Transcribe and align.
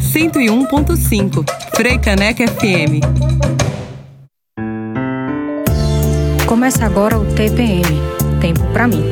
101.5 0.00 1.44
Freicaneca 1.74 2.46
FM. 2.46 3.00
Começa 6.46 6.86
agora 6.86 7.18
o 7.18 7.26
TPM 7.34 7.82
Tempo 8.40 8.64
para 8.72 8.88
mim. 8.88 9.04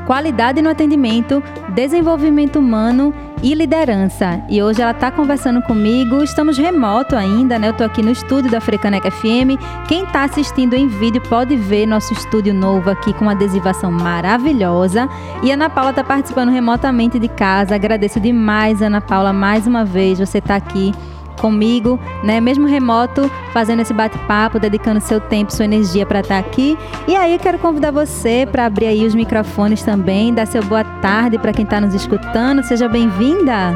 qualidade 0.05 0.61
no 0.61 0.69
atendimento, 0.69 1.41
desenvolvimento 1.73 2.59
humano 2.59 3.13
e 3.41 3.53
liderança. 3.53 4.41
E 4.49 4.61
hoje 4.61 4.81
ela 4.81 4.91
está 4.91 5.09
conversando 5.11 5.61
comigo. 5.61 6.23
Estamos 6.23 6.57
remoto 6.57 7.15
ainda, 7.15 7.57
né? 7.57 7.67
Eu 7.67 7.71
estou 7.71 7.85
aqui 7.85 8.01
no 8.01 8.11
estúdio 8.11 8.51
da 8.51 8.59
Frecaneca 8.59 9.09
FM. 9.09 9.57
Quem 9.87 10.03
está 10.03 10.23
assistindo 10.23 10.73
em 10.73 10.87
vídeo 10.87 11.21
pode 11.29 11.55
ver 11.55 11.85
nosso 11.85 12.13
estúdio 12.13 12.53
novo 12.53 12.89
aqui 12.89 13.13
com 13.13 13.25
uma 13.25 13.31
adesivação 13.31 13.91
maravilhosa. 13.91 15.07
E 15.41 15.51
Ana 15.51 15.69
Paula 15.69 15.91
está 15.91 16.03
participando 16.03 16.49
remotamente 16.49 17.17
de 17.17 17.27
casa. 17.27 17.75
Agradeço 17.75 18.19
demais, 18.19 18.81
Ana 18.81 19.01
Paula, 19.01 19.31
mais 19.31 19.65
uma 19.65 19.85
vez. 19.85 20.19
Você 20.19 20.39
está 20.39 20.55
aqui 20.55 20.93
comigo, 21.39 21.99
né? 22.23 22.39
Mesmo 22.39 22.67
remoto, 22.67 23.29
fazendo 23.51 23.81
esse 23.81 23.93
bate-papo, 23.93 24.59
dedicando 24.59 25.01
seu 25.01 25.19
tempo, 25.19 25.51
sua 25.51 25.65
energia 25.65 26.05
para 26.05 26.19
estar 26.19 26.41
tá 26.41 26.47
aqui. 26.47 26.77
E 27.07 27.15
aí 27.15 27.33
eu 27.33 27.39
quero 27.39 27.57
convidar 27.57 27.91
você 27.91 28.47
para 28.49 28.65
abrir 28.65 28.87
aí 28.87 29.05
os 29.05 29.15
microfones 29.15 29.81
também, 29.81 30.33
dar 30.33 30.45
seu 30.45 30.63
boa 30.63 30.83
tarde 30.83 31.37
para 31.37 31.51
quem 31.51 31.63
está 31.63 31.81
nos 31.81 31.93
escutando. 31.93 32.63
Seja 32.63 32.87
bem-vinda. 32.87 33.73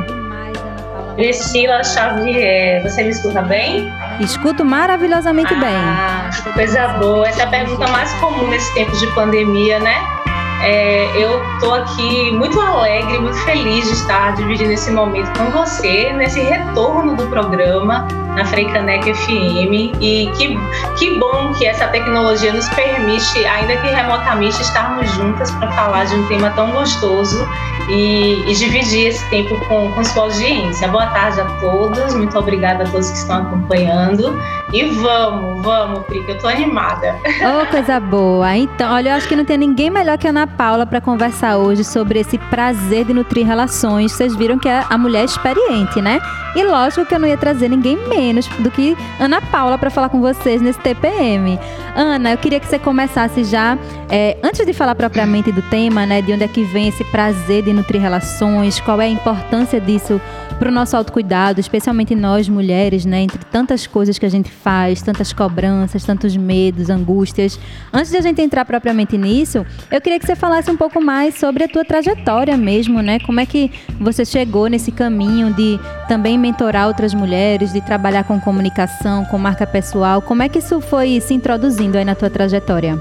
Priscila 1.16 1.84
Xavier, 1.84 2.82
você 2.82 3.04
me 3.04 3.10
escuta 3.10 3.42
bem? 3.44 3.92
Escuto 4.20 4.66
maravilhosamente 4.66 5.54
ah, 5.54 6.30
bem. 6.34 6.54
Coisa 6.54 6.88
boa. 7.00 7.28
Essa 7.28 7.42
é 7.42 7.46
a 7.46 7.50
pergunta 7.50 7.88
mais 7.88 8.12
comum 8.16 8.48
nesse 8.48 8.74
tempo 8.74 8.92
de 8.98 9.08
pandemia, 9.14 9.80
né? 9.80 10.23
É, 10.64 11.12
eu 11.22 11.44
estou 11.56 11.74
aqui 11.74 12.32
muito 12.32 12.60
alegre, 12.60 13.20
muito 13.20 13.38
feliz 13.40 13.86
de 13.86 13.94
estar 13.94 14.34
dividindo 14.36 14.72
esse 14.72 14.90
momento 14.92 15.38
com 15.38 15.52
você, 15.52 16.14
nesse 16.14 16.40
retorno 16.40 17.18
do 17.18 17.28
programa 17.28 18.08
na 18.36 18.46
Freicanec 18.46 19.14
FM. 19.14 19.94
E 20.00 20.32
que, 20.38 20.58
que 20.98 21.20
bom 21.20 21.52
que 21.54 21.66
essa 21.66 21.88
tecnologia 21.88 22.54
nos 22.54 22.68
permite, 22.70 23.46
ainda 23.46 23.76
que 23.78 23.88
remotamente, 23.88 24.62
estarmos 24.62 25.12
juntas 25.12 25.52
para 25.52 25.72
falar 25.74 26.06
de 26.06 26.16
um 26.16 26.28
tema 26.28 26.50
tão 26.52 26.72
gostoso 26.72 27.48
e, 27.90 28.44
e, 28.48 28.56
dividir 28.56 29.08
esse 29.08 29.30
tempo 29.30 29.60
com, 29.68 29.92
com 29.92 30.04
sua 30.04 30.24
audiência. 30.24 30.88
Boa 30.88 31.08
tarde 31.08 31.42
a 31.42 31.46
todos, 31.60 32.14
muito 32.16 32.38
obrigada 32.38 32.84
a 32.84 32.88
todos 32.88 33.10
que 33.10 33.18
estão 33.18 33.42
acompanhando. 33.44 34.34
E 34.72 34.86
vamos, 34.86 35.62
vamos, 35.62 36.06
Pri, 36.06 36.24
que 36.24 36.32
eu 36.32 36.40
tô 36.40 36.48
animada. 36.48 37.16
Oh, 37.26 37.66
coisa 37.70 38.00
boa. 38.00 38.56
Então, 38.56 38.94
olha, 38.94 39.10
eu 39.10 39.16
acho 39.16 39.28
que 39.28 39.36
não 39.36 39.46
tem 39.46 39.58
ninguém 39.58 39.90
melhor 39.90 40.18
que 40.18 40.28
a 40.28 40.30
Ana 40.30 40.48
Paula 40.58 40.86
para 40.86 41.02
conversar 41.02 41.58
hoje 41.58 41.84
sobre 41.84 42.20
esse 42.20 42.38
prazer 42.38 43.06
de 43.06 43.14
nutrir 43.14 43.46
relações. 43.46 44.12
Vocês 44.12 44.36
viram 44.36 44.58
que 44.58 44.70
é 44.70 44.84
a 44.90 44.98
mulher 44.98 45.26
experiente, 45.26 46.02
né? 46.02 46.20
E 46.56 46.64
lógico 46.64 47.06
que 47.06 47.16
eu 47.16 47.20
não 47.20 47.28
ia 47.28 47.38
trazer 47.38 47.68
ninguém 47.68 47.98
menos 48.08 48.48
do 48.60 48.70
que 48.70 48.96
Ana 49.20 49.42
Paula 49.42 49.78
para 49.78 49.90
falar 49.90 50.10
com 50.10 50.22
vocês 50.22 50.62
nesse 50.62 50.80
TPM. 50.80 51.60
Ana, 51.96 52.32
eu 52.32 52.38
queria 52.38 52.60
que 52.60 52.68
você 52.68 52.78
começasse 52.80 53.44
já, 53.44 53.78
é, 54.10 54.38
antes 54.44 54.66
de 54.66 54.74
falar 54.74 54.96
propriamente 54.96 55.52
do 55.52 55.62
tema, 55.64 56.06
né, 56.06 56.22
de 56.22 56.34
onde 56.34 56.44
é 56.44 56.48
que 56.48 56.64
vem 56.64 56.88
esse 56.88 57.04
prazer 57.06 57.64
de 57.64 57.74
nutrir 57.74 58.02
relações, 58.02 58.80
qual 58.80 59.02
é 59.02 59.06
a 59.06 59.10
importância 59.10 59.80
disso 59.82 60.20
para 60.64 60.72
o 60.72 60.74
nosso 60.74 60.96
autocuidado, 60.96 61.60
especialmente 61.60 62.16
nós 62.16 62.48
mulheres, 62.48 63.04
né, 63.04 63.20
entre 63.20 63.38
tantas 63.52 63.86
coisas 63.86 64.18
que 64.18 64.26
a 64.26 64.30
gente 64.30 64.50
faz, 64.50 65.02
tantas 65.02 65.34
cobranças, 65.34 66.06
tantos 66.06 66.38
medos, 66.38 66.90
angústias. 66.90 67.60
Antes 67.92 68.12
de 68.12 68.18
a 68.18 68.22
gente 68.22 68.42
entrar 68.42 68.64
propriamente 68.64 69.18
nisso, 69.18 69.66
eu 69.92 70.00
queria 70.00 70.18
que 70.18 70.26
você 70.26 70.38
falasse 70.38 70.72
um 70.72 70.78
pouco 70.78 71.04
mais 71.04 71.36
sobre 71.36 71.66
a 71.66 71.68
tua 71.68 71.84
trajetória 71.84 72.56
mesmo, 72.56 73.02
né? 73.02 73.20
Como 73.20 73.42
é 73.42 73.46
que 73.46 73.74
você 74.00 74.24
chegou 74.24 74.68
nesse 74.68 74.90
caminho 74.90 75.54
de 75.54 75.78
também 76.08 76.38
mentorar 76.38 76.88
outras 76.88 77.14
mulheres, 77.14 77.74
de 77.74 77.82
trabalhar 77.82 78.24
com 78.24 78.40
comunicação, 78.40 79.26
com 79.26 79.38
marca 79.38 79.68
pessoal? 79.68 80.22
Como 80.22 80.44
é 80.44 80.48
que 80.48 80.60
isso 80.60 80.80
foi 80.80 81.20
se 81.20 81.34
introduzindo 81.34 81.98
aí 81.98 82.06
na 82.06 82.16
tua 82.16 82.30
trajetória? 82.30 82.98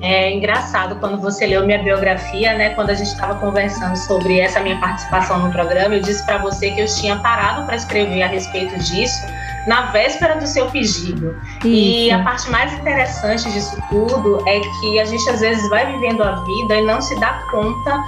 É 0.00 0.32
engraçado 0.32 0.96
quando 0.96 1.20
você 1.20 1.46
leu 1.46 1.66
minha 1.66 1.82
biografia, 1.82 2.54
né? 2.54 2.70
Quando 2.70 2.90
a 2.90 2.94
gente 2.94 3.08
estava 3.08 3.34
conversando 3.34 3.96
sobre 3.96 4.40
essa 4.40 4.60
minha 4.60 4.78
participação 4.78 5.38
no 5.40 5.52
programa, 5.52 5.94
eu 5.94 6.00
disse 6.00 6.24
para 6.24 6.38
você 6.38 6.70
que 6.70 6.80
eu 6.80 6.86
tinha 6.86 7.16
parado 7.16 7.66
para 7.66 7.76
escrever 7.76 8.22
a 8.22 8.26
respeito 8.26 8.78
disso 8.78 9.26
na 9.66 9.90
véspera 9.92 10.36
do 10.36 10.46
seu 10.46 10.66
pedido. 10.70 11.36
Isso. 11.58 11.66
E 11.66 12.10
a 12.10 12.22
parte 12.22 12.50
mais 12.50 12.72
interessante 12.72 13.50
disso 13.52 13.76
tudo 13.90 14.42
é 14.48 14.60
que 14.60 15.00
a 15.00 15.04
gente 15.04 15.28
às 15.28 15.40
vezes 15.40 15.68
vai 15.68 15.92
vivendo 15.92 16.22
a 16.22 16.36
vida 16.36 16.76
e 16.76 16.82
não 16.82 17.00
se 17.00 17.18
dá 17.20 17.46
conta 17.50 18.02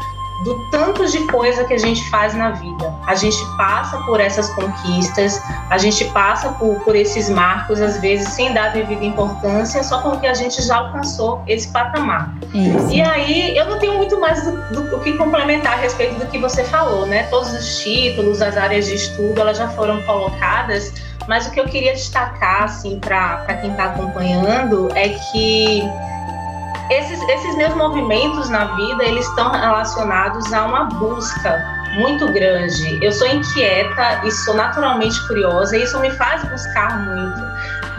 do 0.45 0.59
tanto 0.71 1.07
de 1.07 1.21
coisa 1.27 1.65
que 1.65 1.75
a 1.75 1.79
gente 1.79 2.09
faz 2.11 2.35
na 2.35 2.51
vida. 2.51 2.95
A 3.07 3.15
gente 3.15 3.39
passa 3.57 3.99
por 3.99 4.21
essas 4.21 4.49
conquistas, 4.55 5.41
a 5.71 5.79
gente 5.79 6.05
passa 6.07 6.51
por, 6.51 6.81
por 6.81 6.97
esses 6.97 7.31
marcos, 7.31 7.81
às 7.81 7.99
vezes 8.01 8.29
sem 8.31 8.53
dar 8.53 8.73
devida 8.73 9.05
importância, 9.05 9.83
só 9.85 10.01
porque 10.03 10.27
a 10.27 10.35
gente 10.35 10.61
já 10.63 10.77
alcançou 10.77 11.43
esse 11.47 11.69
patamar. 11.69 12.35
Isso. 12.53 12.91
E 12.91 13.01
aí 13.01 13.57
eu 13.57 13.67
não 13.67 13.79
tenho 13.79 13.95
muito 13.95 14.19
mais 14.19 14.43
do, 14.45 14.53
do, 14.73 14.91
do, 14.91 15.01
que 15.01 15.13
complementar 15.17 15.75
a 15.75 15.77
respeito 15.77 16.19
do 16.19 16.27
que 16.27 16.39
você 16.39 16.65
falou, 16.65 17.07
né? 17.07 17.25
Todos 17.25 17.53
os 17.53 17.79
títulos, 17.79 18.43
as 18.43 18.57
áreas 18.57 18.87
de 18.87 18.95
estudo, 18.95 19.41
elas 19.41 19.59
já 19.59 19.69
foram 19.69 20.03
colocadas, 20.03 20.93
mas 21.29 21.47
o 21.47 21.51
que 21.53 21.61
eu 21.61 21.67
queria 21.67 21.93
destacar, 21.93 22.65
assim, 22.65 22.99
para 22.99 23.45
quem 23.61 23.71
está 23.71 23.85
acompanhando, 23.85 24.89
é 24.95 25.09
que 25.11 25.83
esses, 26.91 27.21
esses 27.29 27.57
meus 27.57 27.75
movimentos 27.75 28.49
na 28.49 28.75
vida, 28.75 29.05
eles 29.05 29.27
estão 29.27 29.51
relacionados 29.51 30.53
a 30.53 30.65
uma 30.65 30.85
busca 30.85 31.83
muito 31.95 32.31
grande. 32.33 32.99
Eu 33.05 33.13
sou 33.13 33.27
inquieta 33.27 34.23
e 34.25 34.31
sou 34.31 34.55
naturalmente 34.55 35.27
curiosa, 35.27 35.77
e 35.77 35.83
isso 35.83 35.99
me 36.01 36.11
faz 36.11 36.43
buscar 36.45 36.99
muito 37.01 37.43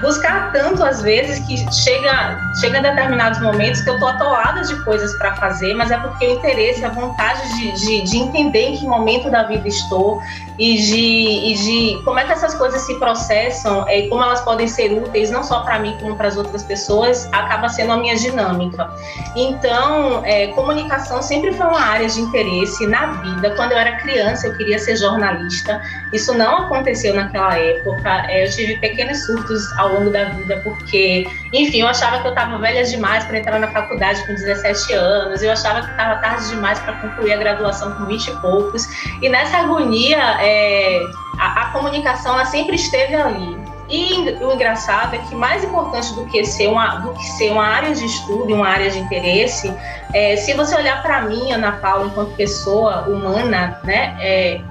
buscar 0.03 0.51
tanto 0.51 0.83
às 0.83 1.01
vezes 1.01 1.39
que 1.47 1.57
chega, 1.73 2.37
chega 2.59 2.77
em 2.77 2.81
determinados 2.81 3.39
momentos 3.39 3.81
que 3.81 3.89
eu 3.89 3.97
tô 3.97 4.05
atolada 4.05 4.61
de 4.61 4.75
coisas 4.83 5.17
para 5.17 5.35
fazer, 5.37 5.73
mas 5.73 5.89
é 5.89 5.97
porque 5.97 6.27
o 6.27 6.33
interesse, 6.33 6.83
a 6.83 6.89
vontade 6.89 7.41
de, 7.55 7.71
de, 7.71 8.01
de, 8.03 8.17
entender 8.17 8.69
em 8.69 8.77
que 8.77 8.85
momento 8.85 9.31
da 9.31 9.43
vida 9.43 9.67
estou 9.67 10.21
e 10.59 10.77
de, 10.77 11.51
e 11.51 11.53
de 11.55 12.03
como 12.03 12.19
é 12.19 12.25
que 12.25 12.33
essas 12.33 12.53
coisas 12.53 12.81
se 12.81 12.93
processam 12.99 13.87
e 13.89 14.07
como 14.09 14.21
elas 14.21 14.41
podem 14.41 14.67
ser 14.67 14.91
úteis, 14.91 15.31
não 15.31 15.43
só 15.43 15.61
para 15.61 15.79
mim, 15.79 15.95
como 15.99 16.15
para 16.15 16.27
as 16.27 16.37
outras 16.37 16.63
pessoas, 16.63 17.27
acaba 17.31 17.69
sendo 17.69 17.93
a 17.93 17.97
minha 17.97 18.15
dinâmica. 18.15 18.89
Então, 19.35 20.21
é, 20.25 20.47
comunicação 20.47 21.21
sempre 21.21 21.53
foi 21.53 21.65
uma 21.65 21.81
área 21.81 22.07
de 22.07 22.19
interesse 22.19 22.85
na 22.87 23.13
vida. 23.21 23.51
Quando 23.55 23.71
eu 23.71 23.77
era 23.77 23.97
criança, 23.97 24.47
eu 24.47 24.57
queria 24.57 24.77
ser 24.77 24.97
jornalista. 24.97 25.81
Isso 26.11 26.37
não 26.37 26.65
aconteceu 26.65 27.15
naquela 27.15 27.57
época. 27.57 28.25
É, 28.27 28.45
eu 28.45 28.51
tive 28.51 28.77
pequenos 28.77 29.25
surtos 29.25 29.71
ao 29.77 29.92
longo 29.93 30.09
da 30.09 30.25
vida, 30.25 30.61
porque, 30.63 31.27
enfim, 31.51 31.81
eu 31.81 31.87
achava 31.87 32.19
que 32.19 32.27
eu 32.27 32.31
estava 32.31 32.57
velha 32.57 32.83
demais 32.83 33.23
para 33.25 33.37
entrar 33.37 33.59
na 33.59 33.67
faculdade 33.67 34.25
com 34.25 34.33
17 34.33 34.93
anos, 34.93 35.41
eu 35.41 35.51
achava 35.51 35.81
que 35.81 35.91
estava 35.91 36.19
tarde 36.21 36.49
demais 36.49 36.79
para 36.79 36.93
concluir 36.93 37.33
a 37.33 37.37
graduação 37.37 37.93
com 37.95 38.05
20 38.05 38.27
e 38.27 38.31
poucos. 38.37 38.87
E 39.21 39.29
nessa 39.29 39.57
agonia, 39.57 40.17
é, 40.41 41.01
a, 41.39 41.61
a 41.61 41.65
comunicação 41.71 42.33
ela 42.33 42.45
sempre 42.45 42.75
esteve 42.75 43.15
ali. 43.15 43.73
E 43.89 44.29
o 44.41 44.53
engraçado 44.53 45.15
é 45.15 45.19
que 45.19 45.35
mais 45.35 45.63
importante 45.63 46.13
do 46.15 46.25
que 46.25 46.43
ser 46.45 46.67
uma, 46.67 46.95
do 46.95 47.13
que 47.13 47.23
ser 47.23 47.51
uma 47.51 47.65
área 47.65 47.93
de 47.93 48.05
estudo 48.05 48.53
uma 48.53 48.67
área 48.67 48.89
de 48.89 48.97
interesse, 48.97 49.73
é, 50.13 50.35
se 50.37 50.53
você 50.53 50.75
olhar 50.75 51.01
para 51.01 51.21
mim, 51.23 51.51
Ana 51.51 51.73
Paula, 51.73 52.07
enquanto 52.07 52.35
pessoa 52.35 53.01
humana, 53.07 53.79
né, 53.83 54.15
é, 54.19 54.61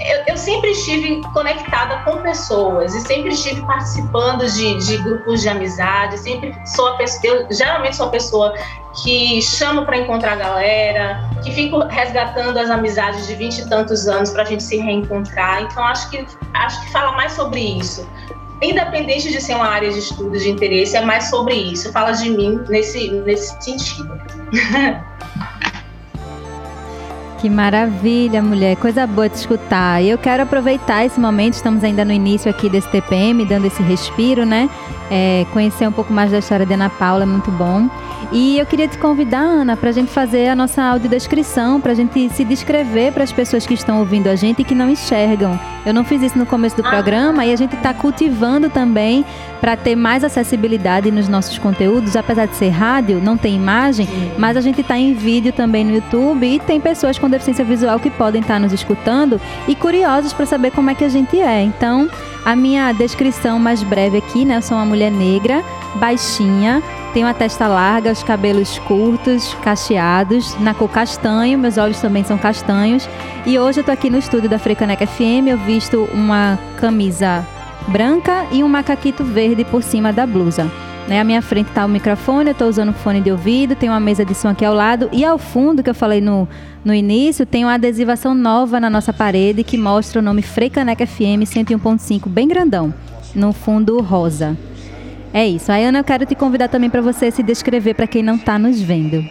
eu, 0.00 0.24
eu, 0.28 0.36
sempre 0.36 0.70
estive 0.70 1.20
conectada 1.32 1.98
com 2.04 2.22
pessoas 2.22 2.94
e 2.94 3.00
sempre 3.00 3.30
estive 3.30 3.60
participando 3.62 4.46
de, 4.46 4.78
de 4.78 4.96
grupos 4.98 5.42
de 5.42 5.48
amizade. 5.48 6.18
Sempre 6.18 6.54
sou 6.66 6.88
a 6.88 6.96
pessoa, 6.96 7.34
eu 7.34 7.52
geralmente 7.52 7.96
sou 7.96 8.06
a 8.06 8.10
pessoa 8.10 8.54
que 9.02 9.42
chamo 9.42 9.84
para 9.84 9.96
encontrar 9.98 10.32
a 10.32 10.36
galera, 10.36 11.30
que 11.42 11.52
fico 11.52 11.78
resgatando 11.86 12.56
as 12.58 12.70
amizades 12.70 13.26
de 13.26 13.34
vinte 13.34 13.58
e 13.58 13.68
tantos 13.68 14.06
anos 14.06 14.30
para 14.30 14.42
a 14.42 14.46
gente 14.46 14.62
se 14.62 14.76
reencontrar. 14.76 15.62
Então 15.62 15.82
acho 15.84 16.08
que 16.10 16.24
acho 16.54 16.80
que 16.84 16.92
fala 16.92 17.12
mais 17.12 17.32
sobre 17.32 17.60
isso. 17.60 18.08
Independente 18.62 19.30
de 19.30 19.40
ser 19.40 19.54
uma 19.54 19.68
área 19.68 19.90
de 19.90 19.98
estudo 19.98 20.36
de 20.36 20.50
interesse, 20.50 20.96
é 20.96 21.00
mais 21.00 21.30
sobre 21.30 21.54
isso. 21.54 21.92
Fala 21.92 22.12
de 22.12 22.30
mim 22.30 22.60
nesse 22.68 23.10
nesse 23.10 23.56
sentido. 23.62 24.20
Que 27.38 27.48
maravilha, 27.48 28.42
mulher. 28.42 28.76
Coisa 28.76 29.06
boa 29.06 29.28
de 29.28 29.36
escutar. 29.36 30.02
E 30.02 30.10
eu 30.10 30.18
quero 30.18 30.42
aproveitar 30.42 31.04
esse 31.04 31.20
momento, 31.20 31.54
estamos 31.54 31.84
ainda 31.84 32.04
no 32.04 32.12
início 32.12 32.50
aqui 32.50 32.68
desse 32.68 32.88
TPM, 32.88 33.44
dando 33.44 33.66
esse 33.66 33.80
respiro, 33.80 34.44
né? 34.44 34.68
É, 35.10 35.46
conhecer 35.52 35.88
um 35.88 35.92
pouco 35.92 36.12
mais 36.12 36.30
da 36.30 36.38
história 36.38 36.66
da 36.66 36.74
Ana 36.74 36.90
Paula 36.90 37.22
é 37.22 37.26
muito 37.26 37.50
bom. 37.50 37.88
E 38.30 38.58
eu 38.58 38.66
queria 38.66 38.86
te 38.86 38.98
convidar, 38.98 39.40
Ana, 39.40 39.76
para 39.76 39.88
a 39.88 39.92
gente 39.92 40.10
fazer 40.10 40.48
a 40.48 40.56
nossa 40.56 40.82
audiodescrição, 40.82 41.80
para 41.80 41.92
a 41.92 41.94
gente 41.94 42.28
se 42.30 42.44
descrever 42.44 43.12
para 43.12 43.24
as 43.24 43.32
pessoas 43.32 43.66
que 43.66 43.72
estão 43.72 44.00
ouvindo 44.00 44.26
a 44.26 44.36
gente 44.36 44.60
e 44.60 44.64
que 44.64 44.74
não 44.74 44.90
enxergam. 44.90 45.58
Eu 45.86 45.94
não 45.94 46.04
fiz 46.04 46.20
isso 46.20 46.38
no 46.38 46.44
começo 46.44 46.76
do 46.76 46.86
ah. 46.86 46.90
programa 46.90 47.46
e 47.46 47.52
a 47.52 47.56
gente 47.56 47.74
está 47.74 47.94
cultivando 47.94 48.68
também 48.68 49.24
para 49.60 49.76
ter 49.76 49.96
mais 49.96 50.22
acessibilidade 50.22 51.10
nos 51.10 51.26
nossos 51.28 51.56
conteúdos. 51.58 52.16
Apesar 52.16 52.46
de 52.46 52.56
ser 52.56 52.68
rádio, 52.68 53.20
não 53.22 53.36
tem 53.36 53.56
imagem, 53.56 54.06
Sim. 54.06 54.32
mas 54.36 54.56
a 54.56 54.60
gente 54.60 54.82
está 54.82 54.98
em 54.98 55.14
vídeo 55.14 55.52
também 55.52 55.84
no 55.84 55.94
YouTube 55.94 56.46
e 56.46 56.58
tem 56.58 56.78
pessoas 56.80 57.18
com 57.18 57.30
deficiência 57.30 57.64
visual 57.64 57.98
que 57.98 58.10
podem 58.10 58.42
estar 58.42 58.54
tá 58.54 58.60
nos 58.60 58.72
escutando 58.74 59.40
e 59.66 59.74
curiosos 59.74 60.34
para 60.34 60.44
saber 60.44 60.70
como 60.72 60.90
é 60.90 60.94
que 60.94 61.04
a 61.04 61.08
gente 61.08 61.40
é. 61.40 61.62
Então, 61.62 62.10
a 62.48 62.56
minha 62.56 62.92
descrição 62.92 63.58
mais 63.58 63.82
breve 63.82 64.16
aqui, 64.16 64.42
né? 64.42 64.56
Eu 64.56 64.62
sou 64.62 64.78
uma 64.78 64.86
mulher 64.86 65.12
negra, 65.12 65.62
baixinha, 65.96 66.82
tenho 67.12 67.26
a 67.26 67.34
testa 67.34 67.68
larga, 67.68 68.10
os 68.10 68.22
cabelos 68.22 68.78
curtos, 68.78 69.52
cacheados, 69.62 70.58
na 70.58 70.72
cor 70.72 70.88
castanho, 70.88 71.58
meus 71.58 71.76
olhos 71.76 72.00
também 72.00 72.24
são 72.24 72.38
castanhos. 72.38 73.06
E 73.44 73.58
hoje 73.58 73.80
eu 73.80 73.84
tô 73.84 73.90
aqui 73.90 74.08
no 74.08 74.16
estúdio 74.16 74.48
da 74.48 74.58
Frecaneca 74.58 75.06
FM, 75.06 75.46
eu 75.46 75.58
visto 75.58 76.08
uma 76.10 76.58
camisa 76.78 77.46
branca 77.86 78.46
e 78.50 78.64
um 78.64 78.68
macaquito 78.68 79.22
verde 79.22 79.62
por 79.66 79.82
cima 79.82 80.10
da 80.10 80.26
blusa. 80.26 80.87
Né? 81.08 81.20
À 81.20 81.24
minha 81.24 81.40
frente 81.40 81.68
está 81.68 81.86
o 81.86 81.88
microfone, 81.88 82.50
eu 82.50 82.52
estou 82.52 82.68
usando 82.68 82.92
fone 82.92 83.22
de 83.22 83.32
ouvido, 83.32 83.74
tem 83.74 83.88
uma 83.88 83.98
mesa 83.98 84.26
de 84.26 84.34
som 84.34 84.48
aqui 84.48 84.62
ao 84.62 84.74
lado 84.74 85.08
e 85.10 85.24
ao 85.24 85.38
fundo, 85.38 85.82
que 85.82 85.88
eu 85.88 85.94
falei 85.94 86.20
no, 86.20 86.46
no 86.84 86.92
início, 86.92 87.46
tem 87.46 87.64
uma 87.64 87.74
adesivação 87.74 88.34
nova 88.34 88.78
na 88.78 88.90
nossa 88.90 89.10
parede 89.10 89.64
que 89.64 89.78
mostra 89.78 90.20
o 90.20 90.22
nome 90.22 90.42
Freicaneca 90.42 91.06
FM 91.06 91.48
101.5, 91.48 92.28
bem 92.28 92.46
grandão, 92.46 92.92
no 93.34 93.54
fundo 93.54 93.98
rosa. 94.02 94.54
É 95.32 95.46
isso. 95.46 95.72
Aí, 95.72 95.84
Ana, 95.84 96.00
eu 96.00 96.04
quero 96.04 96.26
te 96.26 96.34
convidar 96.34 96.68
também 96.68 96.90
para 96.90 97.00
você 97.00 97.30
se 97.30 97.42
descrever 97.42 97.94
para 97.94 98.06
quem 98.06 98.22
não 98.22 98.36
está 98.36 98.58
nos 98.58 98.80
vendo. 98.80 99.24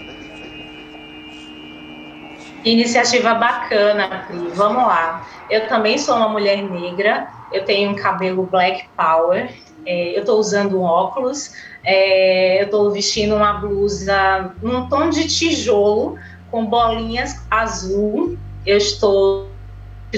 Iniciativa 2.65 3.35
bacana, 3.35 4.25
Pri. 4.27 4.49
Vamos 4.55 4.83
lá. 4.83 5.27
Eu 5.49 5.67
também 5.67 5.97
sou 5.97 6.15
uma 6.17 6.29
mulher 6.29 6.63
negra, 6.63 7.27
eu 7.51 7.63
tenho 7.65 7.91
um 7.91 7.95
cabelo 7.95 8.47
black 8.51 8.85
power, 8.97 9.49
é, 9.87 10.17
eu 10.17 10.19
estou 10.19 10.37
usando 10.37 10.77
um 10.77 10.83
óculos, 10.83 11.53
é, 11.81 12.59
eu 12.59 12.65
estou 12.65 12.91
vestindo 12.91 13.33
uma 13.35 13.53
blusa 13.53 14.51
num 14.61 14.89
tom 14.89 15.09
de 15.09 15.25
tijolo 15.27 16.17
com 16.51 16.65
bolinhas 16.65 17.41
azul. 17.49 18.37
Eu 18.65 18.77
estou 18.77 19.47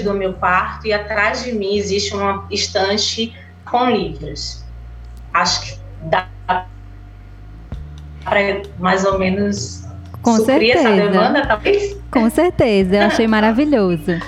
no 0.02 0.14
meu 0.14 0.34
quarto 0.34 0.88
e 0.88 0.92
atrás 0.92 1.44
de 1.44 1.52
mim 1.52 1.76
existe 1.76 2.12
uma 2.16 2.48
estante 2.50 3.32
com 3.64 3.88
livros. 3.88 4.64
Acho 5.32 5.60
que 5.62 5.78
dá 6.02 6.26
para 8.24 8.62
mais 8.80 9.04
ou 9.04 9.16
menos 9.20 9.84
com 10.20 10.36
certeza. 10.38 10.80
essa 10.80 10.90
demanda, 10.90 11.46
talvez? 11.46 11.96
Com 12.10 12.28
certeza, 12.28 12.96
eu 12.96 13.02
achei 13.02 13.28
maravilhoso. 13.28 14.18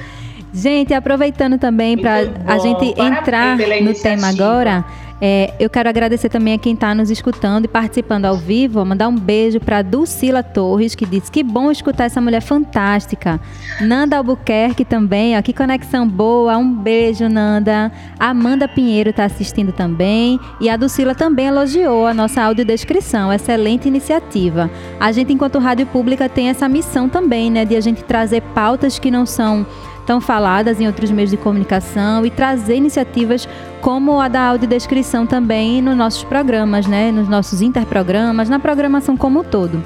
Gente, 0.54 0.94
aproveitando 0.94 1.58
também 1.58 1.98
para 1.98 2.18
a 2.46 2.58
gente 2.58 2.94
entrar 3.00 3.56
no 3.56 3.94
tema 3.94 4.28
agora, 4.28 4.84
é, 5.24 5.54
eu 5.60 5.70
quero 5.70 5.88
agradecer 5.88 6.28
também 6.28 6.52
a 6.52 6.58
quem 6.58 6.74
está 6.74 6.92
nos 6.92 7.08
escutando 7.08 7.66
e 7.66 7.68
participando 7.68 8.24
ao 8.24 8.34
vivo. 8.36 8.84
mandar 8.84 9.06
um 9.06 9.14
beijo 9.14 9.60
para 9.60 9.80
Dulcila 9.80 10.42
Torres, 10.42 10.96
que 10.96 11.06
disse 11.06 11.30
que 11.30 11.44
bom 11.44 11.70
escutar 11.70 12.06
essa 12.06 12.20
mulher 12.20 12.42
fantástica. 12.42 13.40
Nanda 13.80 14.16
Albuquerque 14.16 14.84
também, 14.84 15.38
ó, 15.38 15.42
que 15.42 15.52
conexão 15.52 16.08
boa. 16.08 16.58
Um 16.58 16.74
beijo, 16.74 17.28
Nanda. 17.28 17.92
Amanda 18.18 18.66
Pinheiro 18.66 19.10
está 19.10 19.24
assistindo 19.24 19.70
também. 19.70 20.40
E 20.60 20.68
a 20.68 20.76
Dulcila 20.76 21.14
também 21.14 21.46
elogiou 21.46 22.04
a 22.08 22.12
nossa 22.12 22.42
audiodescrição. 22.42 23.32
Excelente 23.32 23.86
iniciativa. 23.86 24.68
A 24.98 25.12
gente, 25.12 25.32
enquanto 25.32 25.60
rádio 25.60 25.86
pública, 25.86 26.28
tem 26.28 26.48
essa 26.48 26.68
missão 26.68 27.08
também, 27.08 27.48
né, 27.48 27.64
de 27.64 27.76
a 27.76 27.80
gente 27.80 28.02
trazer 28.02 28.42
pautas 28.56 28.98
que 28.98 29.08
não 29.08 29.24
são 29.24 29.64
tão 30.04 30.20
faladas 30.20 30.80
em 30.80 30.86
outros 30.88 31.12
meios 31.12 31.30
de 31.30 31.36
comunicação 31.36 32.26
e 32.26 32.30
trazer 32.30 32.74
iniciativas 32.74 33.48
como 33.82 34.20
a 34.20 34.28
da 34.28 34.42
audiodescrição 34.42 35.26
também 35.26 35.82
nos 35.82 35.96
nossos 35.96 36.22
programas, 36.22 36.86
né? 36.86 37.10
nos 37.10 37.28
nossos 37.28 37.60
interprogramas, 37.60 38.48
na 38.48 38.60
programação 38.60 39.16
como 39.16 39.40
um 39.40 39.44
todo. 39.44 39.82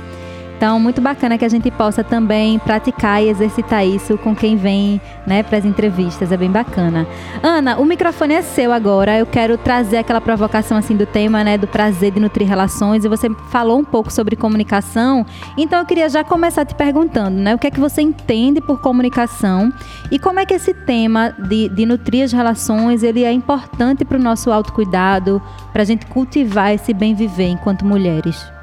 Então, 0.56 0.80
muito 0.80 1.02
bacana 1.02 1.36
que 1.36 1.44
a 1.44 1.48
gente 1.50 1.70
possa 1.70 2.02
também 2.02 2.58
praticar 2.58 3.22
e 3.22 3.28
exercitar 3.28 3.86
isso 3.86 4.16
com 4.16 4.34
quem 4.34 4.56
vem 4.56 4.98
né, 5.26 5.42
para 5.42 5.58
as 5.58 5.66
entrevistas. 5.66 6.32
É 6.32 6.36
bem 6.36 6.50
bacana. 6.50 7.06
Ana, 7.42 7.78
o 7.78 7.84
microfone 7.84 8.32
é 8.32 8.40
seu 8.40 8.72
agora. 8.72 9.18
Eu 9.18 9.26
quero 9.26 9.58
trazer 9.58 9.98
aquela 9.98 10.18
provocação 10.18 10.78
assim 10.78 10.96
do 10.96 11.04
tema 11.04 11.44
né, 11.44 11.58
do 11.58 11.66
prazer 11.66 12.10
de 12.10 12.18
nutrir 12.18 12.48
relações. 12.48 13.04
E 13.04 13.08
você 13.08 13.28
falou 13.50 13.78
um 13.78 13.84
pouco 13.84 14.10
sobre 14.10 14.34
comunicação. 14.34 15.26
Então, 15.58 15.80
eu 15.80 15.84
queria 15.84 16.08
já 16.08 16.24
começar 16.24 16.64
te 16.64 16.74
perguntando 16.74 17.38
né, 17.38 17.54
o 17.54 17.58
que 17.58 17.66
é 17.66 17.70
que 17.70 17.80
você 17.80 18.00
entende 18.00 18.62
por 18.62 18.80
comunicação 18.80 19.70
e 20.10 20.18
como 20.18 20.40
é 20.40 20.46
que 20.46 20.54
esse 20.54 20.72
tema 20.72 21.34
de, 21.38 21.68
de 21.68 21.84
nutrir 21.84 22.24
as 22.24 22.32
relações 22.32 23.02
ele 23.02 23.24
é 23.24 23.32
importante 23.32 24.06
para 24.06 24.16
o 24.16 24.22
nosso 24.22 24.50
autocuidado, 24.50 25.42
para 25.70 25.82
a 25.82 25.86
gente 25.86 26.06
cultivar 26.06 26.72
esse 26.72 26.94
bem 26.94 27.14
viver 27.14 27.48
enquanto 27.48 27.84
mulheres. 27.84 28.55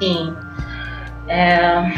Sim. 0.00 0.34
É, 1.28 1.92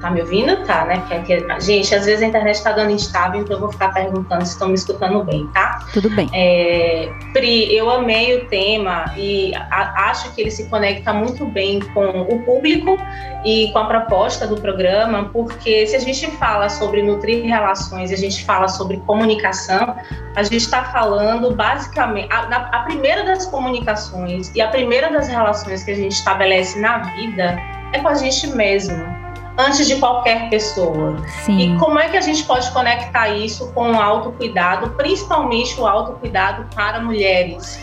tá 0.00 0.10
me 0.10 0.20
ouvindo? 0.20 0.64
Tá, 0.64 0.84
né? 0.84 1.02
Porque, 1.08 1.44
gente, 1.60 1.94
às 1.94 2.06
vezes 2.06 2.22
a 2.22 2.26
internet 2.26 2.62
tá 2.62 2.72
dando 2.72 2.90
instável, 2.90 3.40
então 3.40 3.56
eu 3.56 3.60
vou 3.60 3.72
ficar 3.72 3.92
perguntando 3.92 4.44
se 4.44 4.52
estão 4.52 4.68
me 4.68 4.74
escutando 4.74 5.22
bem, 5.24 5.46
tá? 5.48 5.86
Tudo 5.92 6.10
bem. 6.10 6.28
É, 6.32 7.10
Pri, 7.32 7.74
eu 7.74 7.90
amei 7.90 8.36
o 8.36 8.46
tema 8.46 9.12
e 9.16 9.54
a, 9.54 10.10
acho 10.10 10.32
que 10.34 10.40
ele 10.40 10.50
se 10.50 10.68
conecta 10.68 11.12
muito 11.12 11.44
bem 11.46 11.80
com 11.94 12.06
o 12.22 12.42
público 12.44 12.96
e 13.44 13.70
com 13.72 13.78
a 13.78 13.86
proposta 13.86 14.46
do 14.46 14.60
programa, 14.60 15.30
porque 15.32 15.86
se 15.86 15.96
a 15.96 16.00
gente 16.00 16.26
fala 16.32 16.68
sobre 16.68 17.02
nutrir 17.02 17.44
relações, 17.44 18.12
a 18.12 18.16
gente 18.16 18.44
fala 18.44 18.68
sobre 18.68 18.98
comunicação, 18.98 19.96
a 20.34 20.42
gente 20.42 20.56
está 20.56 20.84
falando 20.84 21.54
basicamente 21.54 22.28
a, 22.30 22.56
a 22.56 22.82
primeira 22.84 23.24
das 23.24 23.46
comunicações 23.46 24.52
e 24.54 24.60
a 24.60 24.68
primeira 24.68 25.10
das 25.10 25.28
relações 25.28 25.82
que 25.84 25.90
a 25.90 25.94
gente 25.94 26.12
estabelece 26.12 26.78
na 26.80 26.98
vida 26.98 27.58
é 27.92 27.98
com 28.00 28.08
a 28.08 28.14
gente 28.14 28.46
mesmo 28.48 29.27
antes 29.58 29.88
de 29.88 29.96
qualquer 29.96 30.48
pessoa. 30.48 31.16
Sim. 31.44 31.74
E 31.74 31.78
como 31.78 31.98
é 31.98 32.08
que 32.08 32.16
a 32.16 32.20
gente 32.20 32.44
pode 32.44 32.70
conectar 32.70 33.28
isso 33.28 33.72
com 33.72 33.90
o 33.90 34.00
autocuidado, 34.00 34.90
principalmente 34.90 35.78
o 35.80 35.86
autocuidado 35.86 36.64
para 36.74 37.00
mulheres? 37.00 37.80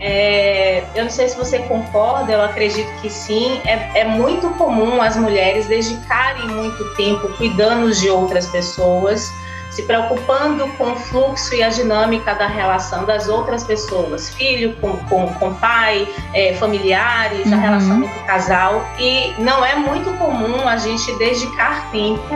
É, 0.00 0.82
eu 0.94 1.04
não 1.04 1.10
sei 1.10 1.28
se 1.28 1.36
você 1.36 1.60
concorda, 1.60 2.32
eu 2.32 2.42
acredito 2.42 2.90
que 3.00 3.10
sim. 3.10 3.60
É, 3.64 4.00
é, 4.00 4.04
muito 4.04 4.48
comum 4.50 5.00
as 5.00 5.16
mulheres 5.16 5.66
dedicarem 5.66 6.46
muito 6.48 6.94
tempo 6.94 7.28
cuidando 7.36 7.92
de 7.92 8.08
outras 8.08 8.46
pessoas, 8.46 9.30
se 9.74 9.82
preocupando 9.82 10.68
com 10.78 10.92
o 10.92 10.96
fluxo 10.96 11.52
e 11.52 11.62
a 11.62 11.68
dinâmica 11.68 12.32
da 12.34 12.46
relação 12.46 13.04
das 13.04 13.28
outras 13.28 13.64
pessoas, 13.64 14.30
filho 14.30 14.72
com, 14.76 14.96
com, 15.08 15.26
com 15.34 15.54
pai, 15.54 16.08
é, 16.32 16.54
familiares, 16.54 17.46
uhum. 17.46 17.54
a 17.54 17.56
relação 17.56 18.04
entre 18.04 18.20
casal. 18.20 18.84
E 19.00 19.34
não 19.38 19.64
é 19.64 19.74
muito 19.74 20.12
comum 20.16 20.68
a 20.68 20.76
gente 20.76 21.12
dedicar 21.18 21.90
tempo 21.90 22.34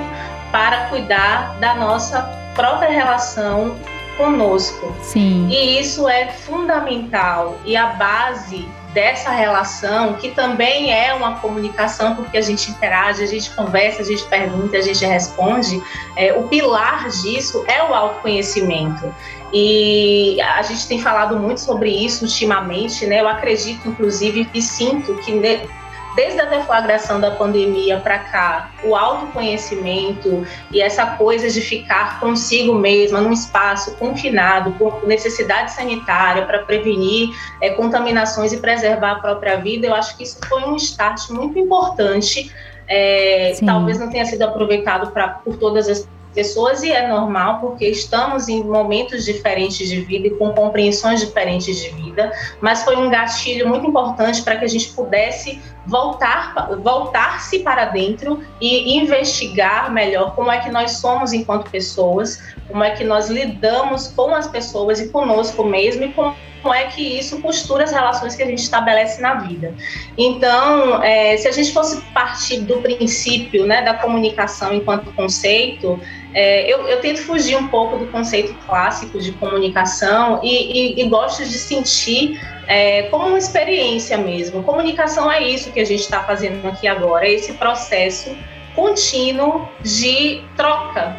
para 0.51 0.87
cuidar 0.87 1.57
da 1.61 1.75
nossa 1.77 2.23
própria 2.57 2.91
relação 2.91 3.77
conosco. 4.17 4.93
Sim. 5.01 5.47
E 5.49 5.79
isso 5.79 6.09
é 6.09 6.27
fundamental 6.27 7.57
e 7.65 7.77
a 7.77 7.87
base 7.87 8.69
dessa 8.99 9.31
relação, 9.31 10.15
que 10.15 10.31
também 10.31 10.93
é 10.93 11.15
uma 11.15 11.39
comunicação, 11.39 12.17
porque 12.17 12.37
a 12.37 12.43
gente 12.43 12.69
interage, 12.69 13.23
a 13.23 13.27
gente 13.27 13.49
conversa, 13.51 14.03
a 14.03 14.05
gente 14.05 14.25
pergunta, 14.25 14.77
a 14.77 14.81
gente 14.81 15.07
responde, 15.07 15.81
é, 16.17 16.33
o 16.33 16.49
pilar 16.49 17.09
disso 17.09 17.65
é 17.69 17.81
o 17.81 17.95
autoconhecimento. 17.95 19.15
E 19.53 20.41
a 20.43 20.63
gente 20.63 20.89
tem 20.89 21.01
falado 21.01 21.39
muito 21.39 21.61
sobre 21.61 21.91
isso 21.91 22.25
ultimamente, 22.25 23.07
né? 23.07 23.21
Eu 23.21 23.29
acredito, 23.29 23.89
inclusive, 23.89 24.51
e 24.53 24.61
sinto 24.61 25.15
que 25.19 25.31
desde 26.19 26.41
a 26.41 26.47
deflagração 26.47 27.21
da 27.21 27.31
pandemia 27.31 28.01
para 28.01 28.19
cá, 28.19 28.73
o 28.83 28.97
autoconhecimento 28.97 30.45
e 30.69 30.83
essa 30.83 31.07
coisa 31.07 31.49
de 31.49 31.61
ficar 31.61 32.19
consigo 32.19 32.75
mesma 32.75 33.21
num 33.21 33.33
espaço 33.33 33.95
confinado, 33.95 34.73
com 34.73 35.07
necessidade 35.07 35.71
sanitária 35.71 36.45
para 36.45 36.59
prevenir 36.65 37.31
é, 37.63 37.71
contaminações 37.71 38.53
e 38.53 38.57
preservar 38.57 39.13
a 39.13 39.21
própria 39.21 39.59
vida, 39.59 39.87
eu 39.87 39.95
acho 39.95 40.17
que 40.17 40.25
isso 40.25 40.41
foi 40.49 40.65
um 40.65 40.75
start 40.75 41.31
muito 41.31 41.57
importante. 41.57 42.53
É, 42.89 43.57
talvez 43.65 44.01
não 44.01 44.11
tenha 44.11 44.25
sido 44.25 44.43
aproveitado 44.43 45.13
pra, 45.13 45.29
por 45.29 45.57
todas 45.57 45.89
as 45.89 46.09
pessoas 46.35 46.83
e 46.83 46.91
é 46.91 47.09
normal 47.09 47.61
porque 47.61 47.87
estamos 47.87 48.49
em 48.49 48.63
momentos 48.65 49.25
diferentes 49.25 49.89
de 49.89 50.01
vida 50.01 50.29
e 50.29 50.31
com 50.31 50.51
compreensões 50.53 51.21
diferentes 51.21 51.77
de 51.77 51.91
vida, 51.91 52.33
mas 52.61 52.83
foi 52.83 52.97
um 52.97 53.09
gatilho 53.09 53.69
muito 53.69 53.87
importante 53.87 54.43
para 54.43 54.57
que 54.57 54.65
a 54.65 54.69
gente 54.69 54.91
pudesse 54.93 55.61
voltar 55.89 56.69
voltar-se 56.83 57.61
para 57.61 57.87
dentro 57.87 58.43
e 58.61 58.97
investigar 58.99 59.91
melhor 59.91 60.35
como 60.35 60.51
é 60.51 60.61
que 60.61 60.71
nós 60.71 60.93
somos 60.93 61.33
enquanto 61.33 61.71
pessoas, 61.71 62.39
como 62.69 62.85
é 62.85 62.91
que 62.91 63.03
nós 63.03 63.29
lidamos 63.29 64.09
com 64.09 64.35
as 64.35 64.47
pessoas 64.47 65.01
e 65.01 65.09
conosco 65.09 65.65
mesmo 65.65 66.05
e 66.05 66.13
como 66.13 66.75
é 66.75 66.85
que 66.85 67.03
isso 67.19 67.41
costura 67.41 67.85
as 67.85 67.93
relações 67.93 68.37
que 68.37 68.43
a 68.43 68.47
gente 68.47 68.59
estabelece 68.59 69.23
na 69.23 69.35
vida. 69.35 69.75
Então, 70.19 71.03
é, 71.03 71.37
se 71.37 71.49
a 71.49 71.53
gente 71.53 71.73
fosse 71.73 72.01
partir 72.13 72.61
do 72.61 72.79
princípio 72.79 73.67
né, 73.67 73.81
da 73.81 73.95
comunicação 73.95 74.75
enquanto 74.75 75.13
conceito, 75.13 75.99
é, 76.39 76.73
eu, 76.73 76.87
eu, 76.87 77.01
tento 77.01 77.21
fugir 77.23 77.57
um 77.57 77.67
pouco 77.67 77.99
do 77.99 78.07
conceito 78.07 78.55
clássico 78.65 79.19
de 79.19 79.33
comunicação 79.33 80.39
e, 80.41 81.01
e, 81.01 81.03
e 81.03 81.09
gosto 81.09 81.45
de 81.45 81.59
sentir 81.59 82.41
é, 82.69 83.03
como 83.11 83.27
uma 83.27 83.39
experiência 83.39 84.17
mesmo. 84.17 84.63
Comunicação 84.63 85.29
é 85.33 85.43
isso 85.43 85.73
que 85.73 85.81
a 85.81 85.85
gente 85.85 86.03
está 86.03 86.23
fazendo 86.23 86.65
aqui 86.69 86.87
agora, 86.87 87.27
é 87.27 87.33
esse 87.33 87.55
processo 87.55 88.37
contínuo 88.77 89.69
de 89.83 90.45
troca. 90.57 91.17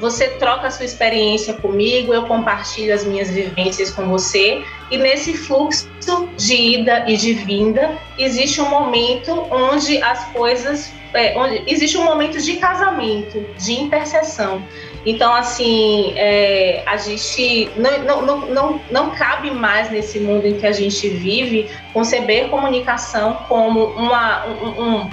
Você 0.00 0.28
troca 0.28 0.66
a 0.66 0.70
sua 0.70 0.84
experiência 0.84 1.54
comigo, 1.54 2.12
eu 2.12 2.24
compartilho 2.24 2.92
as 2.92 3.04
minhas 3.04 3.30
vivências 3.30 3.90
com 3.90 4.06
você, 4.08 4.62
e 4.90 4.98
nesse 4.98 5.34
fluxo 5.34 5.88
de 6.36 6.54
ida 6.54 7.04
e 7.08 7.16
de 7.16 7.32
vinda, 7.32 7.96
existe 8.18 8.60
um 8.60 8.68
momento 8.68 9.32
onde 9.50 10.02
as 10.02 10.26
coisas 10.26 10.92
é, 11.16 11.36
onde 11.36 11.62
existe 11.66 11.96
um 11.96 12.04
momento 12.04 12.40
de 12.40 12.56
casamento, 12.56 13.44
de 13.56 13.72
interseção. 13.72 14.62
Então, 15.04 15.32
assim, 15.32 16.12
é, 16.16 16.82
a 16.84 16.96
gente 16.96 17.70
não, 17.76 18.22
não, 18.22 18.46
não, 18.46 18.80
não 18.90 19.10
cabe 19.10 19.50
mais 19.50 19.90
nesse 19.90 20.18
mundo 20.20 20.46
em 20.46 20.58
que 20.58 20.66
a 20.66 20.72
gente 20.72 21.08
vive 21.08 21.70
conceber 21.92 22.48
comunicação 22.48 23.44
como 23.48 23.84
uma, 23.84 24.46
um, 24.46 24.82
um 24.82 25.10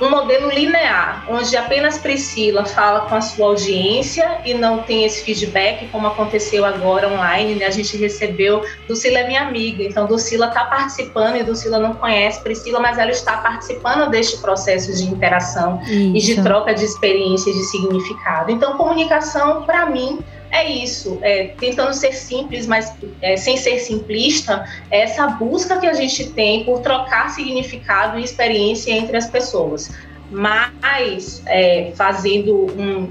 um 0.00 0.10
modelo 0.10 0.50
linear, 0.50 1.24
onde 1.28 1.56
apenas 1.56 1.98
Priscila 1.98 2.64
fala 2.64 3.02
com 3.02 3.16
a 3.16 3.20
sua 3.20 3.46
audiência 3.46 4.40
e 4.44 4.54
não 4.54 4.78
tem 4.78 5.04
esse 5.04 5.24
feedback, 5.24 5.88
como 5.88 6.06
aconteceu 6.06 6.64
agora 6.64 7.08
online, 7.08 7.56
né? 7.56 7.66
A 7.66 7.70
gente 7.70 7.96
recebeu, 7.96 8.62
Lucila 8.88 9.18
é 9.18 9.26
minha 9.26 9.42
amiga, 9.42 9.82
então 9.82 10.06
Lucila 10.06 10.46
está 10.46 10.64
participando 10.66 11.36
e 11.36 11.42
Lucila 11.42 11.78
não 11.78 11.94
conhece 11.94 12.40
Priscila, 12.42 12.78
mas 12.78 12.98
ela 12.98 13.10
está 13.10 13.38
participando 13.38 14.08
deste 14.10 14.38
processo 14.38 14.94
de 14.94 15.04
interação 15.04 15.80
Isso. 15.82 16.16
e 16.16 16.20
de 16.20 16.42
troca 16.42 16.72
de 16.74 16.84
experiência 16.84 17.50
e 17.50 17.54
de 17.54 17.64
significado. 17.64 18.52
Então, 18.52 18.76
comunicação, 18.76 19.62
para 19.62 19.86
mim, 19.86 20.20
é 20.50 20.66
isso, 20.70 21.18
é, 21.22 21.48
tentando 21.58 21.92
ser 21.92 22.12
simples, 22.12 22.66
mas 22.66 22.94
é, 23.20 23.36
sem 23.36 23.56
ser 23.56 23.78
simplista, 23.78 24.64
é 24.90 25.00
essa 25.00 25.26
busca 25.26 25.78
que 25.78 25.86
a 25.86 25.92
gente 25.92 26.30
tem 26.30 26.64
por 26.64 26.80
trocar 26.80 27.30
significado 27.30 28.18
e 28.18 28.24
experiência 28.24 28.92
entre 28.92 29.16
as 29.16 29.28
pessoas, 29.28 29.90
mas 30.30 31.42
é, 31.46 31.92
fazendo 31.94 32.66
um, 32.78 33.10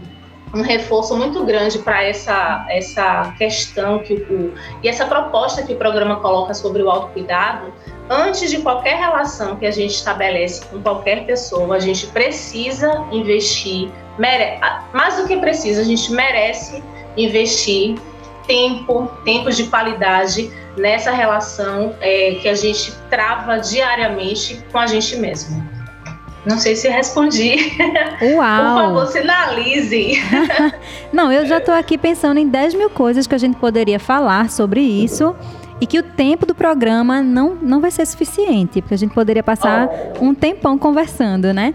um 0.54 0.62
reforço 0.62 1.16
muito 1.16 1.44
grande 1.46 1.80
para 1.80 2.04
essa, 2.04 2.66
essa 2.70 3.34
questão 3.38 4.00
que 4.00 4.14
o, 4.14 4.54
e 4.82 4.88
essa 4.88 5.06
proposta 5.06 5.62
que 5.64 5.74
o 5.74 5.78
programa 5.78 6.18
coloca 6.18 6.54
sobre 6.54 6.82
o 6.82 6.90
autocuidado, 6.90 7.72
antes 8.10 8.50
de 8.50 8.62
qualquer 8.62 8.98
relação 8.98 9.58
que 9.58 9.66
a 9.66 9.72
gente 9.72 9.92
estabelece 9.92 10.66
com 10.66 10.82
qualquer 10.82 11.26
pessoa, 11.26 11.76
a 11.76 11.80
gente 11.80 12.08
precisa 12.08 13.06
investir, 13.12 13.92
mere, 14.18 14.60
mais 14.94 15.18
do 15.18 15.28
que 15.28 15.38
precisa, 15.38 15.82
a 15.82 15.86
gente 15.86 16.12
merece 16.12 16.82
investir 17.18 17.96
tempo, 18.46 19.12
tempo 19.26 19.52
de 19.52 19.66
qualidade 19.66 20.52
nessa 20.78 21.12
relação 21.12 21.96
é, 22.00 22.36
que 22.42 22.48
a 22.48 22.56
gente 22.56 22.94
trava 23.10 23.58
diariamente 23.58 24.64
com 24.72 24.78
a 24.78 24.88
gente 24.88 25.18
mesmo. 25.18 25.78
Não 26.46 26.58
sei 26.58 26.78
se 26.78 26.88
respondi. 26.88 27.74
Uau! 28.36 28.96
Por 28.96 29.06
favor, 29.06 29.08
sinalize. 29.08 30.14
Não, 31.12 31.30
eu 31.30 31.46
já 31.46 31.58
estou 31.58 31.76
aqui 31.76 31.98
pensando 31.98 32.40
em 32.40 32.48
10 32.48 32.76
mil 32.76 32.90
coisas 32.90 33.28
que 33.28 33.36
a 33.36 33.38
gente 33.38 33.58
poderia 33.58 34.00
falar 34.00 34.50
sobre 34.50 34.80
isso 34.80 35.36
e 35.80 35.86
que 35.86 36.00
o 36.00 36.04
tempo 36.04 36.46
do 36.46 36.56
programa 36.56 37.22
não, 37.22 37.56
não 37.56 37.80
vai 37.80 37.92
ser 37.92 38.06
suficiente, 38.06 38.82
porque 38.82 38.94
a 38.94 38.98
gente 38.98 39.14
poderia 39.14 39.44
passar 39.44 39.88
oh. 40.20 40.26
um 40.26 40.34
tempão 40.34 40.78
conversando, 40.78 41.54
né? 41.54 41.74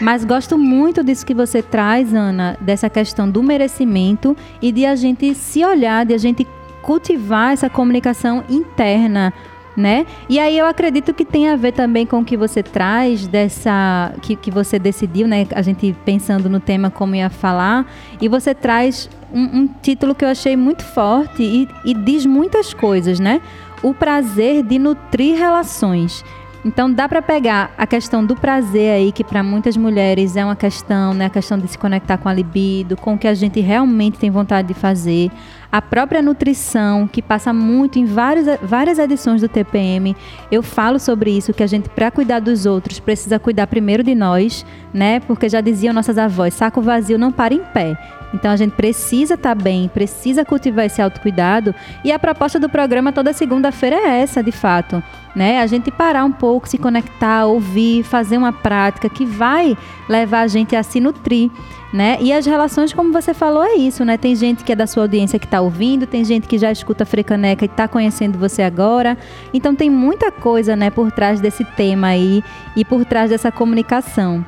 Mas 0.00 0.24
gosto 0.24 0.58
muito 0.58 1.04
disso 1.04 1.24
que 1.24 1.34
você 1.34 1.62
traz, 1.62 2.12
Ana, 2.12 2.56
dessa 2.60 2.90
questão 2.90 3.28
do 3.28 3.42
merecimento 3.42 4.36
e 4.60 4.72
de 4.72 4.84
a 4.84 4.96
gente 4.96 5.34
se 5.34 5.64
olhar, 5.64 6.04
de 6.04 6.14
a 6.14 6.18
gente 6.18 6.46
cultivar 6.82 7.52
essa 7.52 7.70
comunicação 7.70 8.44
interna, 8.48 9.32
né? 9.76 10.06
E 10.28 10.38
aí 10.38 10.56
eu 10.56 10.66
acredito 10.66 11.12
que 11.12 11.24
tem 11.24 11.48
a 11.48 11.56
ver 11.56 11.72
também 11.72 12.06
com 12.06 12.20
o 12.20 12.24
que 12.24 12.36
você 12.36 12.62
traz 12.62 13.26
dessa 13.26 14.14
que, 14.22 14.36
que 14.36 14.50
você 14.50 14.78
decidiu, 14.78 15.26
né? 15.26 15.46
A 15.54 15.62
gente 15.62 15.94
pensando 16.04 16.48
no 16.48 16.60
tema 16.60 16.90
como 16.90 17.14
ia 17.14 17.30
falar 17.30 17.86
e 18.20 18.28
você 18.28 18.54
traz 18.54 19.08
um, 19.32 19.60
um 19.60 19.68
título 19.82 20.14
que 20.14 20.24
eu 20.24 20.28
achei 20.28 20.56
muito 20.56 20.84
forte 20.84 21.42
e, 21.42 21.68
e 21.84 21.94
diz 21.94 22.24
muitas 22.24 22.72
coisas, 22.72 23.18
né? 23.18 23.40
O 23.82 23.92
prazer 23.92 24.62
de 24.62 24.78
nutrir 24.78 25.36
relações. 25.36 26.24
Então 26.64 26.90
dá 26.90 27.06
para 27.06 27.20
pegar 27.20 27.74
a 27.76 27.86
questão 27.86 28.24
do 28.24 28.34
prazer 28.34 28.92
aí, 28.92 29.12
que 29.12 29.22
para 29.22 29.42
muitas 29.42 29.76
mulheres 29.76 30.34
é 30.34 30.42
uma 30.42 30.56
questão, 30.56 31.12
né, 31.12 31.26
a 31.26 31.30
questão 31.30 31.58
de 31.58 31.68
se 31.68 31.76
conectar 31.76 32.16
com 32.16 32.26
a 32.26 32.32
libido, 32.32 32.96
com 32.96 33.14
o 33.14 33.18
que 33.18 33.28
a 33.28 33.34
gente 33.34 33.60
realmente 33.60 34.18
tem 34.18 34.30
vontade 34.30 34.68
de 34.68 34.74
fazer, 34.74 35.30
a 35.74 35.82
própria 35.82 36.22
nutrição, 36.22 37.08
que 37.08 37.20
passa 37.20 37.52
muito 37.52 37.98
em 37.98 38.04
várias, 38.04 38.96
edições 38.96 39.40
do 39.40 39.48
TPM. 39.48 40.14
Eu 40.48 40.62
falo 40.62 41.00
sobre 41.00 41.36
isso, 41.36 41.52
que 41.52 41.64
a 41.64 41.66
gente, 41.66 41.88
para 41.88 42.12
cuidar 42.12 42.38
dos 42.38 42.64
outros, 42.64 43.00
precisa 43.00 43.40
cuidar 43.40 43.66
primeiro 43.66 44.04
de 44.04 44.14
nós, 44.14 44.64
né? 44.92 45.18
Porque 45.18 45.48
já 45.48 45.60
diziam 45.60 45.92
nossas 45.92 46.16
avós, 46.16 46.54
saco 46.54 46.80
vazio 46.80 47.18
não 47.18 47.32
para 47.32 47.52
em 47.52 47.58
pé. 47.58 47.98
Então 48.32 48.52
a 48.52 48.56
gente 48.56 48.70
precisa 48.76 49.34
estar 49.34 49.56
tá 49.56 49.60
bem, 49.60 49.88
precisa 49.88 50.44
cultivar 50.44 50.86
esse 50.86 51.02
autocuidado. 51.02 51.74
E 52.04 52.12
a 52.12 52.20
proposta 52.20 52.60
do 52.60 52.68
programa 52.68 53.12
toda 53.12 53.32
segunda-feira 53.32 53.96
é 53.96 54.20
essa, 54.20 54.44
de 54.44 54.52
fato. 54.52 55.02
Né? 55.34 55.60
A 55.60 55.66
gente 55.66 55.90
parar 55.90 56.24
um 56.24 56.32
pouco, 56.32 56.68
se 56.68 56.78
conectar, 56.78 57.46
ouvir, 57.46 58.04
fazer 58.04 58.38
uma 58.38 58.52
prática 58.52 59.08
que 59.08 59.26
vai 59.26 59.76
levar 60.08 60.42
a 60.42 60.46
gente 60.46 60.76
a 60.76 60.84
se 60.84 61.00
nutrir. 61.00 61.50
Né? 61.94 62.18
E 62.20 62.32
as 62.32 62.44
relações, 62.44 62.92
como 62.92 63.12
você 63.12 63.32
falou, 63.32 63.62
é 63.62 63.76
isso, 63.76 64.04
né? 64.04 64.16
Tem 64.16 64.34
gente 64.34 64.64
que 64.64 64.72
é 64.72 64.74
da 64.74 64.84
sua 64.84 65.04
audiência 65.04 65.38
que 65.38 65.44
está 65.44 65.60
ouvindo, 65.60 66.08
tem 66.08 66.24
gente 66.24 66.48
que 66.48 66.58
já 66.58 66.72
escuta 66.72 67.06
Frecaneca 67.06 67.64
e 67.64 67.66
está 67.66 67.86
conhecendo 67.86 68.36
você 68.36 68.62
agora. 68.62 69.16
Então 69.52 69.76
tem 69.76 69.88
muita 69.88 70.32
coisa, 70.32 70.74
né, 70.74 70.90
por 70.90 71.12
trás 71.12 71.40
desse 71.40 71.64
tema 71.64 72.08
aí 72.08 72.42
e 72.74 72.84
por 72.84 73.04
trás 73.04 73.30
dessa 73.30 73.52
comunicação. 73.52 74.44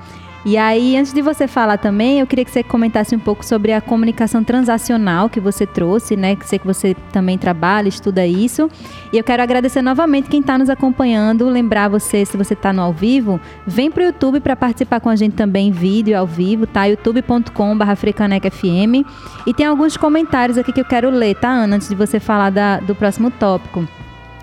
E 0.49 0.57
aí, 0.57 0.97
antes 0.97 1.13
de 1.13 1.21
você 1.21 1.49
falar 1.49 1.77
também, 1.77 2.21
eu 2.21 2.27
queria 2.27 2.45
que 2.45 2.51
você 2.53 2.63
comentasse 2.63 3.17
um 3.17 3.19
pouco 3.19 3.45
sobre 3.45 3.73
a 3.73 3.81
comunicação 3.81 4.45
transacional 4.45 5.29
que 5.29 5.41
você 5.41 5.67
trouxe, 5.67 6.15
né? 6.15 6.37
Que 6.37 6.49
sei 6.49 6.61
que 6.61 6.67
você 6.67 6.95
também 7.11 7.37
trabalha, 7.37 7.89
estuda 7.89 8.25
isso. 8.25 8.71
E 9.13 9.19
eu 9.19 9.25
quero 9.25 9.43
agradecer 9.43 9.83
novamente 9.83 10.29
quem 10.29 10.39
está 10.39 10.57
nos 10.57 10.71
acompanhando. 10.71 11.49
Lembrar 11.49 11.89
você, 11.89 12.25
se 12.25 12.37
você 12.37 12.55
está 12.55 12.73
no 12.73 12.81
ao 12.81 12.93
vivo, 12.93 13.41
vem 13.67 13.91
para 13.91 14.05
o 14.05 14.07
YouTube 14.07 14.39
para 14.39 14.55
participar 14.55 15.01
com 15.01 15.09
a 15.09 15.17
gente 15.17 15.35
também 15.35 15.67
em 15.67 15.73
vídeo 15.73 16.17
ao 16.17 16.29
vivo, 16.29 16.65
tá? 16.65 16.85
youtube.com/frecanecfm. 16.85 19.05
E 19.49 19.53
tem 19.53 19.67
alguns 19.67 19.97
comentários 19.97 20.57
aqui 20.57 20.73
que 20.73 20.81
eu 20.81 20.85
quero 20.85 21.11
ler, 21.11 21.35
tá, 21.35 21.51
Ana? 21.51 21.75
Antes 21.75 21.89
de 21.89 21.97
você 21.97 22.21
falar 22.21 22.51
da, 22.51 22.79
do 22.79 22.95
próximo 22.95 23.33
tópico. 23.33 23.85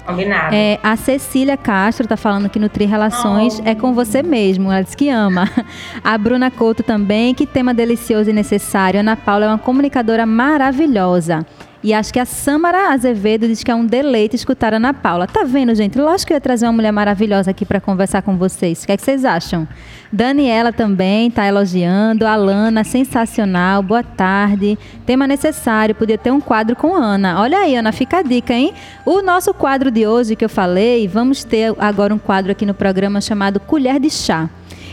Combinado. 0.06 0.54
É, 0.54 0.80
a 0.84 0.96
Cecília 0.96 1.56
Castro 1.56 2.08
tá 2.08 2.18
falando 2.18 2.50
que 2.50 2.60
Nutrir 2.60 2.90
Relações 2.90 3.60
oh. 3.60 3.68
é 3.68 3.74
com 3.74 3.94
você 3.94 4.22
mesmo. 4.22 4.72
Ela 4.72 4.82
diz 4.82 4.96
que 4.96 5.10
ama. 5.10 5.50
A 6.04 6.18
Bruna 6.18 6.52
Couto 6.52 6.84
também, 6.84 7.34
que 7.34 7.46
tema 7.46 7.74
delicioso 7.74 8.30
e 8.30 8.34
necessário. 8.34 9.00
Ana 9.00 9.16
Paula 9.16 9.46
é 9.46 9.48
uma 9.48 9.58
comunicadora 9.58 10.26
maravilhosa. 10.26 11.46
E 11.84 11.94
acho 11.94 12.14
que 12.14 12.20
a 12.20 12.24
Samara 12.24 12.94
Azevedo 12.94 13.46
diz 13.46 13.62
que 13.62 13.70
é 13.70 13.76
um 13.76 13.86
deleite 13.86 14.38
escutar 14.38 14.74
a 14.74 14.78
Ana 14.78 14.94
Paula. 14.94 15.28
Tá 15.28 15.44
vendo, 15.44 15.76
gente? 15.76 16.00
Lógico 16.00 16.28
que 16.28 16.34
eu 16.34 16.38
ia 16.38 16.42
trazer 16.42 16.66
uma 16.66 16.72
mulher 16.72 16.94
maravilhosa 16.94 17.52
aqui 17.52 17.66
para 17.66 17.82
conversar 17.82 18.22
com 18.22 18.38
vocês. 18.38 18.84
O 18.84 18.86
que, 18.86 18.94
é 18.94 18.98
que 18.98 19.04
vocês 19.04 19.26
acham? 19.26 19.68
Daniela 20.10 20.72
também 20.72 21.30
tá 21.30 21.46
elogiando. 21.46 22.26
Alana, 22.26 22.86
sensacional. 22.86 23.84
Boa 23.84 24.02
tarde. 24.02 24.80
Tema 25.06 25.28
necessário. 25.28 25.94
Podia 25.94 26.18
ter 26.18 26.32
um 26.32 26.40
quadro 26.40 26.74
com 26.74 26.96
Ana. 26.96 27.42
Olha 27.42 27.58
aí, 27.58 27.76
Ana, 27.76 27.92
fica 27.92 28.20
a 28.20 28.22
dica, 28.22 28.54
hein? 28.54 28.74
O 29.06 29.22
nosso 29.22 29.54
quadro 29.54 29.92
de 29.92 30.08
hoje 30.08 30.38
que 30.38 30.46
eu 30.46 30.50
falei, 30.50 31.06
vamos 31.06 31.44
ter 31.44 31.76
agora 31.78 32.16
um 32.16 32.20
quadro 32.20 32.54
aqui 32.54 32.66
no 32.66 32.74
programa 32.74 33.20
chamado 33.20 33.60
Colher 33.60 34.00
de 34.00 34.10
Chá. 34.10 34.50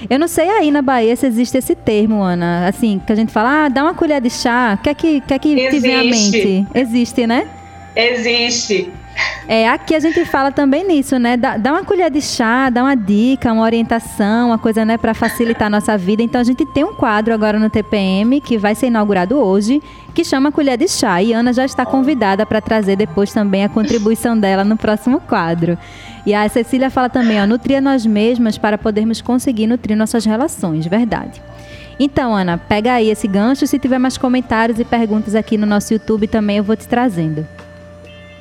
Eu 0.09 0.19
não 0.19 0.29
sei 0.29 0.49
aí 0.49 0.71
na 0.71 0.83
Bahia 0.83 1.15
se 1.17 1.27
existe 1.27 1.59
esse 1.59 1.75
termo, 1.75 2.23
Ana. 2.23 2.69
Assim, 2.69 3.01
que 3.05 3.13
a 3.13 3.17
gente 3.17 3.33
fala, 3.33 3.67
ah, 3.67 3.69
dá 3.69 3.83
uma 3.83 3.95
colher 3.95 4.21
de 4.21 4.31
chá. 4.31 4.79
O 4.79 4.83
que 4.83 4.91
é 4.91 4.95
que, 4.95 5.21
que, 5.21 5.35
é 5.35 5.39
que 5.39 5.71
te 5.71 5.79
vem 5.79 5.97
à 5.97 6.05
mente? 6.05 6.67
Existe, 6.75 7.27
né? 7.27 7.47
Existe. 7.95 8.91
É, 9.49 9.69
aqui 9.69 9.95
a 9.95 10.01
gente 10.01 10.25
fala 10.25 10.53
também 10.53 10.87
nisso, 10.87 11.19
né? 11.19 11.37
Dá, 11.37 11.57
dá, 11.57 11.73
uma 11.73 11.85
colher 11.85 12.11
de 12.11 12.21
chá, 12.21 12.71
dá 12.71 12.85
uma 12.85 12.95
dica, 12.95 13.53
uma 13.53 13.65
orientação, 13.65 14.49
uma 14.49 14.59
coisa, 14.59 14.85
né, 14.85 14.97
para 14.97 15.13
facilitar 15.13 15.67
a 15.67 15.71
nossa 15.71 15.99
vida. 15.99 16.23
Então 16.23 16.41
a 16.41 16.45
gente 16.45 16.65
tem 16.67 16.85
um 16.85 16.95
quadro 16.95 17.35
agora 17.35 17.59
no 17.59 17.69
TPM 17.69 18.41
que 18.41 18.57
vai 18.57 18.75
ser 18.75 18.87
inaugurado 18.87 19.37
hoje, 19.37 19.83
que 20.15 20.25
chama 20.25 20.53
Colher 20.53 20.79
de 20.79 20.87
Chá. 20.87 21.21
E 21.23 21.33
Ana 21.33 21.53
já 21.53 21.65
está 21.65 21.85
convidada 21.85 22.47
para 22.47 22.61
trazer 22.61 22.97
depois 22.97 23.33
também 23.33 23.65
a 23.65 23.69
contribuição 23.69 24.39
dela 24.39 24.63
no 24.63 24.77
próximo 24.77 25.21
quadro. 25.21 25.77
E 26.25 26.35
a 26.35 26.49
Cecília 26.49 26.91
fala 26.91 27.09
também, 27.09 27.43
ó, 27.43 27.47
nutrir 27.47 27.83
nós 27.83 28.07
mesmas 28.07 28.57
para 28.57 28.79
podermos 28.79 29.21
conseguir 29.21 29.67
nutrir 29.67 29.97
nossas 29.97 30.25
relações, 30.25 30.87
verdade. 30.87 31.43
Então, 31.99 32.35
Ana, 32.35 32.57
pega 32.57 32.95
aí 32.95 33.11
esse 33.11 33.29
gancho. 33.29 33.67
Se 33.67 33.79
tiver 33.79 33.99
mais 33.99 34.17
comentários 34.17 34.79
e 34.79 34.85
perguntas 34.85 35.35
aqui 35.35 35.59
no 35.59 35.67
nosso 35.67 35.93
YouTube 35.93 36.27
também, 36.29 36.57
eu 36.57 36.65
vou 36.65 36.77
te 36.77 36.89
trazendo. 36.89 37.47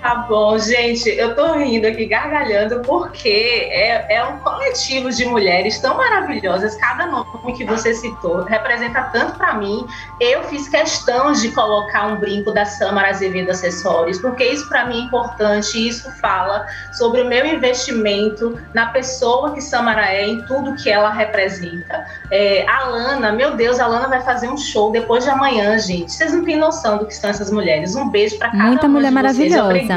Tá 0.02 0.16
bom, 0.30 0.58
gente, 0.58 1.10
eu 1.10 1.36
tô 1.36 1.54
rindo 1.54 1.86
aqui, 1.86 2.06
gargalhando, 2.06 2.80
porque 2.84 3.68
é, 3.70 4.16
é 4.16 4.24
um 4.24 4.40
coletivo 4.40 5.12
de 5.12 5.26
mulheres 5.26 5.78
tão 5.80 5.98
maravilhosas. 5.98 6.78
Cada 6.78 7.06
nome 7.08 7.52
que 7.58 7.66
você 7.66 7.94
citou 7.94 8.44
representa 8.44 9.02
tanto 9.12 9.38
para 9.38 9.56
mim. 9.56 9.86
Eu 10.22 10.44
fiz 10.46 10.70
questão 10.70 11.34
de 11.34 11.52
colocar 11.52 12.08
um 12.08 12.16
brinco 12.16 12.54
da 12.54 12.64
Samara 12.66 13.10
Azevedo 13.10 13.52
Acessórios, 13.52 14.18
porque 14.20 14.46
isso 14.46 14.70
para 14.70 14.86
mim 14.86 15.02
é 15.02 15.04
importante. 15.04 15.88
Isso 15.90 16.10
fala 16.22 16.66
sobre 16.94 17.22
o 17.22 17.28
meu 17.28 17.46
investimento 17.46 18.58
na 18.74 18.86
pessoa 18.88 19.54
que 19.54 19.60
Samara 19.60 20.14
é, 20.14 20.26
em 20.26 20.42
tudo 20.44 20.76
que 20.82 20.90
ela 20.90 21.10
representa. 21.10 22.06
É, 22.32 22.66
a 22.70 22.86
Lana, 22.86 23.34
meu 23.34 23.58
Deus, 23.58 23.82
a 23.82 23.88
Lana 23.88 24.08
vai 24.08 24.22
fazer 24.22 24.48
um 24.48 24.56
show 24.56 24.94
depois 24.94 25.26
de 25.26 25.30
amanhã, 25.30 25.78
gente. 25.78 26.14
Vocês 26.14 26.32
não 26.32 26.46
têm 26.46 26.56
noção 26.56 27.00
do 27.00 27.06
que 27.06 27.14
são 27.14 27.30
essas 27.30 27.52
mulheres. 27.52 27.98
Um 27.98 28.08
beijo 28.08 28.38
para 28.38 28.52
cada 28.52 28.64
Muita 28.64 28.88
mulher 28.88 29.12
maravilhosa. 29.12 29.89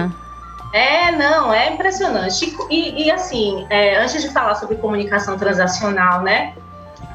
É, 0.73 1.13
não, 1.13 1.53
é 1.53 1.75
impressionante. 1.75 2.57
E, 2.71 3.05
e 3.05 3.11
assim, 3.11 3.67
é, 3.69 3.97
antes 3.97 4.23
de 4.23 4.31
falar 4.31 4.55
sobre 4.55 4.77
comunicação 4.77 5.37
transacional, 5.37 6.23
né? 6.23 6.55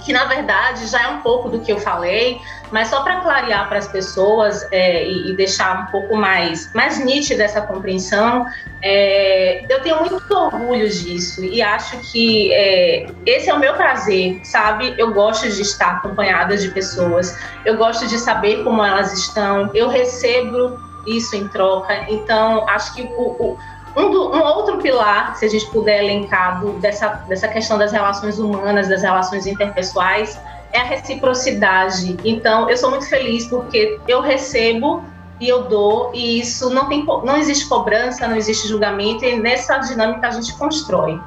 que 0.07 0.13
na 0.13 0.23
verdade 0.25 0.87
já 0.87 1.03
é 1.03 1.07
um 1.09 1.19
pouco 1.19 1.49
do 1.49 1.59
que 1.59 1.71
eu 1.71 1.79
falei, 1.79 2.39
mas 2.71 2.87
só 2.87 3.01
para 3.01 3.19
clarear 3.19 3.67
para 3.67 3.77
as 3.77 3.87
pessoas 3.87 4.65
é, 4.71 5.05
e, 5.05 5.31
e, 5.31 5.35
deixar 5.35 5.83
um 5.83 5.91
pouco 5.91 6.15
mais, 6.15 6.71
mais 6.73 7.03
nítida 7.03 7.43
essa 7.43 7.61
compreensão, 7.61 8.45
é, 8.81 9.65
eu 9.69 9.81
tenho 9.81 9.99
muito 9.99 10.33
orgulho 10.33 10.89
disso 10.89 11.43
e 11.43 11.61
acho 11.61 11.97
que 12.11 12.53
é, 12.53 13.07
esse 13.25 13.49
é 13.49 13.53
o 13.53 13.59
meu 13.59 13.73
prazer, 13.73 14.39
sabe? 14.45 14.95
Eu 14.97 15.13
gosto 15.13 15.49
de 15.49 15.61
estar 15.61 15.97
acompanhada 15.97 16.55
de 16.55 16.69
pessoas, 16.69 17.37
eu 17.65 17.75
gosto 17.75 18.07
de 18.07 18.17
saber 18.17 18.63
como 18.63 18.83
elas 18.83 19.11
estão, 19.11 19.69
eu 19.73 19.89
recebo 19.89 20.86
isso 21.07 21.35
em 21.35 21.47
troca, 21.47 22.05
então 22.09 22.67
acho 22.67 22.93
que 22.93 23.01
o, 23.01 23.21
o 23.21 23.57
um, 23.97 24.11
do, 24.11 24.31
um, 24.31 24.43
outro 24.43 24.77
pilar, 24.77 25.35
se 25.35 25.45
a 25.45 25.49
gente 25.49 25.65
puder 25.71 26.03
elencar, 26.03 26.61
do, 26.61 26.73
dessa, 26.73 27.07
dessa 27.27 27.47
questão 27.47 27.79
das 27.79 27.91
relações 27.91 28.37
humanas, 28.37 28.87
das 28.87 29.01
relações 29.01 29.47
interpessoais, 29.47 30.39
é 30.71 30.79
a 30.79 30.83
reciprocidade. 30.83 32.15
Então, 32.23 32.69
eu 32.69 32.77
sou 32.77 32.91
muito 32.91 33.09
feliz 33.09 33.47
porque 33.47 33.99
eu 34.07 34.21
recebo 34.21 35.03
e 35.39 35.47
eu 35.47 35.63
dou, 35.63 36.11
e 36.13 36.39
isso 36.39 36.69
não, 36.69 36.87
tem, 36.87 37.03
não 37.05 37.37
existe 37.37 37.67
cobrança, 37.67 38.27
não 38.27 38.35
existe 38.35 38.67
julgamento, 38.67 39.23
e 39.23 39.39
nessa 39.39 39.77
dinâmica 39.77 40.27
a 40.27 40.31
gente 40.31 40.55
constrói. 40.57 41.19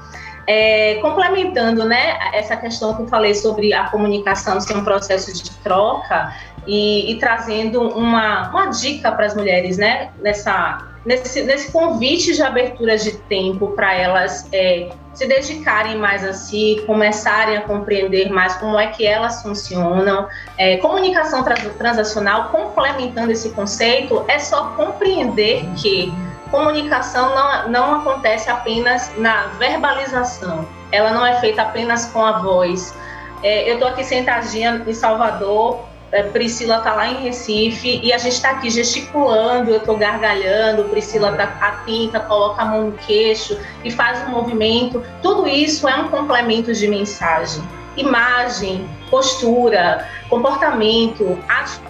É, 0.52 0.96
complementando 0.96 1.84
né, 1.84 2.18
essa 2.32 2.56
questão 2.56 2.92
que 2.96 3.02
eu 3.02 3.06
falei 3.06 3.36
sobre 3.36 3.72
a 3.72 3.84
comunicação 3.84 4.60
ser 4.60 4.76
um 4.76 4.82
processo 4.82 5.32
de 5.32 5.48
troca 5.58 6.34
e, 6.66 7.12
e 7.12 7.18
trazendo 7.20 7.80
uma, 7.80 8.50
uma 8.50 8.66
dica 8.66 9.12
para 9.12 9.26
as 9.26 9.36
mulheres 9.36 9.78
né, 9.78 10.10
nessa, 10.20 10.88
nesse, 11.06 11.42
nesse 11.42 11.70
convite 11.70 12.34
de 12.34 12.42
abertura 12.42 12.98
de 12.98 13.12
tempo 13.12 13.68
para 13.76 13.94
elas 13.94 14.48
é, 14.52 14.90
se 15.14 15.24
dedicarem 15.24 15.96
mais 15.96 16.24
a 16.24 16.32
si, 16.32 16.82
começarem 16.84 17.56
a 17.56 17.60
compreender 17.60 18.28
mais 18.28 18.56
como 18.56 18.76
é 18.76 18.88
que 18.88 19.06
elas 19.06 19.42
funcionam. 19.42 20.26
É, 20.58 20.78
comunicação 20.78 21.44
transacional, 21.78 22.48
complementando 22.48 23.30
esse 23.30 23.50
conceito, 23.50 24.24
é 24.26 24.40
só 24.40 24.70
compreender 24.70 25.64
que 25.76 26.12
comunicação 26.50 27.34
não, 27.34 27.68
não 27.68 28.00
acontece 28.00 28.50
apenas 28.50 29.10
na 29.16 29.46
verbalização, 29.58 30.66
ela 30.92 31.10
não 31.12 31.24
é 31.24 31.40
feita 31.40 31.62
apenas 31.62 32.06
com 32.06 32.24
a 32.24 32.38
voz. 32.38 32.94
É, 33.42 33.68
eu 33.70 33.74
estou 33.74 33.88
aqui 33.88 34.04
sentadinha 34.04 34.82
em 34.86 34.92
Salvador, 34.92 35.80
é, 36.12 36.24
Priscila 36.24 36.78
está 36.78 36.92
lá 36.94 37.06
em 37.06 37.22
Recife 37.22 38.00
e 38.02 38.12
a 38.12 38.18
gente 38.18 38.32
está 38.32 38.50
aqui 38.50 38.68
gesticulando, 38.68 39.70
eu 39.70 39.76
estou 39.76 39.96
gargalhando, 39.96 40.84
Priscila 40.84 41.30
está 41.30 41.44
atenta, 41.44 42.18
coloca 42.20 42.62
a 42.62 42.64
mão 42.64 42.86
no 42.86 42.92
queixo 42.92 43.56
e 43.84 43.90
faz 43.90 44.20
um 44.26 44.30
movimento. 44.30 45.02
Tudo 45.22 45.46
isso 45.46 45.88
é 45.88 45.94
um 45.96 46.08
complemento 46.08 46.72
de 46.74 46.88
mensagem. 46.88 47.62
Imagem, 47.96 48.88
postura, 49.08 50.08
comportamento, 50.28 51.38
atitude, 51.48 51.89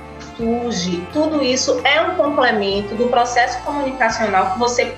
tudo 1.12 1.42
isso 1.42 1.80
é 1.84 2.00
um 2.00 2.14
complemento 2.14 2.94
do 2.94 3.08
processo 3.08 3.62
comunicacional 3.62 4.52
que 4.52 4.58
você 4.58 4.94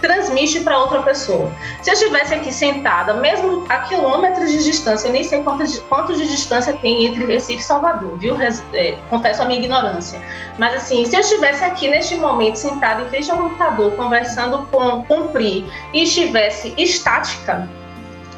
transmite 0.00 0.60
para 0.60 0.78
outra 0.78 1.02
pessoa. 1.02 1.50
Se 1.82 1.90
eu 1.90 1.94
estivesse 1.94 2.34
aqui 2.34 2.52
sentada, 2.52 3.14
mesmo 3.14 3.64
a 3.68 3.78
quilômetros 3.78 4.50
de 4.50 4.64
distância, 4.64 5.08
eu 5.08 5.12
nem 5.12 5.24
sei 5.24 5.42
quantos, 5.42 5.78
quantos 5.80 6.18
de 6.18 6.26
distância 6.28 6.72
tem 6.74 7.06
entre 7.06 7.24
Recife 7.26 7.60
e 7.60 7.64
Salvador, 7.64 8.16
viu? 8.18 8.36
É, 8.72 8.96
confesso 9.10 9.42
a 9.42 9.44
minha 9.44 9.58
ignorância. 9.58 10.20
Mas 10.58 10.74
assim, 10.74 11.04
se 11.04 11.16
eu 11.16 11.20
estivesse 11.20 11.64
aqui 11.64 11.88
neste 11.88 12.16
momento 12.16 12.56
sentada 12.56 13.02
em 13.02 13.08
frente 13.08 13.30
ao 13.30 13.38
computador, 13.38 13.92
conversando 13.92 14.66
com, 14.70 15.04
com 15.04 15.28
Pri, 15.28 15.66
e 15.92 16.04
estivesse 16.04 16.74
estática, 16.76 17.68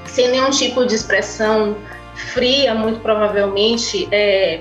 sem 0.06 0.28
nenhum 0.28 0.50
tipo 0.50 0.84
de 0.86 0.94
expressão 0.94 1.76
fria, 2.14 2.74
muito 2.74 3.00
provavelmente, 3.00 4.08
é, 4.10 4.60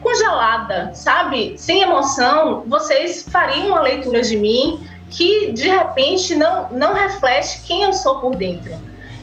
congelada, 0.00 0.92
sabe? 0.94 1.54
Sem 1.58 1.82
emoção, 1.82 2.64
vocês 2.66 3.22
fariam 3.22 3.68
uma 3.68 3.80
leitura 3.80 4.22
de 4.22 4.36
mim 4.36 4.86
que 5.10 5.52
de 5.52 5.68
repente 5.68 6.34
não, 6.34 6.68
não 6.70 6.94
reflete 6.94 7.62
quem 7.66 7.82
eu 7.82 7.92
sou 7.92 8.20
por 8.20 8.36
dentro. 8.36 8.72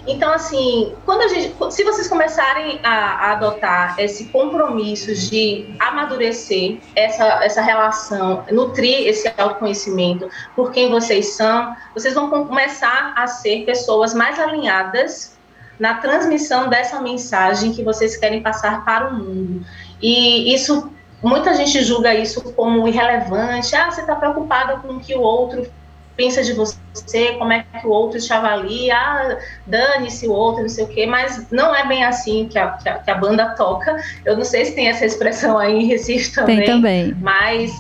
Então, 0.08 0.32
assim, 0.32 0.94
quando 1.04 1.22
a 1.22 1.28
gente, 1.28 1.56
se 1.72 1.84
vocês 1.84 2.08
começarem 2.08 2.80
a, 2.84 2.90
a, 2.90 3.32
adotar 3.32 3.96
esse 4.00 4.26
compromisso 4.26 5.14
de 5.16 5.76
amadurecer 5.80 6.80
essa, 6.96 7.44
essa 7.44 7.62
relação, 7.62 8.46
nutrir 8.52 9.08
esse 9.08 9.28
autoconhecimento 9.36 10.30
por 10.56 10.72
quem 10.72 10.92
vocês 10.92 11.34
são, 11.34 11.76
vocês 11.94 12.14
vão 12.14 12.30
começar 12.30 13.14
a 13.16 13.26
ser 13.26 13.66
pessoas 13.66 14.14
mais 14.14 14.40
alinhadas 14.40 15.36
na 15.80 15.96
transmissão 15.96 16.70
dessa 16.70 17.02
mensagem 17.02 17.74
que 17.74 17.84
vocês 17.84 18.16
querem 18.16 18.42
passar 18.42 18.86
para 18.86 19.10
o 19.10 19.16
mundo. 19.16 19.66
E 20.06 20.54
isso 20.54 20.92
muita 21.24 21.56
gente 21.56 21.84
julga 21.84 22.14
isso 22.14 22.54
como 22.54 22.88
irrelevante. 22.88 23.76
Ah, 23.76 23.90
você 23.90 24.02
está 24.02 24.16
preocupada 24.16 24.78
com 24.78 24.94
o 24.94 25.00
que 25.00 25.16
o 25.16 25.22
outro 25.22 25.68
pensa 26.16 26.44
de 26.44 26.54
você, 26.54 27.34
como 27.40 27.52
é 27.52 27.64
que 27.64 27.88
o 27.88 27.90
outro 27.90 28.22
te 28.22 28.32
avalia, 28.32 28.96
ah, 28.96 29.38
dane-se 29.66 30.28
o 30.28 30.32
outro, 30.32 30.62
não 30.62 30.70
sei 30.70 30.84
o 30.86 30.88
quê, 30.88 31.08
mas 31.08 31.48
não 31.50 31.76
é 31.76 31.88
bem 31.88 32.06
assim 32.06 32.48
que 32.48 32.58
a, 32.60 32.74
que 32.74 32.88
a, 32.88 33.00
que 33.00 33.10
a 33.10 33.16
banda 33.16 33.56
toca. 33.56 33.98
Eu 34.24 34.38
não 34.38 34.46
sei 34.46 34.66
se 34.66 34.76
tem 34.76 34.90
essa 34.90 35.06
expressão 35.06 35.58
aí 35.58 35.74
em 35.74 35.88
Recife 35.88 36.36
também. 36.36 36.58
Tem 36.58 36.66
também. 36.68 37.16
Mas 37.20 37.74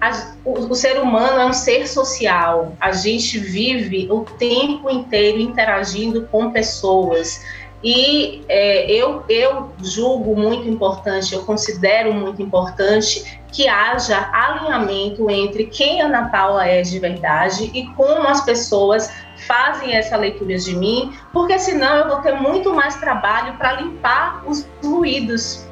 a, 0.00 0.34
o, 0.44 0.52
o, 0.52 0.74
ser 0.74 1.00
humano 1.00 1.40
é 1.40 1.46
um 1.46 1.52
ser 1.54 1.88
social. 1.88 2.76
A 2.78 2.92
gente 2.92 3.38
vive 3.38 4.06
o 4.10 4.20
tempo 4.20 4.90
inteiro 4.90 5.38
interagindo 5.38 6.28
com 6.30 6.50
pessoas. 6.50 7.40
E 7.82 8.44
é, 8.48 8.90
eu, 8.90 9.24
eu 9.28 9.72
julgo 9.82 10.36
muito 10.36 10.68
importante, 10.68 11.34
eu 11.34 11.44
considero 11.44 12.12
muito 12.12 12.42
importante 12.42 13.40
que 13.50 13.66
haja 13.66 14.30
alinhamento 14.32 15.30
entre 15.30 15.66
quem 15.66 16.02
Ana 16.02 16.28
Paula 16.28 16.66
é 16.66 16.82
de 16.82 16.98
verdade 16.98 17.70
e 17.74 17.86
como 17.94 18.28
as 18.28 18.44
pessoas 18.44 19.10
fazem 19.46 19.94
essa 19.94 20.16
leitura 20.16 20.56
de 20.56 20.76
mim, 20.76 21.14
porque 21.32 21.58
senão 21.58 21.96
eu 21.96 22.08
vou 22.08 22.18
ter 22.18 22.34
muito 22.34 22.74
mais 22.74 22.96
trabalho 22.96 23.54
para 23.54 23.80
limpar 23.80 24.44
os 24.46 24.68
fluidos 24.80 25.66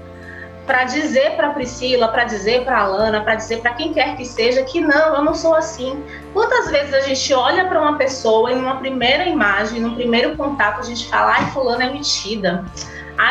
para 0.69 0.85
dizer 0.85 1.35
para 1.35 1.49
Priscila, 1.49 2.09
para 2.09 2.25
dizer 2.25 2.63
para 2.63 2.81
Alana, 2.81 3.23
para 3.23 3.37
dizer 3.37 3.63
para 3.63 3.73
quem 3.73 3.95
quer 3.95 4.19
que 4.19 4.25
seja 4.27 4.63
que 4.65 4.83
não, 4.83 5.17
eu 5.17 5.25
não 5.25 5.35
sou 5.35 5.55
assim. 5.55 6.05
Quantas 6.35 6.71
vezes 6.71 6.93
a 6.93 7.01
gente 7.01 7.33
olha 7.33 7.65
para 7.65 7.81
uma 7.81 7.97
pessoa 7.97 8.53
e 8.53 8.55
numa 8.55 8.77
primeira 8.77 9.25
imagem, 9.25 9.81
num 9.81 9.95
primeiro 9.95 10.37
contato, 10.37 10.81
a 10.81 10.83
gente 10.83 11.09
fala, 11.09 11.33
ai, 11.33 11.51
fulana 11.53 11.85
é 11.85 11.91
metida. 11.91 12.67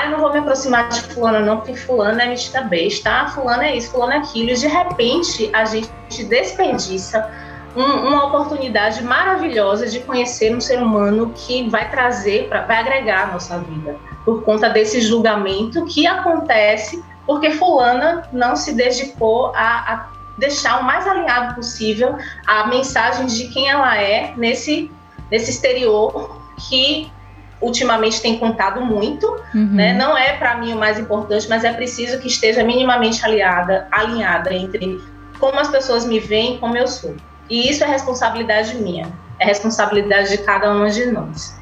Eu 0.04 0.12
não 0.12 0.20
vou 0.20 0.34
me 0.34 0.40
aproximar 0.40 0.90
de 0.90 1.00
fulana 1.14 1.40
não, 1.40 1.58
porque 1.58 1.76
fulana 1.76 2.24
é 2.24 2.28
metida 2.28 2.62
besta. 2.64 3.10
Ah, 3.10 3.28
fulana 3.28 3.68
é 3.68 3.78
isso, 3.78 3.92
fulana 3.92 4.16
é 4.16 4.18
aquilo. 4.18 4.50
E 4.50 4.56
de 4.56 4.68
repente 4.68 5.50
a 5.54 5.64
gente 5.64 5.90
desperdiça 6.24 7.32
um, 7.76 8.08
uma 8.08 8.26
oportunidade 8.26 9.04
maravilhosa 9.04 9.86
de 9.86 10.00
conhecer 10.00 10.56
um 10.56 10.60
ser 10.60 10.82
humano 10.82 11.32
que 11.36 11.70
vai 11.70 11.90
trazer, 11.92 12.50
pra, 12.50 12.64
vai 12.64 12.78
agregar 12.78 13.30
a 13.30 13.34
nossa 13.34 13.60
vida. 13.60 13.96
Por 14.26 14.44
conta 14.44 14.70
desse 14.70 15.02
julgamento 15.02 15.86
que 15.86 16.08
acontece 16.08 17.04
porque 17.28 17.52
fulana 17.52 18.24
não 18.32 18.56
se 18.56 18.74
dedicou 18.74 19.48
a, 19.48 19.94
a 19.94 20.08
deixar 20.38 20.80
o 20.80 20.84
mais 20.84 21.06
alinhado 21.06 21.56
possível 21.56 22.18
a 22.48 22.68
mensagem 22.68 23.28
de 23.28 23.50
quem 23.50 23.70
ela 23.70 24.02
é 24.02 24.34
nesse, 24.38 24.90
nesse 25.30 25.52
exterior 25.52 26.42
que 26.70 27.12
ultimamente 27.60 28.22
tem 28.22 28.38
contado 28.38 28.82
muito, 28.82 29.28
uhum. 29.54 29.74
né? 29.74 29.94
Não 29.94 30.16
é 30.16 30.34
para 30.34 30.58
mim 30.58 30.74
o 30.74 30.78
mais 30.78 31.00
importante, 31.00 31.48
mas 31.50 31.64
é 31.64 31.74
preciso 31.74 32.20
que 32.20 32.28
esteja 32.28 32.64
minimamente 32.64 33.24
alinhada, 33.26 33.88
alinhada 33.92 34.54
entre 34.54 35.00
como 35.40 35.60
as 35.60 35.68
pessoas 35.68 36.06
me 36.06 36.20
veem, 36.20 36.60
como 36.60 36.78
eu 36.78 36.88
sou. 36.88 37.16
E 37.50 37.70
isso 37.70 37.84
é 37.84 37.88
responsabilidade 37.88 38.76
minha, 38.76 39.12
é 39.40 39.46
responsabilidade 39.46 40.30
de 40.30 40.38
cada 40.40 40.72
uma 40.72 40.90
de 40.90 41.08
nós. 41.08 41.58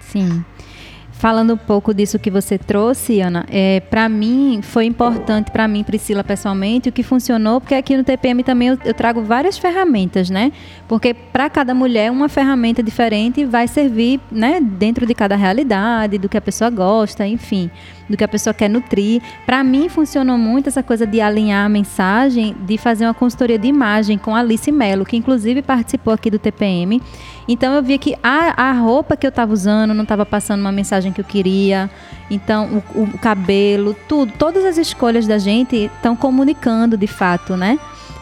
Sim. 0.00 0.44
Falando 1.20 1.52
um 1.52 1.56
pouco 1.58 1.92
disso 1.92 2.18
que 2.18 2.30
você 2.30 2.56
trouxe, 2.56 3.20
Ana, 3.20 3.44
é, 3.50 3.80
para 3.80 4.08
mim 4.08 4.60
foi 4.62 4.86
importante, 4.86 5.50
para 5.50 5.68
mim, 5.68 5.84
Priscila, 5.84 6.24
pessoalmente, 6.24 6.88
o 6.88 6.92
que 6.92 7.02
funcionou, 7.02 7.60
porque 7.60 7.74
aqui 7.74 7.94
no 7.94 8.02
TPM 8.02 8.42
também 8.42 8.68
eu, 8.68 8.78
eu 8.86 8.94
trago 8.94 9.22
várias 9.22 9.58
ferramentas, 9.58 10.30
né? 10.30 10.50
Porque 10.88 11.12
para 11.12 11.50
cada 11.50 11.74
mulher, 11.74 12.10
uma 12.10 12.26
ferramenta 12.26 12.82
diferente 12.82 13.44
vai 13.44 13.68
servir, 13.68 14.18
né, 14.32 14.62
dentro 14.62 15.04
de 15.04 15.14
cada 15.14 15.36
realidade, 15.36 16.16
do 16.16 16.26
que 16.26 16.38
a 16.38 16.40
pessoa 16.40 16.70
gosta, 16.70 17.26
enfim 17.26 17.70
do 18.10 18.16
que 18.16 18.24
a 18.24 18.28
pessoa 18.28 18.52
quer 18.52 18.68
nutrir. 18.68 19.22
Para 19.46 19.62
mim, 19.62 19.88
funcionou 19.88 20.36
muito 20.36 20.68
essa 20.68 20.82
coisa 20.82 21.06
de 21.06 21.20
alinhar 21.20 21.64
a 21.64 21.68
mensagem, 21.68 22.56
de 22.66 22.76
fazer 22.76 23.04
uma 23.04 23.14
consultoria 23.14 23.58
de 23.58 23.68
imagem 23.68 24.18
com 24.18 24.34
Alice 24.34 24.70
Mello, 24.72 25.06
que 25.06 25.16
inclusive 25.16 25.62
participou 25.62 26.12
aqui 26.12 26.28
do 26.28 26.38
TPM. 26.38 27.00
Então, 27.46 27.72
eu 27.74 27.82
via 27.82 27.98
que 27.98 28.16
a, 28.22 28.70
a 28.70 28.72
roupa 28.72 29.16
que 29.16 29.26
eu 29.26 29.30
estava 29.30 29.52
usando 29.52 29.94
não 29.94 30.02
estava 30.02 30.26
passando 30.26 30.60
uma 30.60 30.72
mensagem 30.72 31.12
que 31.12 31.20
eu 31.20 31.24
queria. 31.24 31.88
Então, 32.28 32.82
o, 32.94 33.02
o 33.02 33.18
cabelo, 33.18 33.94
tudo, 34.08 34.32
todas 34.36 34.64
as 34.64 34.76
escolhas 34.76 35.26
da 35.26 35.38
gente 35.38 35.76
estão 35.76 36.16
comunicando 36.16 36.96
de 36.96 37.06
fato, 37.06 37.56
né? 37.56 37.78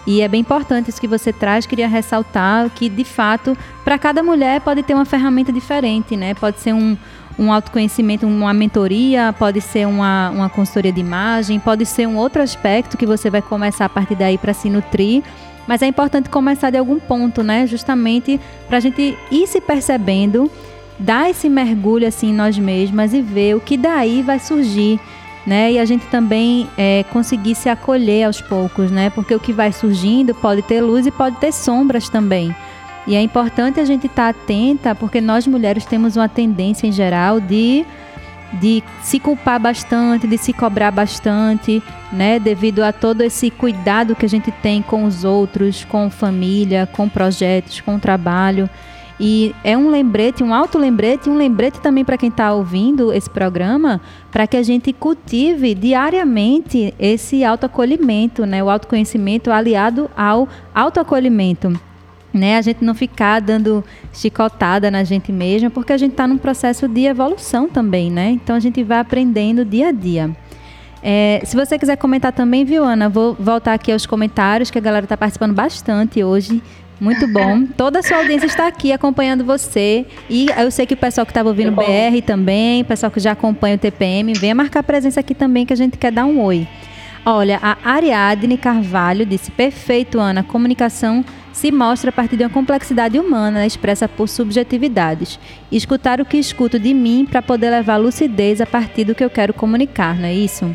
E 0.07 0.22
é 0.22 0.29
bem 0.29 0.40
importante 0.40 0.88
isso 0.88 1.01
que 1.01 1.07
você 1.07 1.33
traz. 1.33 1.66
Queria 1.66 1.87
ressaltar 1.87 2.70
que, 2.70 2.88
de 2.88 3.05
fato, 3.05 3.57
para 3.85 3.98
cada 3.98 4.22
mulher 4.22 4.61
pode 4.62 4.83
ter 4.83 4.94
uma 4.94 5.05
ferramenta 5.05 5.53
diferente, 5.53 6.16
né? 6.16 6.33
Pode 6.33 6.61
ser 6.61 6.72
um, 6.72 6.96
um 7.38 7.53
autoconhecimento, 7.53 8.27
uma 8.27 8.53
mentoria, 8.53 9.35
pode 9.38 9.61
ser 9.61 9.87
uma, 9.87 10.31
uma 10.31 10.48
consultoria 10.48 10.92
de 10.92 11.01
imagem, 11.01 11.61
pode 11.61 11.87
ser 11.87 12.07
um 12.07 12.16
outro 12.16 12.42
aspecto 12.42 12.96
que 12.96 13.07
você 13.07 13.31
vai 13.31 13.40
começar 13.40 13.85
a 13.85 13.88
partir 13.88 14.16
daí 14.16 14.37
para 14.37 14.53
se 14.53 14.68
nutrir. 14.68 15.22
Mas 15.66 15.83
é 15.83 15.87
importante 15.87 16.29
começar 16.31 16.70
de 16.70 16.79
algum 16.79 16.98
ponto, 16.98 17.42
né? 17.42 17.66
Justamente 17.66 18.40
para 18.66 18.79
a 18.79 18.81
gente 18.81 19.16
ir 19.31 19.46
se 19.46 19.61
percebendo, 19.61 20.51
dar 20.98 21.31
esse 21.31 21.48
mergulho 21.48 22.09
assim 22.09 22.31
em 22.31 22.35
nós 22.35 22.59
mesmas 22.59 23.12
e 23.12 23.20
ver 23.20 23.55
o 23.55 23.61
que 23.61 23.77
daí 23.77 24.22
vai 24.22 24.38
surgir. 24.38 24.98
Né? 25.46 25.72
E 25.72 25.79
a 25.79 25.85
gente 25.87 26.05
também 26.09 26.68
é, 26.77 27.05
conseguir 27.11 27.55
se 27.55 27.70
acolher 27.70 28.24
aos 28.24 28.38
poucos, 28.38 28.90
né? 28.90 29.09
Porque 29.09 29.35
o 29.35 29.40
que 29.40 29.51
vai 29.51 29.72
surgindo 29.72 30.35
pode 30.35 30.61
ter 30.61 30.83
luz 30.83 31.07
e 31.07 31.11
pode 31.11 31.37
ter 31.37 31.53
sombras 31.53 32.11
também. 32.11 32.55
E 33.09 33.16
é 33.16 33.23
importante 33.23 33.81
a 33.81 33.87
gente 33.87 34.07
estar 34.07 34.35
tá 34.35 34.38
atenta, 34.38 34.94
porque 34.94 35.18
nós 35.18 35.47
mulheres 35.47 35.87
temos 35.87 36.14
uma 36.14 36.29
tendência 36.29 36.87
em 36.87 36.92
geral 36.92 37.40
de, 37.40 37.83
de 38.61 38.85
se 39.03 39.18
culpar 39.18 39.59
bastante, 39.59 40.27
de 40.27 40.37
se 40.37 40.53
cobrar 40.53 40.90
bastante, 40.90 41.83
né? 42.12 42.38
Devido 42.38 42.83
a 42.83 42.92
todo 42.92 43.23
esse 43.23 43.51
cuidado 43.51 44.14
que 44.14 44.27
a 44.27 44.29
gente 44.29 44.53
tem 44.53 44.83
com 44.83 45.05
os 45.05 45.25
outros, 45.25 45.87
com 45.87 46.11
família, 46.11 46.87
com 46.92 47.09
projetos, 47.09 47.81
com 47.81 47.99
trabalho. 47.99 48.68
E 49.18 49.55
é 49.64 49.75
um 49.75 49.88
lembrete, 49.88 50.44
um 50.44 50.53
alto 50.53 50.77
lembrete, 50.77 51.31
um 51.31 51.37
lembrete 51.37 51.81
também 51.81 52.05
para 52.05 52.18
quem 52.18 52.29
está 52.29 52.53
ouvindo 52.53 53.11
esse 53.11 53.31
programa, 53.31 54.03
para 54.31 54.47
que 54.47 54.57
a 54.57 54.62
gente 54.62 54.92
cultive 54.92 55.75
diariamente 55.75 56.92
esse 56.99 57.42
autoacolhimento, 57.42 58.44
né? 58.44 58.62
o 58.62 58.68
autoconhecimento 58.68 59.51
aliado 59.51 60.11
ao 60.14 60.47
autoacolhimento 60.75 61.88
né? 62.32 62.56
A 62.56 62.62
gente 62.62 62.84
não 62.84 62.94
ficar 62.94 63.40
dando 63.40 63.84
chicotada 64.12 64.90
na 64.90 65.04
gente 65.04 65.32
mesma, 65.32 65.70
porque 65.70 65.92
a 65.92 65.96
gente 65.96 66.12
está 66.12 66.26
num 66.26 66.38
processo 66.38 66.86
de 66.86 67.06
evolução 67.06 67.68
também, 67.68 68.10
né? 68.10 68.30
Então 68.30 68.56
a 68.56 68.60
gente 68.60 68.82
vai 68.82 68.98
aprendendo 68.98 69.64
dia 69.64 69.88
a 69.88 69.92
dia. 69.92 70.30
É, 71.02 71.40
se 71.44 71.56
você 71.56 71.78
quiser 71.78 71.96
comentar 71.96 72.32
também, 72.32 72.64
viu, 72.64 72.84
Ana? 72.84 73.08
Vou 73.08 73.34
voltar 73.34 73.74
aqui 73.74 73.92
aos 73.92 74.06
comentários, 74.06 74.70
que 74.70 74.78
a 74.78 74.80
galera 74.80 75.04
está 75.04 75.16
participando 75.16 75.54
bastante 75.54 76.22
hoje. 76.22 76.62
Muito 77.00 77.28
bom. 77.28 77.64
Toda 77.76 78.00
a 78.00 78.02
sua 78.02 78.18
audiência 78.18 78.46
está 78.46 78.66
aqui 78.66 78.92
acompanhando 78.92 79.44
você. 79.44 80.04
E 80.28 80.48
eu 80.58 80.70
sei 80.70 80.86
que 80.86 80.94
o 80.94 80.96
pessoal 80.96 81.24
que 81.24 81.30
estava 81.30 81.48
ouvindo 81.48 81.70
o 81.70 81.76
BR 81.76 82.20
também, 82.26 82.82
o 82.82 82.84
pessoal 82.84 83.10
que 83.10 83.20
já 83.20 83.32
acompanha 83.32 83.76
o 83.76 83.78
TPM, 83.78 84.32
venha 84.34 84.54
marcar 84.54 84.82
presença 84.82 85.20
aqui 85.20 85.34
também, 85.34 85.64
que 85.64 85.72
a 85.72 85.76
gente 85.76 85.96
quer 85.96 86.10
dar 86.10 86.24
um 86.24 86.40
oi. 86.40 86.66
Olha, 87.24 87.58
a 87.62 87.76
Ariadne 87.84 88.56
Carvalho 88.56 89.24
disse: 89.24 89.50
perfeito, 89.50 90.18
Ana. 90.18 90.42
Comunicação 90.42 91.24
se 91.59 91.73
mostra 91.73 92.11
a 92.11 92.12
partir 92.12 92.37
de 92.37 92.44
uma 92.44 92.51
complexidade 92.51 93.18
humana 93.18 93.66
expressa 93.66 94.09
por 94.09 94.29
subjetividades. 94.29 95.40
escutar 95.73 96.21
o 96.21 96.25
que 96.25 96.37
escuto 96.37 96.79
de 96.79 96.94
mim 96.94 97.27
para 97.29 97.42
poder 97.42 97.71
levar 97.71 97.97
lucidez 97.97 98.61
a 98.61 98.66
partir 98.66 99.03
do 99.03 99.14
que 99.14 99.25
eu 99.25 99.29
quero 99.29 99.53
comunicar, 99.53 100.14
não 100.16 100.27
é 100.27 100.33
isso? 100.33 100.75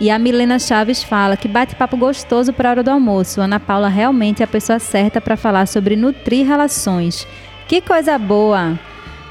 E 0.00 0.10
a 0.10 0.18
Milena 0.18 0.58
Chaves 0.58 1.02
fala 1.02 1.36
que 1.36 1.46
bate-papo 1.46 1.98
gostoso 1.98 2.50
para 2.50 2.70
a 2.70 2.72
hora 2.72 2.82
do 2.82 2.90
almoço. 2.90 3.42
Ana 3.42 3.60
Paula 3.60 3.90
realmente 3.90 4.40
é 4.40 4.44
a 4.44 4.48
pessoa 4.48 4.78
certa 4.78 5.20
para 5.20 5.36
falar 5.36 5.66
sobre 5.66 5.96
nutrir 5.96 6.46
relações. 6.46 7.28
Que 7.68 7.82
coisa 7.82 8.16
boa! 8.16 8.78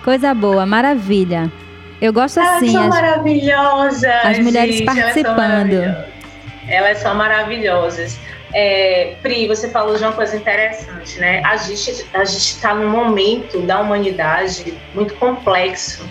Coisa 0.04 0.36
boa, 0.36 0.68
maravilha. 0.68 1.52
Eu 2.00 2.14
gosto 2.14 2.40
elas 2.40 2.58
assim. 2.58 2.72
São 2.74 2.84
as, 2.84 2.90
maravilhosas. 2.90 4.26
As 4.26 4.38
mulheres 4.38 4.76
gente, 4.76 4.86
participando. 4.86 5.74
Elas 5.74 5.96
são, 5.96 6.70
elas 6.70 6.98
são 7.00 7.16
maravilhosas. 7.16 8.20
É, 8.54 9.16
Pri, 9.22 9.48
você 9.48 9.70
falou 9.70 9.96
de 9.96 10.04
uma 10.04 10.14
coisa 10.14 10.36
interessante, 10.36 11.20
né? 11.20 11.42
A 11.46 11.58
gente 11.58 12.06
a 12.14 12.24
está 12.24 12.74
num 12.74 12.90
momento 12.90 13.60
da 13.62 13.80
humanidade 13.80 14.78
muito 14.94 15.14
complexo. 15.16 16.08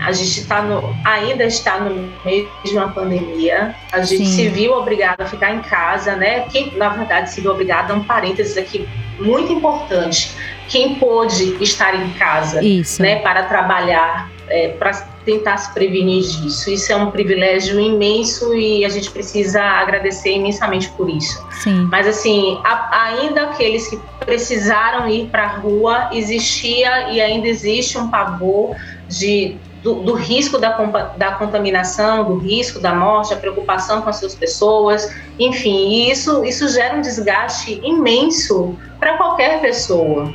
A 0.00 0.12
gente 0.12 0.40
está 0.40 0.62
no, 0.62 0.94
ainda 1.04 1.44
está 1.44 1.80
no 1.80 2.12
meio 2.24 2.48
de 2.64 2.76
uma 2.76 2.88
pandemia. 2.92 3.74
A 3.92 4.02
gente 4.02 4.26
Sim. 4.26 4.36
se 4.36 4.48
viu 4.48 4.72
obrigada 4.72 5.24
a 5.24 5.26
ficar 5.26 5.52
em 5.52 5.60
casa, 5.60 6.14
né? 6.14 6.40
Quem, 6.50 6.76
na 6.76 6.90
verdade, 6.90 7.30
se 7.30 7.40
viu 7.40 7.50
obrigada, 7.50 7.94
um 7.94 8.04
parênteses 8.04 8.56
aqui 8.56 8.86
muito 9.18 9.52
importante. 9.52 10.34
Quem 10.68 10.96
pôde 10.96 11.56
estar 11.62 11.94
em 11.94 12.10
casa, 12.14 12.62
Isso. 12.62 13.00
né, 13.00 13.20
para 13.20 13.44
trabalhar, 13.44 14.30
é, 14.48 14.68
para 14.68 15.15
tentar 15.26 15.58
se 15.58 15.74
prevenir 15.74 16.22
disso. 16.22 16.70
Isso 16.70 16.90
é 16.92 16.96
um 16.96 17.10
privilégio 17.10 17.78
imenso 17.78 18.54
e 18.54 18.84
a 18.84 18.88
gente 18.88 19.10
precisa 19.10 19.60
agradecer 19.60 20.30
imensamente 20.30 20.88
por 20.90 21.10
isso. 21.10 21.44
Sim. 21.50 21.88
Mas 21.90 22.06
assim, 22.06 22.58
a, 22.64 23.02
ainda 23.02 23.42
aqueles 23.42 23.88
que 23.88 24.00
precisaram 24.24 25.08
ir 25.08 25.26
para 25.26 25.42
a 25.42 25.56
rua, 25.58 26.10
existia 26.12 27.10
e 27.10 27.20
ainda 27.20 27.48
existe 27.48 27.98
um 27.98 28.08
pavor 28.08 28.76
de 29.08 29.56
do, 29.82 30.02
do, 30.02 30.14
risco 30.14 30.58
da, 30.58 30.70
da 31.16 31.32
contaminação, 31.32 32.24
do 32.24 32.38
risco 32.38 32.80
da 32.80 32.92
morte, 32.92 33.32
a 33.32 33.36
preocupação 33.36 34.02
com 34.02 34.10
as 34.10 34.16
suas 34.16 34.34
pessoas, 34.34 35.14
enfim, 35.38 36.10
isso, 36.10 36.44
isso 36.44 36.68
gera 36.68 36.96
um 36.96 37.00
desgaste 37.00 37.80
imenso 37.84 38.76
para 38.98 39.16
qualquer 39.16 39.60
pessoa. 39.60 40.32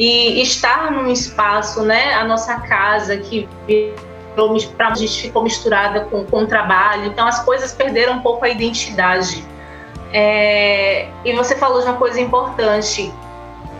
E 0.00 0.42
estar 0.42 0.90
num 0.90 1.12
espaço, 1.12 1.82
né, 1.82 2.14
a 2.14 2.24
nossa 2.24 2.56
casa 2.60 3.16
que 3.16 3.46
a 4.78 4.94
gente 4.94 5.22
ficou 5.22 5.42
misturada 5.42 6.02
com, 6.02 6.24
com 6.24 6.46
trabalho, 6.46 7.06
então 7.06 7.26
as 7.26 7.44
coisas 7.44 7.72
perderam 7.72 8.14
um 8.14 8.20
pouco 8.20 8.44
a 8.44 8.48
identidade. 8.48 9.44
É, 10.12 11.08
e 11.24 11.32
você 11.32 11.56
falou 11.56 11.80
de 11.80 11.86
uma 11.86 11.96
coisa 11.96 12.20
importante. 12.20 13.12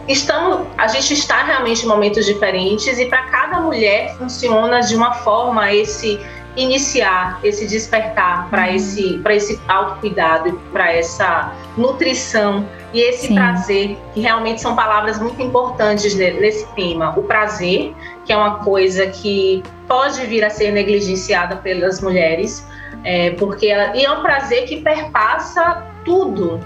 Estamos, 0.07 0.67
a 0.77 0.89
gente 0.89 1.13
está 1.13 1.43
realmente 1.43 1.85
em 1.85 1.89
momentos 1.89 2.25
diferentes 2.25 2.99
e 2.99 3.07
para 3.07 3.25
cada 3.25 3.61
mulher 3.61 4.17
funciona 4.17 4.81
de 4.81 4.97
uma 4.97 5.13
forma 5.13 5.73
esse 5.73 6.19
iniciar, 6.59 7.39
esse 7.43 7.67
despertar 7.67 8.49
para 8.51 8.69
uhum. 8.69 8.75
esse, 8.75 9.19
para 9.19 9.35
esse 9.35 9.61
autocuidado, 9.69 10.53
para 10.73 10.93
essa 10.93 11.53
nutrição 11.77 12.69
e 12.93 13.01
esse 13.01 13.29
Sim. 13.29 13.35
prazer, 13.35 13.99
que 14.15 14.21
realmente 14.21 14.61
são 14.61 14.75
palavras 14.75 15.19
muito 15.19 15.41
importantes 15.41 16.15
nesse 16.15 16.67
tema. 16.75 17.15
O 17.17 17.23
prazer, 17.23 17.95
que 18.25 18.33
é 18.33 18.37
uma 18.37 18.57
coisa 18.65 19.07
que 19.07 19.63
pode 19.87 20.25
vir 20.27 20.45
a 20.45 20.51
ser 20.51 20.73
negligenciada 20.73 21.57
pelas 21.57 22.01
mulheres, 22.01 22.67
é, 23.05 23.31
porque 23.33 23.67
ela, 23.67 23.97
e 23.97 24.05
é 24.05 24.11
um 24.11 24.23
prazer 24.23 24.65
que 24.65 24.81
perpassa 24.81 25.87
tudo. 26.05 26.61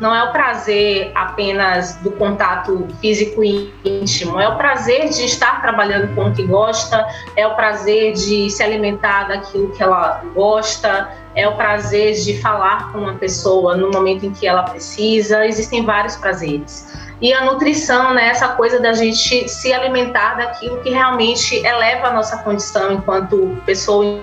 Não 0.00 0.14
é 0.14 0.24
o 0.24 0.32
prazer 0.32 1.12
apenas 1.14 1.96
do 1.96 2.10
contato 2.12 2.88
físico 3.02 3.44
e 3.44 3.70
íntimo, 3.84 4.40
é 4.40 4.48
o 4.48 4.56
prazer 4.56 5.10
de 5.10 5.26
estar 5.26 5.60
trabalhando 5.60 6.14
com 6.14 6.30
o 6.30 6.32
que 6.32 6.42
gosta, 6.42 7.06
é 7.36 7.46
o 7.46 7.54
prazer 7.54 8.14
de 8.14 8.48
se 8.48 8.62
alimentar 8.62 9.28
daquilo 9.28 9.70
que 9.72 9.82
ela 9.82 10.22
gosta, 10.34 11.10
é 11.34 11.46
o 11.46 11.54
prazer 11.54 12.14
de 12.14 12.40
falar 12.40 12.90
com 12.92 12.98
uma 12.98 13.14
pessoa 13.14 13.76
no 13.76 13.90
momento 13.90 14.24
em 14.24 14.32
que 14.32 14.46
ela 14.46 14.62
precisa. 14.62 15.46
Existem 15.46 15.84
vários 15.84 16.16
prazeres. 16.16 17.10
E 17.20 17.34
a 17.34 17.44
nutrição, 17.44 18.14
né, 18.14 18.28
essa 18.28 18.48
coisa 18.48 18.80
da 18.80 18.94
gente 18.94 19.46
se 19.46 19.72
alimentar 19.72 20.38
daquilo 20.38 20.80
que 20.80 20.88
realmente 20.88 21.54
eleva 21.56 22.08
a 22.08 22.12
nossa 22.12 22.38
condição 22.38 22.92
enquanto 22.92 23.58
pessoa, 23.66 24.22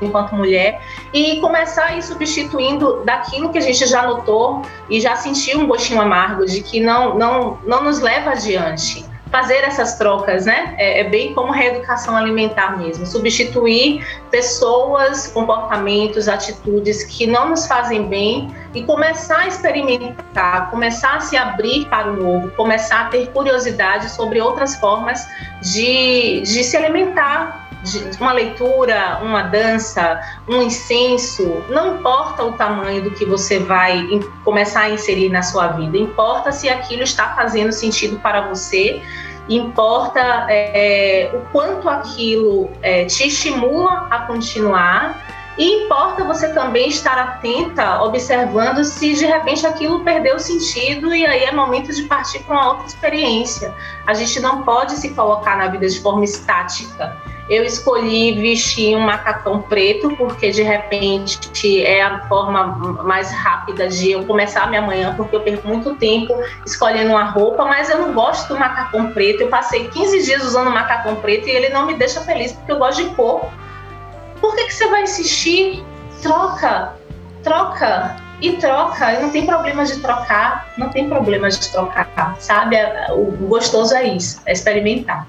enquanto 0.00 0.34
mulher, 0.34 0.80
e 1.12 1.40
começar 1.40 1.86
a 1.86 1.96
ir 1.96 2.02
substituindo 2.02 3.02
daquilo 3.04 3.50
que 3.50 3.58
a 3.58 3.60
gente 3.60 3.86
já 3.86 4.06
notou 4.06 4.62
e 4.88 5.00
já 5.00 5.16
sentiu 5.16 5.60
um 5.60 5.66
gostinho 5.66 6.00
amargo 6.00 6.46
de 6.46 6.62
que 6.62 6.80
não, 6.80 7.16
não, 7.16 7.58
não 7.64 7.84
nos 7.84 8.00
leva 8.00 8.30
adiante 8.30 9.04
fazer 9.34 9.64
essas 9.64 9.98
trocas, 9.98 10.46
né? 10.46 10.76
É, 10.78 11.00
é, 11.00 11.04
bem 11.10 11.34
como 11.34 11.50
reeducação 11.50 12.16
alimentar 12.16 12.78
mesmo, 12.78 13.04
substituir 13.04 14.06
pessoas, 14.30 15.26
comportamentos, 15.26 16.28
atitudes 16.28 17.02
que 17.02 17.26
não 17.26 17.48
nos 17.48 17.66
fazem 17.66 18.06
bem 18.06 18.54
e 18.72 18.84
começar 18.84 19.40
a 19.40 19.48
experimentar, 19.48 20.70
começar 20.70 21.16
a 21.16 21.20
se 21.20 21.36
abrir 21.36 21.84
para 21.86 22.12
o 22.12 22.16
novo, 22.16 22.50
começar 22.52 23.06
a 23.06 23.08
ter 23.08 23.26
curiosidade 23.32 24.08
sobre 24.10 24.40
outras 24.40 24.76
formas 24.76 25.26
de, 25.60 26.42
de 26.42 26.62
se 26.62 26.76
alimentar 26.76 27.63
uma 28.20 28.32
leitura, 28.32 29.20
uma 29.22 29.42
dança, 29.42 30.20
um 30.48 30.62
incenso, 30.62 31.62
não 31.68 31.96
importa 31.96 32.44
o 32.44 32.52
tamanho 32.52 33.02
do 33.02 33.10
que 33.10 33.24
você 33.24 33.58
vai 33.58 34.06
começar 34.44 34.82
a 34.82 34.90
inserir 34.90 35.28
na 35.28 35.42
sua 35.42 35.68
vida, 35.68 35.96
importa 35.96 36.52
se 36.52 36.68
aquilo 36.68 37.02
está 37.02 37.34
fazendo 37.34 37.72
sentido 37.72 38.18
para 38.18 38.48
você, 38.48 39.02
importa 39.48 40.46
é, 40.48 41.30
o 41.34 41.40
quanto 41.52 41.88
aquilo 41.88 42.70
é, 42.82 43.04
te 43.04 43.28
estimula 43.28 44.06
a 44.10 44.20
continuar. 44.20 45.22
E 45.56 45.84
importa 45.84 46.24
você 46.24 46.52
também 46.52 46.88
estar 46.88 47.16
atenta, 47.16 48.02
observando 48.02 48.82
se 48.82 49.14
de 49.14 49.24
repente 49.24 49.64
aquilo 49.64 50.00
perdeu 50.00 50.36
sentido 50.40 51.14
e 51.14 51.24
aí 51.24 51.44
é 51.44 51.52
momento 51.52 51.92
de 51.92 52.02
partir 52.04 52.40
para 52.40 52.56
uma 52.56 52.68
outra 52.70 52.86
experiência. 52.86 53.72
A 54.04 54.14
gente 54.14 54.40
não 54.40 54.62
pode 54.62 54.94
se 54.94 55.10
colocar 55.10 55.56
na 55.56 55.68
vida 55.68 55.88
de 55.88 56.00
forma 56.00 56.24
estática 56.24 57.16
Eu 57.48 57.62
escolhi 57.62 58.32
vestir 58.40 58.96
um 58.96 59.00
macacão 59.00 59.60
preto, 59.60 60.16
porque 60.16 60.50
de 60.50 60.62
repente 60.62 61.84
é 61.84 62.02
a 62.02 62.26
forma 62.26 62.66
mais 63.02 63.30
rápida 63.30 63.86
de 63.86 64.12
eu 64.12 64.24
começar 64.24 64.62
a 64.62 64.66
minha 64.66 64.80
manhã, 64.80 65.14
porque 65.14 65.36
eu 65.36 65.40
perco 65.42 65.68
muito 65.68 65.94
tempo 65.96 66.34
escolhendo 66.64 67.10
uma 67.10 67.24
roupa, 67.24 67.66
mas 67.66 67.90
eu 67.90 67.98
não 67.98 68.14
gosto 68.14 68.48
do 68.48 68.58
macacão 68.58 69.12
preto. 69.12 69.42
Eu 69.42 69.48
passei 69.48 69.88
15 69.88 70.24
dias 70.24 70.42
usando 70.42 70.70
macacão 70.70 71.16
preto 71.16 71.46
e 71.46 71.50
ele 71.50 71.68
não 71.68 71.84
me 71.84 71.94
deixa 71.94 72.22
feliz, 72.22 72.52
porque 72.52 72.72
eu 72.72 72.78
gosto 72.78 73.04
de 73.04 73.14
cor. 73.14 73.50
Por 74.40 74.54
que, 74.56 74.64
que 74.64 74.74
você 74.74 74.88
vai 74.88 75.02
insistir? 75.02 75.84
Troca, 76.22 76.94
troca 77.42 78.16
e 78.40 78.52
troca. 78.52 79.12
E 79.12 79.20
não 79.20 79.28
tem 79.28 79.44
problema 79.44 79.84
de 79.84 80.00
trocar, 80.00 80.72
não 80.78 80.88
tem 80.88 81.08
problema 81.10 81.50
de 81.50 81.70
trocar, 81.70 82.36
sabe? 82.38 82.76
O 83.10 83.32
gostoso 83.46 83.94
é 83.94 84.04
isso, 84.04 84.40
é 84.46 84.52
experimentar. 84.52 85.26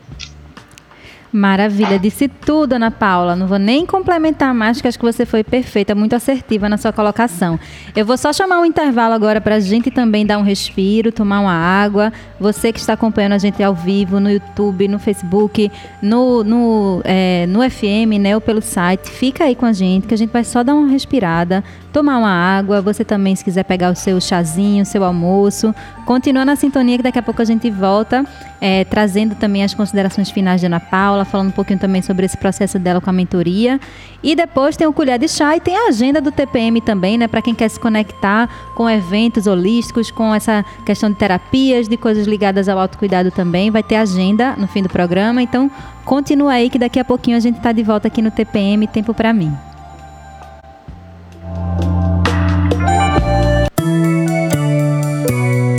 Maravilha, 1.36 2.00
disse 2.00 2.30
tudo, 2.30 2.74
Ana 2.74 2.89
Paula. 2.89 3.36
Não 3.36 3.45
vou 3.45 3.60
nem 3.60 3.86
complementar 3.86 4.54
mais, 4.54 4.80
que 4.80 4.88
acho 4.88 4.98
que 4.98 5.04
você 5.04 5.26
foi 5.26 5.43
perfeita, 5.43 5.93
muito 5.93 6.15
assertiva 6.15 6.69
na 6.69 6.78
sua 6.78 6.93
colocação. 6.93 7.60
Eu 7.93 8.06
vou 8.06 8.17
só 8.17 8.32
chamar 8.32 8.62
um 8.62 8.65
intervalo 8.65 9.13
agora 9.13 9.41
para 9.41 9.56
a 9.56 9.60
gente 9.60 9.91
também 9.91 10.26
dar 10.26 10.38
um 10.38 10.43
respiro, 10.43 11.12
tomar 11.12 11.41
uma 11.41 11.52
água. 11.54 12.13
Você 12.39 12.71
que 12.71 12.80
está 12.80 12.93
acompanhando 12.93 13.34
a 13.34 13.38
gente 13.38 13.62
ao 13.62 13.76
vivo 13.76 14.17
no 14.17 14.32
YouTube, 14.32 14.88
no 14.88 14.98
Facebook, 14.98 15.69
no, 16.02 16.41
no, 16.41 17.02
é, 17.04 17.45
no 17.48 17.69
FM, 17.69 18.17
né, 18.17 18.34
ou 18.34 18.39
pelo 18.39 18.62
site, 18.62 19.10
fica 19.10 19.43
aí 19.43 19.56
com 19.56 19.65
a 19.65 19.74
gente, 19.74 20.08
que 20.08 20.13
a 20.13 20.17
gente 20.17 20.32
vai 20.32 20.45
só 20.45 20.63
dar 20.63 20.74
uma 20.74 20.88
respirada, 20.88 21.65
tomar 21.95 22.17
uma 22.17 22.29
água. 22.29 22.81
Você 22.81 23.05
também, 23.05 23.34
se 23.38 23.43
quiser 23.43 23.63
pegar 23.63 23.89
o 23.89 23.95
seu 23.95 24.19
chazinho, 24.19 24.86
seu 24.86 25.01
almoço, 25.01 25.73
continua 26.05 26.43
na 26.43 26.58
sintonia 26.58 26.97
que 26.97 27.03
daqui 27.03 27.17
a 27.17 27.23
pouco 27.23 27.41
a 27.41 27.45
gente 27.45 27.71
volta, 27.71 28.25
é, 28.60 28.84
trazendo 28.84 29.34
também 29.34 29.63
as 29.63 29.73
considerações 29.73 30.29
finais 30.29 30.60
de 30.60 30.67
Ana 30.67 30.81
Paula 30.81 31.23
falando 31.23 31.47
um 31.47 31.51
pouquinho 31.51 31.79
também 31.79 32.01
sobre 32.01 32.25
esse 32.25 32.36
processo 32.36 32.77
dela 32.77 32.99
com 32.99 33.10
a 33.10 33.13
mentoria. 33.13 33.79
E 34.21 34.36
depois 34.36 34.75
tem 34.75 34.86
o 34.86 34.91
Colher 34.91 35.17
de 35.17 35.29
Chá 35.29 35.55
e 35.55 35.62
tem 35.62 35.77
a 35.77 35.88
agenda 35.88 36.19
do 36.19 36.34
TPM 36.34 36.81
também, 36.81 37.17
né? 37.17 37.29
Para 37.29 37.41
quem 37.41 37.55
quer 37.55 37.69
se 37.69 37.79
conectar 37.79 38.49
com 38.75 38.89
eventos 38.89 39.47
holísticos, 39.47 40.12
com 40.12 40.36
essa 40.36 40.65
questão 40.86 41.10
de 41.10 41.15
terapias, 41.15 41.88
de 41.88 41.95
coisas 41.95 42.27
ligadas 42.27 42.67
ao 42.67 42.77
autocuidado 42.77 43.31
também. 43.31 43.71
Vai 43.71 43.84
ter 43.84 43.95
agenda 43.95 44.53
no 44.58 44.67
fim 44.67 44.84
do 44.84 44.89
programa. 44.89 45.41
Então, 45.41 45.71
continua 46.03 46.53
aí 46.53 46.69
que 46.69 46.77
daqui 46.77 46.99
a 46.99 47.05
pouquinho 47.05 47.38
a 47.38 47.39
gente 47.39 47.55
está 47.55 47.71
de 47.71 47.84
volta 47.84 48.10
aqui 48.10 48.21
no 48.21 48.31
TPM 48.31 48.86
Tempo 48.86 49.13
para 49.13 49.31
mim. 49.31 49.55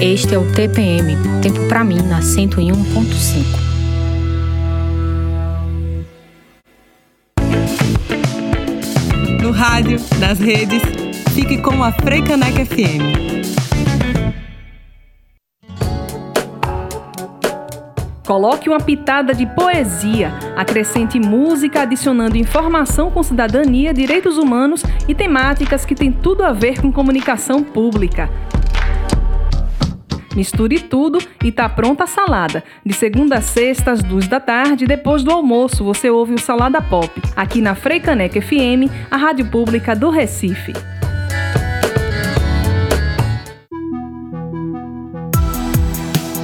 Este 0.06 0.36
é 0.36 0.38
o 0.38 0.44
TPM, 0.52 1.16
Tempo 1.42 1.66
para 1.68 1.82
mim, 1.82 1.98
na 2.00 2.20
101.5. 2.20 3.66
rádio, 9.52 9.98
nas 10.20 10.38
redes. 10.38 10.80
Fique 11.34 11.60
com 11.60 11.82
a 11.82 11.90
Freicaneca 11.90 12.64
FM. 12.64 13.56
Coloque 18.24 18.68
uma 18.68 18.78
pitada 18.78 19.34
de 19.34 19.44
poesia, 19.44 20.32
acrescente 20.56 21.18
música 21.18 21.82
adicionando 21.82 22.36
informação 22.36 23.10
com 23.10 23.24
cidadania, 23.24 23.92
direitos 23.92 24.38
humanos 24.38 24.84
e 25.08 25.14
temáticas 25.16 25.84
que 25.84 25.96
têm 25.96 26.12
tudo 26.12 26.44
a 26.44 26.52
ver 26.52 26.80
com 26.80 26.92
comunicação 26.92 27.64
pública. 27.64 28.30
Misture 30.36 30.78
tudo 30.80 31.18
e 31.42 31.50
tá 31.50 31.68
pronta 31.68 32.04
a 32.04 32.06
salada. 32.06 32.62
De 32.84 32.92
segunda 32.92 33.38
a 33.38 33.40
sexta, 33.40 33.90
às 33.92 34.02
duas 34.02 34.28
da 34.28 34.38
tarde, 34.38 34.86
depois 34.86 35.24
do 35.24 35.30
almoço, 35.30 35.82
você 35.82 36.10
ouve 36.10 36.34
o 36.34 36.38
Salada 36.38 36.80
Pop, 36.80 37.10
aqui 37.34 37.60
na 37.60 37.74
Freicaneca 37.74 38.40
FM, 38.40 38.90
a 39.10 39.16
rádio 39.16 39.46
pública 39.46 39.96
do 39.96 40.10
Recife. 40.10 40.72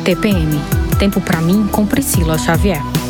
TPM 0.05 0.83
Tempo 1.03 1.21
para 1.21 1.41
mim 1.41 1.67
com 1.67 1.85
Priscila 1.85 2.39
Xavier. 2.39 3.02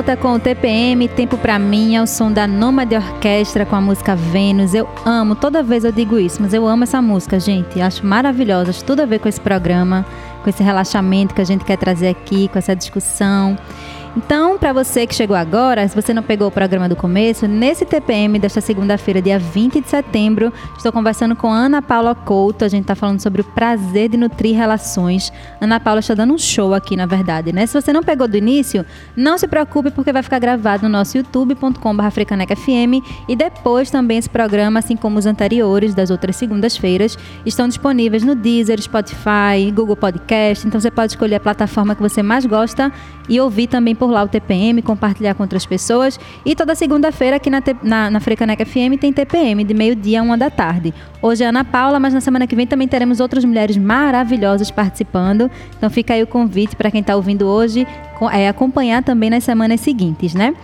Volta 0.00 0.16
com 0.16 0.32
o 0.32 0.38
TPM, 0.38 1.06
Tempo 1.08 1.36
para 1.36 1.58
mim, 1.58 1.94
ao 1.94 2.06
som 2.06 2.32
da 2.32 2.46
Nômade 2.46 2.94
Orquestra 2.94 3.66
com 3.66 3.76
a 3.76 3.82
música 3.82 4.16
Vênus. 4.16 4.72
Eu 4.72 4.88
amo, 5.04 5.34
toda 5.34 5.62
vez 5.62 5.84
eu 5.84 5.92
digo 5.92 6.18
isso, 6.18 6.40
mas 6.40 6.54
eu 6.54 6.66
amo 6.66 6.84
essa 6.84 7.02
música, 7.02 7.38
gente. 7.38 7.78
Acho 7.82 8.06
maravilhosa, 8.06 8.70
acho 8.70 8.82
tudo 8.82 9.00
a 9.00 9.04
ver 9.04 9.18
com 9.18 9.28
esse 9.28 9.38
programa, 9.38 10.06
com 10.42 10.48
esse 10.48 10.62
relaxamento 10.62 11.34
que 11.34 11.40
a 11.42 11.44
gente 11.44 11.66
quer 11.66 11.76
trazer 11.76 12.08
aqui, 12.08 12.48
com 12.48 12.58
essa 12.58 12.74
discussão. 12.74 13.58
Então, 14.16 14.58
para 14.58 14.72
você 14.72 15.06
que 15.06 15.14
chegou 15.14 15.36
agora, 15.36 15.86
se 15.86 15.94
você 15.94 16.12
não 16.12 16.22
pegou 16.22 16.48
o 16.48 16.50
programa 16.50 16.88
do 16.88 16.96
começo, 16.96 17.46
nesse 17.46 17.84
TPM 17.84 18.40
desta 18.40 18.60
segunda-feira, 18.60 19.22
dia 19.22 19.38
20 19.38 19.80
de 19.80 19.88
setembro, 19.88 20.52
estou 20.76 20.90
conversando 20.90 21.36
com 21.36 21.48
Ana 21.48 21.80
Paula 21.80 22.12
Couto. 22.12 22.64
A 22.64 22.68
gente 22.68 22.82
está 22.82 22.96
falando 22.96 23.20
sobre 23.20 23.42
o 23.42 23.44
prazer 23.44 24.08
de 24.08 24.16
nutrir 24.16 24.56
relações. 24.56 25.32
Ana 25.60 25.78
Paula 25.78 26.00
está 26.00 26.14
dando 26.14 26.34
um 26.34 26.38
show 26.38 26.74
aqui, 26.74 26.96
na 26.96 27.06
verdade, 27.06 27.52
né? 27.52 27.66
Se 27.66 27.80
você 27.80 27.92
não 27.92 28.02
pegou 28.02 28.26
do 28.26 28.36
início, 28.36 28.84
não 29.16 29.38
se 29.38 29.46
preocupe, 29.46 29.92
porque 29.92 30.12
vai 30.12 30.24
ficar 30.24 30.40
gravado 30.40 30.82
no 30.82 30.88
nosso 30.88 31.16
youtube.com.br 31.16 32.10
FM 32.10 33.06
e 33.28 33.36
depois 33.36 33.92
também 33.92 34.18
esse 34.18 34.28
programa, 34.28 34.80
assim 34.80 34.96
como 34.96 35.20
os 35.20 35.26
anteriores 35.26 35.94
das 35.94 36.10
outras 36.10 36.34
segundas-feiras, 36.34 37.16
estão 37.46 37.68
disponíveis 37.68 38.24
no 38.24 38.34
Deezer, 38.34 38.82
Spotify, 38.82 39.70
Google 39.72 39.96
Podcast. 39.96 40.66
Então 40.66 40.80
você 40.80 40.90
pode 40.90 41.12
escolher 41.12 41.36
a 41.36 41.40
plataforma 41.40 41.94
que 41.94 42.02
você 42.02 42.24
mais 42.24 42.44
gosta 42.44 42.92
e 43.28 43.40
ouvir 43.40 43.68
também 43.68 43.94
por 44.00 44.10
lá 44.10 44.22
o 44.22 44.28
TPM, 44.28 44.80
compartilhar 44.80 45.34
com 45.34 45.42
outras 45.42 45.66
pessoas. 45.66 46.18
E 46.42 46.56
toda 46.56 46.74
segunda-feira 46.74 47.36
aqui 47.36 47.50
na, 47.50 47.62
na, 47.82 48.10
na 48.10 48.18
Frecaneca 48.18 48.64
FM 48.64 48.96
tem 48.98 49.12
TPM, 49.12 49.62
de 49.62 49.74
meio-dia 49.74 50.20
a 50.20 50.22
uma 50.22 50.38
da 50.38 50.48
tarde. 50.48 50.94
Hoje 51.20 51.44
é 51.44 51.46
Ana 51.46 51.62
Paula, 51.62 52.00
mas 52.00 52.14
na 52.14 52.20
semana 52.22 52.46
que 52.46 52.56
vem 52.56 52.66
também 52.66 52.88
teremos 52.88 53.20
outras 53.20 53.44
mulheres 53.44 53.76
maravilhosas 53.76 54.70
participando. 54.70 55.50
Então 55.76 55.90
fica 55.90 56.14
aí 56.14 56.22
o 56.22 56.26
convite 56.26 56.74
para 56.74 56.90
quem 56.90 57.02
está 57.02 57.14
ouvindo 57.14 57.46
hoje 57.46 57.86
é, 58.32 58.48
acompanhar 58.48 59.02
também 59.02 59.30
nas 59.30 59.44
semanas 59.44 59.80
seguintes, 59.80 60.34
né? 60.34 60.54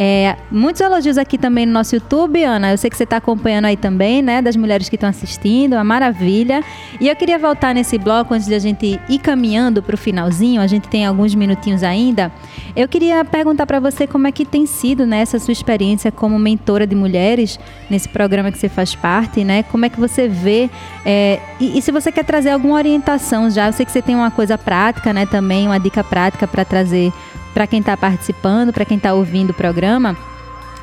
É, 0.00 0.36
muitos 0.48 0.80
elogios 0.80 1.18
aqui 1.18 1.36
também 1.36 1.66
no 1.66 1.72
nosso 1.72 1.92
YouTube, 1.92 2.40
Ana. 2.44 2.70
Eu 2.70 2.78
sei 2.78 2.88
que 2.88 2.96
você 2.96 3.02
está 3.02 3.16
acompanhando 3.16 3.64
aí 3.64 3.76
também, 3.76 4.22
né? 4.22 4.40
Das 4.40 4.54
mulheres 4.54 4.88
que 4.88 4.94
estão 4.94 5.08
assistindo, 5.08 5.72
uma 5.72 5.82
maravilha. 5.82 6.62
E 7.00 7.08
eu 7.08 7.16
queria 7.16 7.36
voltar 7.36 7.74
nesse 7.74 7.98
bloco 7.98 8.32
antes 8.32 8.46
de 8.46 8.54
a 8.54 8.60
gente 8.60 9.00
ir 9.08 9.18
caminhando 9.18 9.82
para 9.82 9.96
o 9.96 9.98
finalzinho. 9.98 10.60
A 10.60 10.68
gente 10.68 10.86
tem 10.86 11.04
alguns 11.04 11.34
minutinhos 11.34 11.82
ainda. 11.82 12.30
Eu 12.76 12.86
queria 12.86 13.24
perguntar 13.24 13.66
para 13.66 13.80
você 13.80 14.06
como 14.06 14.28
é 14.28 14.30
que 14.30 14.44
tem 14.44 14.66
sido 14.66 15.04
né, 15.04 15.18
essa 15.22 15.40
sua 15.40 15.50
experiência 15.50 16.12
como 16.12 16.38
mentora 16.38 16.86
de 16.86 16.94
mulheres 16.94 17.58
nesse 17.90 18.08
programa 18.08 18.52
que 18.52 18.58
você 18.58 18.68
faz 18.68 18.94
parte, 18.94 19.42
né? 19.42 19.64
Como 19.64 19.84
é 19.84 19.88
que 19.88 19.98
você 19.98 20.28
vê 20.28 20.70
é, 21.04 21.40
e, 21.58 21.76
e 21.76 21.82
se 21.82 21.90
você 21.90 22.12
quer 22.12 22.24
trazer 22.24 22.50
alguma 22.50 22.76
orientação 22.76 23.50
já, 23.50 23.66
eu 23.66 23.72
sei 23.72 23.84
que 23.84 23.90
você 23.90 24.02
tem 24.02 24.14
uma 24.14 24.30
coisa 24.30 24.56
prática, 24.56 25.12
né? 25.12 25.26
Também 25.26 25.66
uma 25.66 25.80
dica 25.80 26.04
prática 26.04 26.46
para 26.46 26.64
trazer 26.64 27.12
para 27.58 27.66
quem 27.66 27.80
está 27.80 27.96
participando, 27.96 28.72
para 28.72 28.84
quem 28.84 28.98
está 28.98 29.12
ouvindo 29.12 29.50
o 29.50 29.54
programa. 29.54 30.16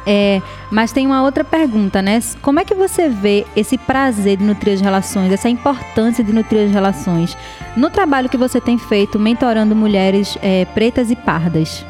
É, 0.05 0.41
mas 0.69 0.91
tem 0.91 1.07
uma 1.07 1.23
outra 1.23 1.41
pergunta, 1.41 2.01
né? 2.01 2.19
Como 2.41 2.59
é 2.59 2.65
que 2.65 2.75
você 2.75 3.07
vê 3.07 3.45
esse 3.55 3.77
prazer 3.77 4.35
de 4.35 4.43
nutrir 4.43 4.73
as 4.73 4.81
relações, 4.81 5.31
essa 5.31 5.47
importância 5.47 6.21
de 6.21 6.33
nutrir 6.33 6.65
as 6.65 6.71
relações 6.71 7.37
no 7.77 7.89
trabalho 7.89 8.27
que 8.27 8.35
você 8.35 8.59
tem 8.59 8.77
feito 8.77 9.17
mentorando 9.17 9.73
mulheres 9.73 10.37
é, 10.43 10.65
pretas 10.65 11.09
e 11.09 11.15
pardas? 11.15 11.85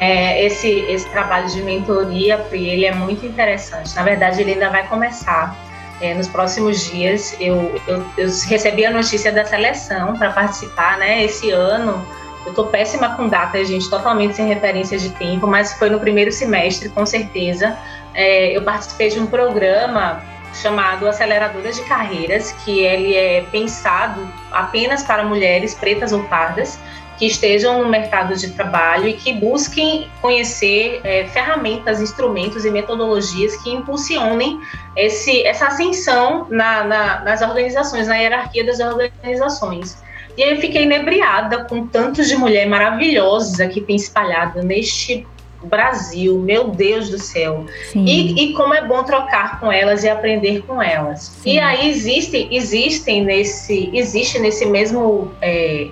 É, 0.00 0.42
esse, 0.46 0.66
esse 0.88 1.06
trabalho 1.10 1.50
de 1.50 1.60
mentoria, 1.60 2.42
ele 2.50 2.86
é 2.86 2.94
muito 2.94 3.26
interessante. 3.26 3.94
Na 3.94 4.04
verdade, 4.04 4.40
ele 4.40 4.52
ainda 4.52 4.70
vai 4.70 4.88
começar 4.88 5.54
É, 6.00 6.14
nos 6.14 6.28
próximos 6.28 6.88
dias 6.92 7.36
eu, 7.40 7.74
eu, 7.88 8.04
eu, 8.16 8.28
recebi 8.46 8.86
a 8.86 8.90
notícia 8.90 9.32
da 9.32 9.44
seleção 9.44 10.16
para 10.16 10.30
participar, 10.30 10.96
né? 10.96 11.24
Esse 11.24 11.50
ano 11.50 12.06
eu 12.48 12.54
tô 12.54 12.64
péssima 12.64 13.14
com 13.14 13.28
data, 13.28 13.62
gente, 13.64 13.88
totalmente 13.88 14.34
sem 14.34 14.46
referência 14.48 14.98
de 14.98 15.10
tempo, 15.10 15.46
mas 15.46 15.74
foi 15.74 15.90
no 15.90 16.00
primeiro 16.00 16.32
semestre, 16.32 16.88
com 16.88 17.04
certeza. 17.04 17.76
É, 18.14 18.56
eu 18.56 18.62
participei 18.62 19.10
de 19.10 19.20
um 19.20 19.26
programa 19.26 20.22
chamado 20.54 21.06
Aceleradoras 21.06 21.76
de 21.76 21.82
Carreiras, 21.82 22.52
que 22.64 22.80
ele 22.80 23.14
é 23.14 23.42
pensado 23.52 24.26
apenas 24.50 25.02
para 25.02 25.22
mulheres 25.24 25.74
pretas 25.74 26.10
ou 26.12 26.24
pardas 26.24 26.78
que 27.18 27.26
estejam 27.26 27.82
no 27.82 27.88
mercado 27.88 28.34
de 28.36 28.50
trabalho 28.52 29.08
e 29.08 29.12
que 29.12 29.32
busquem 29.32 30.08
conhecer 30.22 31.00
é, 31.02 31.26
ferramentas, 31.26 32.00
instrumentos 32.00 32.64
e 32.64 32.70
metodologias 32.70 33.56
que 33.56 33.70
impulsionem 33.70 34.60
esse, 34.96 35.44
essa 35.44 35.66
ascensão 35.66 36.46
na, 36.48 36.84
na, 36.84 37.20
nas 37.20 37.42
organizações, 37.42 38.06
na 38.06 38.16
hierarquia 38.16 38.64
das 38.64 38.78
organizações. 38.78 39.98
E 40.38 40.42
aí 40.44 40.50
eu 40.52 40.60
fiquei 40.60 40.84
inebriada 40.84 41.64
com 41.64 41.84
tantos 41.88 42.28
de 42.28 42.36
mulher 42.36 42.68
maravilhosas 42.68 43.58
aqui 43.58 43.80
tem 43.80 43.96
espalhado 43.96 44.62
neste 44.62 45.26
Brasil, 45.64 46.38
meu 46.38 46.68
Deus 46.68 47.10
do 47.10 47.18
céu. 47.18 47.66
E, 47.92 48.44
e, 48.44 48.52
como 48.52 48.72
é 48.72 48.86
bom 48.86 49.02
trocar 49.02 49.58
com 49.58 49.72
elas 49.72 50.04
e 50.04 50.08
aprender 50.08 50.62
com 50.62 50.80
elas. 50.80 51.22
Sim. 51.42 51.54
E 51.54 51.58
aí 51.58 51.90
existem, 51.90 52.48
existem 52.52 53.24
nesse, 53.24 53.90
existe 53.92 54.38
nesse 54.38 54.64
mesmo 54.66 55.32
é, 55.42 55.88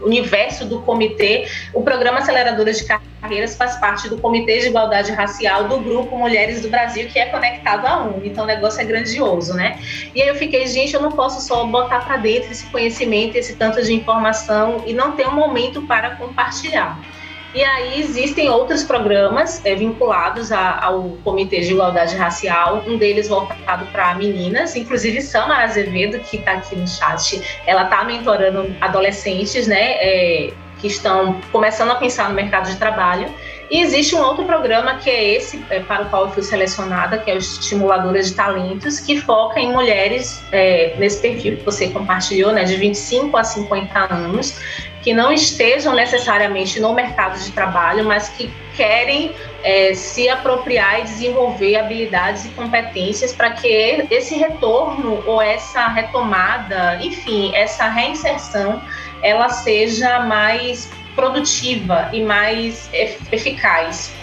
universo 0.00 0.64
do 0.64 0.80
comitê, 0.82 1.48
o 1.72 1.82
programa 1.82 2.18
Aceleradoras 2.18 2.78
de 2.78 2.84
Carreiras 2.84 3.56
faz 3.56 3.76
parte 3.76 4.08
do 4.08 4.18
Comitê 4.18 4.60
de 4.60 4.68
Igualdade 4.68 5.12
Racial 5.12 5.64
do 5.64 5.78
Grupo 5.78 6.16
Mulheres 6.16 6.62
do 6.62 6.68
Brasil, 6.68 7.08
que 7.08 7.18
é 7.18 7.26
conectado 7.26 7.86
a 7.86 8.04
um. 8.04 8.24
Então 8.24 8.44
o 8.44 8.46
negócio 8.46 8.80
é 8.80 8.84
grandioso, 8.84 9.54
né? 9.54 9.78
E 10.14 10.22
aí 10.22 10.28
eu 10.28 10.34
fiquei, 10.36 10.66
gente, 10.66 10.94
eu 10.94 11.02
não 11.02 11.12
posso 11.12 11.40
só 11.46 11.64
botar 11.64 12.00
para 12.00 12.16
dentro 12.16 12.50
esse 12.50 12.66
conhecimento, 12.66 13.36
esse 13.36 13.56
tanto 13.56 13.82
de 13.82 13.92
informação 13.92 14.84
e 14.86 14.92
não 14.92 15.12
ter 15.12 15.26
um 15.26 15.34
momento 15.34 15.82
para 15.82 16.16
compartilhar. 16.16 16.98
E 17.58 17.64
aí 17.64 17.98
existem 17.98 18.48
outros 18.48 18.84
programas 18.84 19.60
é, 19.66 19.74
vinculados 19.74 20.52
a, 20.52 20.78
ao 20.80 21.18
Comitê 21.24 21.58
de 21.58 21.72
Igualdade 21.72 22.14
Racial, 22.14 22.84
um 22.86 22.96
deles 22.96 23.26
voltado 23.26 23.84
para 23.86 24.14
meninas, 24.14 24.76
inclusive 24.76 25.20
Samara 25.20 25.64
Azevedo, 25.64 26.20
que 26.20 26.36
está 26.36 26.52
aqui 26.52 26.76
no 26.76 26.86
chat, 26.86 27.42
ela 27.66 27.82
está 27.82 28.04
mentorando 28.04 28.72
adolescentes, 28.80 29.66
né, 29.66 29.94
é, 29.94 30.52
que 30.78 30.86
estão 30.86 31.40
começando 31.50 31.90
a 31.90 31.96
pensar 31.96 32.28
no 32.28 32.36
mercado 32.36 32.70
de 32.70 32.76
trabalho. 32.76 33.28
E 33.70 33.82
existe 33.82 34.14
um 34.14 34.20
outro 34.20 34.44
programa 34.44 34.94
que 34.94 35.10
é 35.10 35.34
esse 35.34 35.62
é, 35.68 35.80
para 35.80 36.04
o 36.04 36.08
qual 36.08 36.26
eu 36.26 36.30
fui 36.30 36.42
selecionada, 36.42 37.18
que 37.18 37.30
é 37.30 37.34
o 37.34 37.38
Estimuladoras 37.38 38.28
de 38.28 38.34
Talentos, 38.34 38.98
que 38.98 39.20
foca 39.20 39.60
em 39.60 39.72
mulheres 39.72 40.42
é, 40.52 40.94
nesse 40.96 41.20
perfil 41.20 41.56
que 41.56 41.64
você 41.64 41.88
compartilhou, 41.88 42.52
né, 42.52 42.64
de 42.64 42.76
25 42.76 43.36
a 43.36 43.44
50 43.44 44.14
anos, 44.14 44.58
que 45.02 45.12
não 45.12 45.32
estejam 45.32 45.94
necessariamente 45.94 46.80
no 46.80 46.92
mercado 46.92 47.38
de 47.38 47.50
trabalho, 47.52 48.04
mas 48.04 48.28
que 48.28 48.52
querem 48.76 49.32
é, 49.62 49.94
se 49.94 50.28
apropriar 50.28 51.00
e 51.00 51.02
desenvolver 51.02 51.76
habilidades 51.76 52.44
e 52.44 52.48
competências 52.50 53.32
para 53.32 53.50
que 53.50 53.68
esse 54.10 54.36
retorno 54.36 55.22
ou 55.26 55.42
essa 55.42 55.88
retomada, 55.88 56.98
enfim, 57.02 57.54
essa 57.54 57.88
reinserção, 57.88 58.80
ela 59.22 59.48
seja 59.48 60.20
mais 60.20 60.90
produtiva 61.16 62.08
e 62.12 62.22
mais 62.22 62.88
eficaz. 63.32 64.17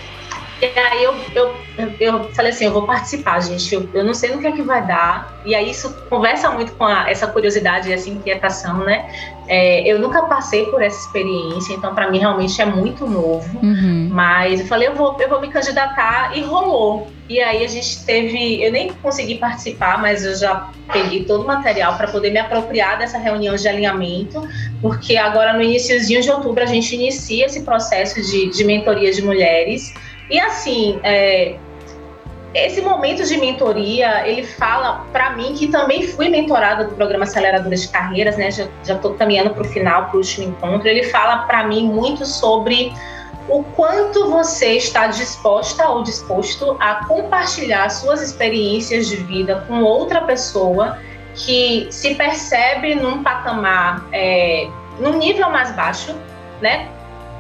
E 0.74 0.80
aí 0.80 1.04
eu, 1.04 1.16
eu, 1.34 1.56
eu 2.00 2.34
falei 2.34 2.52
assim, 2.52 2.66
eu 2.66 2.72
vou 2.72 2.84
participar, 2.84 3.42
gente. 3.42 3.74
Eu, 3.74 3.90
eu 3.94 4.04
não 4.04 4.14
sei 4.14 4.32
no 4.32 4.40
que 4.40 4.48
é 4.48 4.52
que 4.52 4.62
vai 4.62 4.86
dar. 4.86 5.42
E 5.46 5.54
aí 5.54 5.70
isso 5.70 5.94
conversa 6.10 6.50
muito 6.52 6.74
com 6.74 6.86
a, 6.86 7.10
essa 7.10 7.28
curiosidade 7.28 7.90
e 7.90 7.94
essa 7.94 8.10
inquietação, 8.10 8.80
né? 8.80 9.08
É, 9.48 9.82
eu 9.82 10.00
nunca 10.00 10.24
passei 10.24 10.66
por 10.66 10.82
essa 10.82 11.00
experiência, 11.06 11.74
então 11.74 11.94
para 11.94 12.10
mim 12.10 12.18
realmente 12.18 12.60
é 12.60 12.66
muito 12.66 13.06
novo. 13.06 13.60
Uhum. 13.62 14.10
Mas 14.12 14.62
eu 14.62 14.66
falei, 14.66 14.88
eu 14.88 14.96
vou, 14.96 15.16
eu 15.20 15.30
vou 15.30 15.40
me 15.40 15.50
candidatar 15.50 16.36
e 16.36 16.42
rolou. 16.42 17.08
E 17.30 17.40
aí 17.40 17.64
a 17.64 17.68
gente 17.68 18.04
teve, 18.06 18.64
eu 18.64 18.72
nem 18.72 18.92
consegui 19.02 19.36
participar, 19.36 20.00
mas 20.00 20.26
eu 20.26 20.36
já 20.36 20.70
peguei 20.92 21.24
todo 21.24 21.44
o 21.44 21.48
material 21.48 21.98
para 21.98 22.08
poder 22.08 22.32
me 22.32 22.40
apropriar 22.40 22.98
dessa 22.98 23.18
reunião 23.18 23.56
de 23.56 23.68
alinhamento, 23.68 24.48
porque 24.82 25.18
agora 25.18 25.54
no 25.54 25.62
iníciozinho 25.62 26.22
de 26.22 26.30
outubro 26.30 26.64
a 26.64 26.68
gente 26.68 26.96
inicia 26.96 27.46
esse 27.46 27.64
processo 27.64 28.22
de, 28.22 28.50
de 28.50 28.64
mentoria 28.64 29.12
de 29.12 29.24
mulheres. 29.24 29.94
E 30.30 30.40
assim, 30.40 31.00
é, 31.04 31.58
esse 32.56 32.82
momento 32.82 33.24
de 33.26 33.38
mentoria, 33.38 34.26
ele 34.28 34.44
fala 34.44 35.06
para 35.12 35.32
mim 35.32 35.54
que 35.54 35.68
também 35.68 36.08
fui 36.08 36.30
mentorada 36.30 36.86
do 36.86 36.96
programa 36.96 37.26
Aceleradoras 37.26 37.82
de 37.82 37.90
Carreiras, 37.90 38.38
né? 38.38 38.50
Já 38.50 38.68
estou 38.84 39.14
caminhando 39.16 39.52
para 39.52 39.62
o 39.62 39.66
final, 39.66 40.06
para 40.06 40.16
o 40.16 40.18
último 40.20 40.50
encontro. 40.50 40.88
Ele 40.88 41.04
fala 41.04 41.40
para 41.40 41.68
mim 41.68 41.88
muito 41.88 42.26
sobre 42.26 42.94
o 43.50 43.62
quanto 43.76 44.32
você 44.32 44.78
está 44.78 45.08
disposta 45.08 45.88
ou 45.90 46.02
disposto 46.02 46.78
a 46.80 47.06
compartilhar 47.06 47.90
suas 47.90 48.22
experiências 48.22 49.08
de 49.08 49.18
vida 49.18 49.64
com 49.68 49.84
outra 49.84 50.22
pessoa 50.22 50.98
que 51.36 51.88
se 51.92 52.16
percebe 52.16 52.96
num 52.96 53.22
patamar, 53.22 54.08
é, 54.14 54.70
num 55.00 55.18
nível 55.18 55.50
mais 55.50 55.76
baixo, 55.76 56.16
né? 56.62 56.88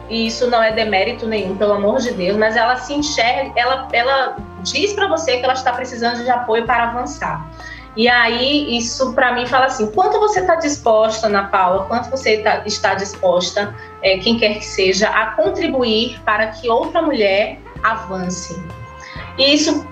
E 0.09 0.27
isso 0.27 0.49
não 0.49 0.61
é 0.61 0.71
demérito 0.71 1.27
nenhum, 1.27 1.57
pelo 1.57 1.73
amor 1.73 1.99
de 1.99 2.11
Deus, 2.11 2.37
mas 2.37 2.55
ela 2.55 2.75
se 2.77 2.93
enxerga, 2.93 3.51
ela, 3.55 3.87
ela 3.91 4.37
diz 4.61 4.93
para 4.93 5.07
você 5.07 5.37
que 5.37 5.43
ela 5.43 5.53
está 5.53 5.73
precisando 5.73 6.23
de 6.23 6.29
apoio 6.29 6.65
para 6.65 6.89
avançar. 6.89 7.49
E 7.97 8.09
aí, 8.09 8.77
isso 8.77 9.13
para 9.13 9.33
mim 9.33 9.47
fala 9.47 9.65
assim: 9.65 9.89
quanto 9.91 10.19
você 10.19 10.41
está 10.41 10.55
disposta, 10.55 11.27
Ana 11.27 11.45
Paula, 11.45 11.85
quanto 11.85 12.09
você 12.09 12.39
tá, 12.39 12.61
está 12.65 12.93
disposta, 12.93 13.73
é, 14.01 14.17
quem 14.17 14.37
quer 14.37 14.55
que 14.55 14.65
seja, 14.65 15.07
a 15.07 15.27
contribuir 15.27 16.19
para 16.25 16.47
que 16.47 16.69
outra 16.69 17.01
mulher 17.01 17.57
avance? 17.83 18.61
E 19.37 19.53
isso 19.53 19.87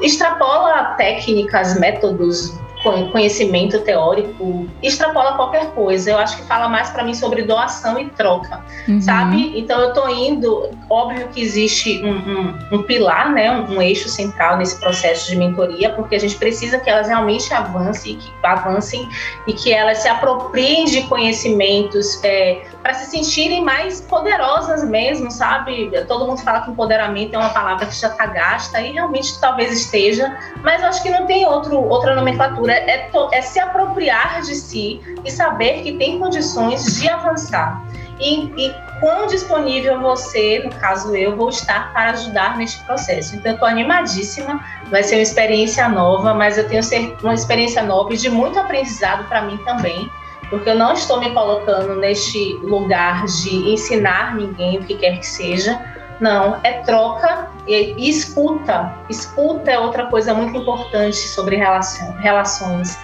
extrapola 0.00 0.94
técnicas, 0.96 1.78
métodos, 1.78 2.58
conhecimento 2.82 3.80
teórico 3.80 4.66
extrapola 4.82 5.34
qualquer 5.34 5.70
coisa. 5.70 6.10
Eu 6.10 6.18
acho 6.18 6.36
que 6.36 6.42
fala 6.44 6.68
mais 6.68 6.90
para 6.90 7.04
mim 7.04 7.14
sobre 7.14 7.42
doação 7.42 7.98
e 7.98 8.10
troca, 8.10 8.64
uhum. 8.88 9.00
sabe? 9.00 9.58
Então 9.58 9.80
eu 9.80 9.92
tô 9.92 10.08
indo, 10.08 10.70
óbvio 10.90 11.28
que 11.28 11.40
existe 11.40 12.02
um, 12.04 12.12
um, 12.12 12.58
um 12.72 12.82
pilar, 12.82 13.32
né, 13.32 13.50
um, 13.50 13.76
um, 13.76 13.82
eixo 13.82 14.08
central 14.08 14.56
nesse 14.56 14.78
processo 14.80 15.30
de 15.30 15.36
mentoria, 15.36 15.90
porque 15.90 16.16
a 16.16 16.18
gente 16.18 16.36
precisa 16.36 16.78
que 16.78 16.90
elas 16.90 17.08
realmente 17.08 17.52
avancem, 17.54 18.16
que 18.16 18.30
avancem 18.42 19.08
e 19.46 19.52
que 19.52 19.72
elas 19.72 19.98
se 19.98 20.08
apropriem 20.08 20.84
de 20.84 21.02
conhecimentos 21.02 22.22
é, 22.24 22.62
para 22.82 22.94
se 22.94 23.10
sentirem 23.10 23.62
mais 23.64 24.00
poderosas 24.00 24.82
mesmo, 24.82 25.30
sabe? 25.30 25.90
Todo 26.08 26.26
mundo 26.26 26.40
fala 26.40 26.62
que 26.62 26.70
empoderamento 26.70 27.34
é 27.34 27.38
uma 27.38 27.50
palavra 27.50 27.86
que 27.86 27.94
já 27.94 28.08
está 28.08 28.26
gasta 28.26 28.80
e 28.80 28.92
realmente 28.92 29.38
talvez 29.40 29.72
esteja, 29.72 30.36
mas 30.62 30.82
eu 30.82 30.88
acho 30.88 31.02
que 31.02 31.10
não 31.10 31.26
tem 31.26 31.46
outro, 31.46 31.80
outra 31.80 32.14
nomenclatura. 32.14 32.72
É, 32.72 33.08
é 33.32 33.42
se 33.42 33.60
apropriar 33.60 34.42
de 34.42 34.54
si 34.54 35.00
e 35.24 35.30
saber 35.30 35.82
que 35.82 35.92
tem 35.92 36.18
condições 36.18 37.00
de 37.00 37.08
avançar. 37.08 37.82
E, 38.18 38.44
e 38.56 38.74
quão 39.00 39.26
disponível 39.26 40.00
você, 40.00 40.62
no 40.64 40.70
caso 40.76 41.14
eu, 41.16 41.36
vou 41.36 41.48
estar 41.48 41.92
para 41.92 42.10
ajudar 42.10 42.56
neste 42.56 42.82
processo. 42.84 43.34
Então, 43.34 43.52
eu 43.52 43.54
estou 43.54 43.68
animadíssima, 43.68 44.64
vai 44.90 45.02
ser 45.02 45.16
uma 45.16 45.22
experiência 45.22 45.88
nova, 45.88 46.34
mas 46.34 46.58
eu 46.58 46.68
tenho 46.68 46.82
uma 47.22 47.34
experiência 47.34 47.82
nova 47.82 48.12
e 48.14 48.16
de 48.16 48.28
muito 48.28 48.58
aprendizado 48.58 49.26
para 49.28 49.42
mim 49.42 49.56
também 49.58 50.10
porque 50.52 50.68
eu 50.68 50.74
não 50.74 50.92
estou 50.92 51.18
me 51.18 51.30
colocando 51.30 51.96
neste 51.96 52.52
lugar 52.56 53.24
de 53.24 53.72
ensinar 53.72 54.36
ninguém 54.36 54.78
o 54.78 54.84
que 54.84 54.94
quer 54.96 55.18
que 55.18 55.26
seja. 55.26 55.80
Não, 56.20 56.60
é 56.62 56.82
troca 56.82 57.48
e, 57.66 57.94
e 57.96 58.10
escuta. 58.10 58.94
Escuta 59.08 59.70
é 59.70 59.78
outra 59.78 60.08
coisa 60.08 60.34
muito 60.34 60.54
importante 60.58 61.16
sobre 61.16 61.56
relação, 61.56 62.12
relações. 62.18 62.98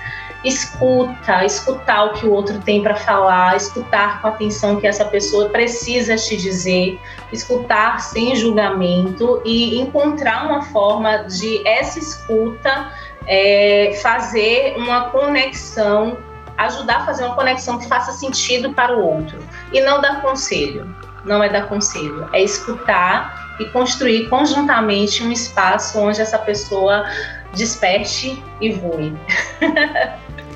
Escuta, 0.45 1.43
escutar 1.43 2.05
o 2.05 2.13
que 2.13 2.27
o 2.27 2.33
outro 2.33 2.61
tem 2.61 2.83
para 2.83 2.95
falar, 2.95 3.57
escutar 3.57 4.21
com 4.21 4.29
atenção 4.29 4.75
o 4.75 4.81
que 4.83 4.87
essa 4.87 5.07
pessoa 5.07 5.49
precisa 5.49 6.17
te 6.17 6.37
dizer, 6.37 7.01
escutar 7.33 7.99
sem 8.01 8.37
julgamento 8.37 9.41
e 9.43 9.81
encontrar 9.81 10.45
uma 10.45 10.63
forma 10.65 11.25
de 11.25 11.67
essa 11.67 11.99
escuta 11.99 12.93
é, 13.27 13.99
fazer 14.03 14.75
uma 14.77 15.09
conexão 15.09 16.28
ajudar 16.59 16.99
a 16.99 17.07
fazer 17.07 17.25
uma 17.25 17.35
conexão 17.35 17.79
que 17.79 17.87
faça 17.87 18.13
sentido 18.13 18.73
para 18.75 18.97
o 18.97 19.05
outro. 19.05 19.39
E 19.73 19.81
não 19.81 20.01
dar 20.01 20.21
conselho. 20.21 20.95
Não 21.25 21.43
é 21.43 21.49
dar 21.49 21.69
conselho, 21.69 22.29
é 22.33 22.43
escutar 22.43 23.57
e 23.59 23.65
construir 23.67 24.29
conjuntamente 24.29 25.23
um 25.23 25.33
espaço 25.33 25.99
onde 25.99 26.21
essa 26.21 26.39
pessoa 26.39 27.05
desperte 27.53 28.43
e 28.61 28.73
voe. 28.73 29.17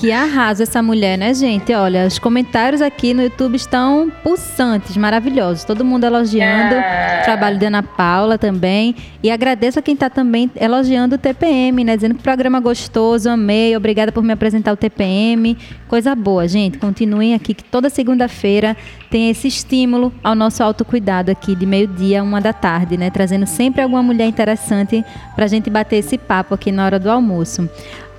Que 0.00 0.12
arraso 0.12 0.62
essa 0.62 0.82
mulher, 0.82 1.18
né, 1.18 1.34
gente? 1.34 1.74
Olha, 1.74 2.06
os 2.06 2.18
comentários 2.18 2.80
aqui 2.80 3.12
no 3.12 3.20
YouTube 3.20 3.54
estão 3.54 4.10
pulsantes, 4.22 4.96
maravilhosos. 4.96 5.62
Todo 5.62 5.84
mundo 5.84 6.04
elogiando 6.04 6.74
é. 6.74 7.18
o 7.20 7.24
trabalho 7.24 7.58
da 7.58 7.66
Ana 7.66 7.82
Paula 7.82 8.38
também. 8.38 8.96
E 9.22 9.30
agradeço 9.30 9.78
a 9.78 9.82
quem 9.82 9.92
está 9.92 10.08
também 10.08 10.50
elogiando 10.56 11.16
o 11.16 11.18
TPM, 11.18 11.84
né? 11.84 11.96
Dizendo 11.96 12.14
que 12.14 12.20
o 12.20 12.22
programa 12.22 12.60
gostoso, 12.60 13.28
amei, 13.28 13.76
obrigada 13.76 14.10
por 14.10 14.24
me 14.24 14.32
apresentar 14.32 14.72
o 14.72 14.76
TPM. 14.76 15.54
Coisa 15.86 16.14
boa, 16.14 16.48
gente. 16.48 16.78
Continuem 16.78 17.34
aqui, 17.34 17.52
que 17.52 17.64
toda 17.64 17.90
segunda-feira 17.90 18.74
tem 19.10 19.28
esse 19.28 19.48
estímulo 19.48 20.14
ao 20.24 20.34
nosso 20.34 20.62
autocuidado 20.62 21.30
aqui, 21.30 21.54
de 21.54 21.66
meio-dia, 21.66 22.22
uma 22.22 22.40
da 22.40 22.54
tarde, 22.54 22.96
né? 22.96 23.10
Trazendo 23.10 23.44
sempre 23.44 23.82
alguma 23.82 24.02
mulher 24.02 24.26
interessante 24.26 25.04
para 25.36 25.44
a 25.44 25.48
gente 25.48 25.68
bater 25.68 25.96
esse 25.96 26.16
papo 26.16 26.54
aqui 26.54 26.72
na 26.72 26.86
hora 26.86 26.98
do 26.98 27.10
almoço. 27.10 27.68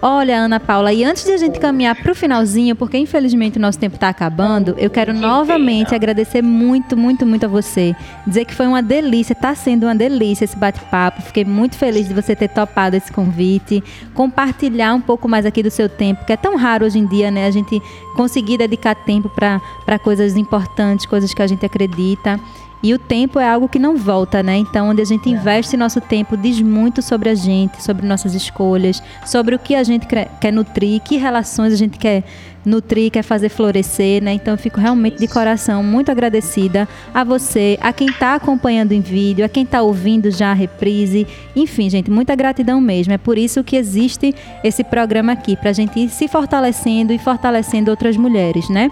Olha, 0.04 0.36
Ana 0.39 0.60
Paula, 0.60 0.91
e 0.91 1.04
antes 1.04 1.24
de 1.24 1.32
a 1.32 1.38
gente 1.38 1.60
caminhar 1.60 1.95
para 1.95 2.12
o 2.12 2.16
finalzinho, 2.16 2.76
porque 2.76 2.97
infelizmente 2.97 3.60
o 3.60 3.62
nosso 3.62 3.78
tempo 3.78 3.95
está 3.95 4.10
acabando, 4.10 4.74
eu 4.80 4.89
quero 4.89 5.14
novamente 5.14 5.93
agradecer 5.93 6.41
muito, 6.41 6.97
muito, 6.97 7.24
muito 7.24 7.45
a 7.45 7.47
você. 7.47 7.95
Dizer 8.26 8.45
que 8.45 8.56
foi 8.56 8.66
uma 8.66 8.82
delícia, 8.82 9.34
está 9.34 9.54
sendo 9.54 9.84
uma 9.84 9.93
delícia 9.93 10.43
esse 10.43 10.58
bate-papo. 10.58 11.22
Fiquei 11.22 11.45
muito 11.45 11.78
feliz 11.78 12.08
de 12.08 12.16
você 12.16 12.36
ter 12.36 12.47
topado 12.47 12.95
esse 12.95 13.12
convite, 13.12 13.84
compartilhar 14.16 14.95
um 14.95 15.02
pouco 15.02 15.28
mais 15.28 15.45
aqui 15.45 15.62
do 15.62 15.70
seu 15.70 15.88
tempo, 15.88 16.26
que 16.26 16.34
é 16.34 16.38
tão 16.38 16.56
raro 16.56 16.84
hoje 16.84 16.97
em 16.97 17.06
dia, 17.06 17.30
né? 17.30 17.45
A 17.45 17.52
gente 17.52 17.80
conseguir 18.16 18.58
dedicar 18.58 18.95
tempo 18.95 19.30
para 19.30 19.99
coisas 19.99 20.36
importantes, 20.36 21.06
coisas 21.06 21.32
que 21.32 21.43
a 21.43 21.47
gente 21.47 21.64
acredita. 21.64 22.39
E 22.84 22.93
o 22.93 22.99
tempo 22.99 23.39
é 23.39 23.47
algo 23.47 23.69
que 23.69 23.77
não 23.77 23.95
volta, 23.95 24.41
né? 24.41 24.57
Então, 24.57 24.89
onde 24.89 25.01
a 25.01 25.05
gente 25.05 25.29
é. 25.29 25.34
investe 25.34 25.77
nosso 25.77 26.01
tempo 26.01 26.36
diz 26.36 26.59
muito 26.61 27.01
sobre 27.01 27.29
a 27.29 27.36
gente, 27.36 27.82
sobre 27.84 28.05
nossas 28.05 28.34
escolhas, 28.34 29.01
sobre 29.25 29.55
o 29.55 29.59
que 29.59 29.75
a 29.75 29.84
gente 29.84 30.07
quer 30.07 30.51
nutrir, 30.51 31.01
que 31.01 31.17
relações 31.17 31.73
a 31.73 31.77
gente 31.77 31.97
quer 31.99 32.23
nutrir, 32.66 33.12
quer 33.12 33.24
fazer 33.24 33.49
florescer, 33.49 34.24
né? 34.24 34.34
Então 34.34 34.53
eu 34.53 34.57
fico 34.57 34.80
realmente 34.80 35.18
de 35.18 35.28
coração 35.28 35.84
muito 35.84 36.12
agradecida 36.12 36.88
a 37.14 37.24
você, 37.24 37.78
a 37.82 37.91
quem 37.91 38.07
está 38.07 38.36
acompanhando 38.36 38.91
em 38.91 39.01
vídeo, 39.01 39.43
a 39.45 39.49
quem 39.49 39.64
está 39.64 39.82
ouvindo 39.82 40.30
já 40.32 40.51
a 40.51 40.53
reprise. 40.53 41.28
Enfim, 41.55 41.89
gente, 41.89 42.09
muita 42.09 42.36
gratidão 42.36 42.80
mesmo. 42.80 43.14
É 43.14 43.18
por 43.18 43.38
isso 43.38 43.64
que 43.64 43.76
existe 43.76 44.34
esse 44.64 44.84
programa 44.84 45.32
aqui, 45.32 45.55
para 45.55 45.70
a 45.70 45.74
gente 45.74 45.99
ir 45.99 46.09
se 46.09 46.28
fortalecendo 46.28 47.14
e 47.14 47.20
fortalecendo 47.20 47.91
outras 47.91 48.18
mulheres, 48.18 48.70
né? 48.70 48.89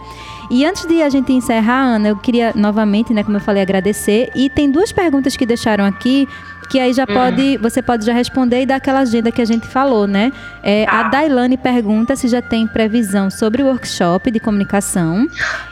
E 0.52 0.66
antes 0.66 0.86
de 0.88 1.04
a 1.04 1.10
gente 1.10 1.32
encerrar, 1.32 1.84
Ana, 1.84 2.10
eu 2.10 2.16
queria 2.16 2.52
novamente, 2.56 3.14
né, 3.14 3.24
como 3.24 3.38
eu 3.38 3.42
falei, 3.42 3.62
agradecer. 3.62 4.32
E 4.34 4.50
tem 4.50 4.70
duas 4.72 4.92
perguntas 4.92 5.38
que 5.38 5.46
deixaram 5.46 5.86
aqui 5.86 6.28
que 6.70 6.80
aí 6.80 6.94
já 6.94 7.04
hum. 7.04 7.14
pode, 7.14 7.58
você 7.58 7.82
pode 7.82 8.06
já 8.06 8.14
responder 8.14 8.62
e 8.62 8.66
dar 8.66 8.76
aquela 8.76 9.00
agenda 9.00 9.32
que 9.32 9.42
a 9.42 9.46
gente 9.46 9.68
falou, 9.68 10.08
né? 10.08 10.32
É, 10.64 10.84
A 10.86 11.04
tá. 11.04 11.10
Dailane 11.10 11.58
pergunta 11.58 12.16
se 12.16 12.28
já 12.28 12.42
tem 12.42 12.68
previsão 12.68 13.30
sobre 13.30 13.64
o 13.64 13.68
workshop 13.68 14.30
de 14.32 14.40
comunicação 14.40 15.28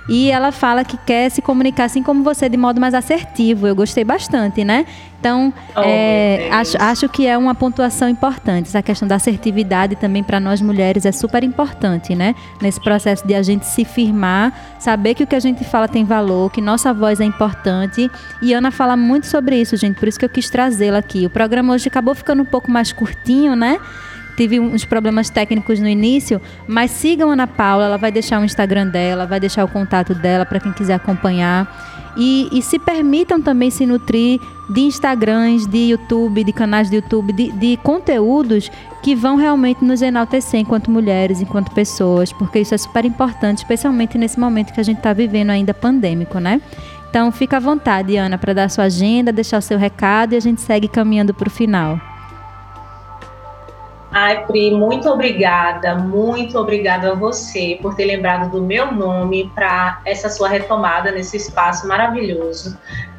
e 0.09 0.31
ela 0.31 0.51
fala 0.51 0.83
que 0.83 0.97
quer 0.97 1.29
se 1.29 1.41
comunicar 1.41 1.85
assim 1.85 2.01
como 2.01 2.23
você, 2.23 2.49
de 2.49 2.57
modo 2.57 2.81
mais 2.81 2.93
assertivo. 2.93 3.67
Eu 3.67 3.75
gostei 3.75 4.03
bastante, 4.03 4.63
né? 4.63 4.85
Então, 5.19 5.51
oh, 5.75 5.81
é, 5.83 6.49
acho, 6.51 6.77
acho 6.79 7.09
que 7.09 7.25
é 7.25 7.37
uma 7.37 7.55
pontuação 7.55 8.07
importante. 8.07 8.67
Essa 8.67 8.81
questão 8.81 9.07
da 9.07 9.15
assertividade 9.15 9.95
também 9.95 10.23
para 10.23 10.39
nós 10.39 10.61
mulheres 10.61 11.05
é 11.05 11.11
super 11.11 11.43
importante, 11.43 12.15
né? 12.15 12.35
Nesse 12.61 12.79
processo 12.79 13.25
de 13.25 13.33
a 13.33 13.41
gente 13.41 13.65
se 13.65 13.83
firmar, 13.83 14.53
saber 14.79 15.15
que 15.15 15.23
o 15.23 15.27
que 15.27 15.35
a 15.35 15.39
gente 15.39 15.63
fala 15.63 15.87
tem 15.87 16.05
valor, 16.05 16.51
que 16.51 16.61
nossa 16.61 16.93
voz 16.93 17.19
é 17.19 17.25
importante. 17.25 18.09
E 18.41 18.53
Ana 18.53 18.69
fala 18.69 18.95
muito 18.95 19.25
sobre 19.27 19.59
isso, 19.59 19.75
gente. 19.75 19.99
Por 19.99 20.07
isso 20.07 20.19
que 20.19 20.25
eu 20.25 20.29
quis 20.29 20.49
trazê-la 20.49 20.99
aqui. 20.99 21.25
O 21.25 21.29
programa 21.29 21.73
hoje 21.73 21.87
acabou 21.87 22.13
ficando 22.13 22.43
um 22.43 22.45
pouco 22.45 22.69
mais 22.69 22.93
curtinho, 22.93 23.55
né? 23.55 23.79
Tive 24.37 24.59
uns 24.59 24.85
problemas 24.85 25.31
técnicos 25.31 25.79
no 25.79 25.87
início, 25.87 26.39
mas 26.67 26.91
sigam 26.91 27.31
a 27.31 27.33
Ana 27.33 27.47
Paula, 27.47 27.85
ela 27.85 27.97
vai 27.97 28.11
deixar 28.11 28.39
o 28.39 28.45
Instagram 28.45 28.87
dela, 28.87 29.25
vai 29.25 29.39
deixar 29.39 29.65
o 29.65 29.67
contato 29.67 30.13
dela 30.13 30.45
para 30.45 30.59
quem 30.59 30.71
quiser 30.71 30.93
acompanhar. 30.93 32.06
E, 32.17 32.49
e, 32.51 32.63
se 32.63 32.79
permitam 32.79 33.39
também 33.39 33.69
se 33.69 33.85
nutrir 33.85 34.41
de 34.67 34.81
Instagrams, 34.81 35.67
de 35.67 35.91
YouTube, 35.91 36.43
de 36.43 36.51
canais 36.51 36.89
de 36.89 36.95
YouTube, 36.95 37.31
de, 37.31 37.51
de 37.51 37.77
conteúdos 37.77 38.71
que 39.03 39.13
vão 39.15 39.35
realmente 39.35 39.85
nos 39.85 40.01
enaltecer 40.01 40.59
enquanto 40.59 40.89
mulheres, 40.89 41.39
enquanto 41.41 41.71
pessoas, 41.71 42.33
porque 42.33 42.59
isso 42.59 42.73
é 42.73 42.77
super 42.77 43.05
importante, 43.05 43.59
especialmente 43.59 44.17
nesse 44.17 44.39
momento 44.39 44.73
que 44.73 44.79
a 44.79 44.83
gente 44.83 44.97
está 44.97 45.13
vivendo 45.13 45.51
ainda 45.51 45.75
pandêmico, 45.75 46.39
né? 46.39 46.59
Então, 47.09 47.31
fica 47.31 47.57
à 47.57 47.59
vontade, 47.59 48.17
Ana, 48.17 48.37
para 48.37 48.53
dar 48.53 48.69
sua 48.69 48.85
agenda, 48.85 49.31
deixar 49.31 49.59
o 49.59 49.61
seu 49.61 49.77
recado 49.77 50.33
e 50.33 50.35
a 50.37 50.41
gente 50.41 50.59
segue 50.59 50.87
caminhando 50.87 51.33
para 51.33 51.47
o 51.47 51.51
final. 51.51 51.99
Ai, 54.19 54.47
Pri, 54.47 54.71
muito 54.71 55.07
obrigada, 55.07 55.93
muito 55.93 56.57
obrigada 56.57 57.11
a 57.11 57.13
você 57.13 57.77
por 57.79 57.95
ter 57.95 58.05
lembrado 58.05 58.49
do 58.49 58.63
meu 58.63 58.91
nome 58.91 59.51
para 59.53 60.01
essa 60.05 60.27
sua 60.27 60.49
retomada 60.49 61.11
nesse 61.11 61.37
espaço 61.37 61.87
maravilhoso. 61.87 62.75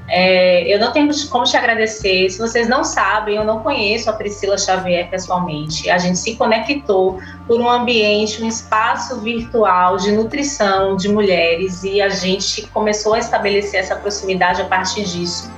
É, 0.09 0.67
eu 0.67 0.81
não 0.81 0.91
tenho 0.91 1.09
como 1.29 1.45
te 1.45 1.57
agradecer. 1.57 2.29
Se 2.31 2.39
vocês 2.41 2.69
não 2.69 2.83
sabem, 2.83 3.37
eu 3.37 3.45
não 3.45 3.61
conheço 3.61 4.11
a 4.11 4.13
Priscila 4.13 4.59
Xavier 4.59 5.09
pessoalmente. 5.09 5.89
A 5.89 5.99
gente 5.99 6.19
se 6.19 6.35
conectou 6.35 7.21
por 7.47 7.61
um 7.61 7.71
ambiente, 7.71 8.43
um 8.43 8.49
espaço 8.49 9.21
virtual 9.21 9.99
de 9.99 10.11
nutrição 10.11 10.97
de 10.97 11.09
mulheres 11.09 11.85
e 11.85 12.03
a 12.03 12.09
gente 12.09 12.67
começou 12.75 13.15
a 13.15 13.21
estabelecer 13.21 13.79
essa 13.79 13.95
proximidade 13.95 14.61
a 14.63 14.65
partir 14.65 15.05
disso. 15.05 15.49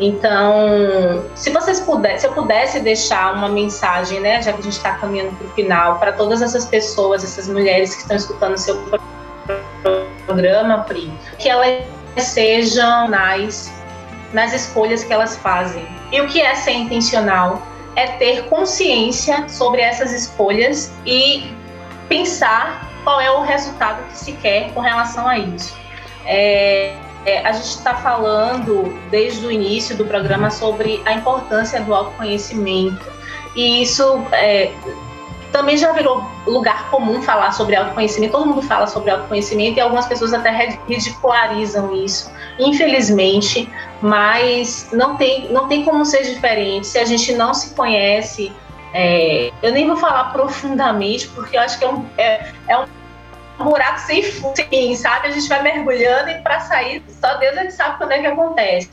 Então, 0.00 1.24
se 1.34 1.50
vocês 1.50 1.80
pudessem, 1.80 2.18
se 2.20 2.26
eu 2.26 2.32
pudesse 2.32 2.80
deixar 2.80 3.34
uma 3.34 3.48
mensagem, 3.48 4.20
né, 4.20 4.40
já 4.40 4.52
que 4.52 4.60
a 4.60 4.62
gente 4.62 4.76
está 4.76 4.94
caminhando 4.94 5.34
para 5.36 5.46
o 5.46 5.50
final, 5.50 5.98
para 5.98 6.12
todas 6.12 6.40
essas 6.40 6.64
pessoas, 6.64 7.24
essas 7.24 7.48
mulheres 7.48 7.94
que 7.94 8.02
estão 8.02 8.16
escutando 8.16 8.54
o 8.54 8.58
seu 8.58 8.80
programa, 10.24 10.84
Pri, 10.84 11.12
que 11.38 11.48
elas 11.48 11.82
sejam 12.16 13.08
nas, 13.08 13.72
nas 14.32 14.52
escolhas 14.52 15.02
que 15.02 15.12
elas 15.12 15.36
fazem. 15.36 15.86
E 16.12 16.20
o 16.20 16.28
que 16.28 16.40
é 16.40 16.54
ser 16.54 16.72
intencional? 16.72 17.60
É 17.96 18.06
ter 18.06 18.44
consciência 18.44 19.48
sobre 19.48 19.80
essas 19.80 20.12
escolhas 20.12 20.92
e 21.04 21.52
pensar 22.08 22.88
qual 23.02 23.20
é 23.20 23.30
o 23.30 23.42
resultado 23.42 24.00
que 24.08 24.16
se 24.16 24.32
quer 24.32 24.72
com 24.72 24.80
relação 24.80 25.26
a 25.26 25.38
isso. 25.38 25.76
É, 26.24 26.94
é, 27.24 27.46
a 27.46 27.52
gente 27.52 27.66
está 27.66 27.94
falando 27.94 28.98
desde 29.10 29.44
o 29.46 29.50
início 29.50 29.96
do 29.96 30.04
programa 30.04 30.50
sobre 30.50 31.02
a 31.04 31.12
importância 31.12 31.80
do 31.80 31.94
autoconhecimento. 31.94 33.04
E 33.54 33.82
isso 33.82 34.22
é, 34.32 34.72
também 35.52 35.76
já 35.76 35.92
virou 35.92 36.24
lugar 36.46 36.90
comum 36.90 37.22
falar 37.22 37.52
sobre 37.52 37.76
autoconhecimento. 37.76 38.32
Todo 38.32 38.46
mundo 38.46 38.62
fala 38.62 38.86
sobre 38.86 39.10
autoconhecimento 39.10 39.78
e 39.78 39.80
algumas 39.80 40.06
pessoas 40.06 40.32
até 40.32 40.50
ridicularizam 40.86 41.94
isso, 41.94 42.30
infelizmente. 42.58 43.68
Mas 44.00 44.88
não 44.92 45.16
tem, 45.16 45.50
não 45.50 45.66
tem 45.66 45.84
como 45.84 46.04
ser 46.04 46.22
diferente 46.22 46.86
se 46.86 46.98
a 46.98 47.04
gente 47.04 47.32
não 47.34 47.52
se 47.52 47.74
conhece. 47.74 48.52
É, 48.94 49.50
eu 49.62 49.72
nem 49.72 49.86
vou 49.86 49.96
falar 49.96 50.32
profundamente, 50.32 51.28
porque 51.28 51.56
eu 51.56 51.60
acho 51.60 51.78
que 51.78 51.84
é 51.84 51.88
um, 51.88 52.06
é, 52.16 52.52
é 52.68 52.78
um 52.78 52.86
um 53.58 53.64
buraco 53.64 54.00
sem 54.00 54.22
fim, 54.22 54.94
sabe? 54.94 55.28
A 55.28 55.30
gente 55.30 55.48
vai 55.48 55.62
mergulhando 55.62 56.30
e 56.30 56.38
para 56.42 56.60
sair, 56.60 57.02
só 57.20 57.34
Deus 57.34 57.56
é 57.56 57.66
que 57.66 57.72
sabe 57.72 57.98
quando 57.98 58.12
é 58.12 58.20
que 58.20 58.26
acontece. 58.26 58.90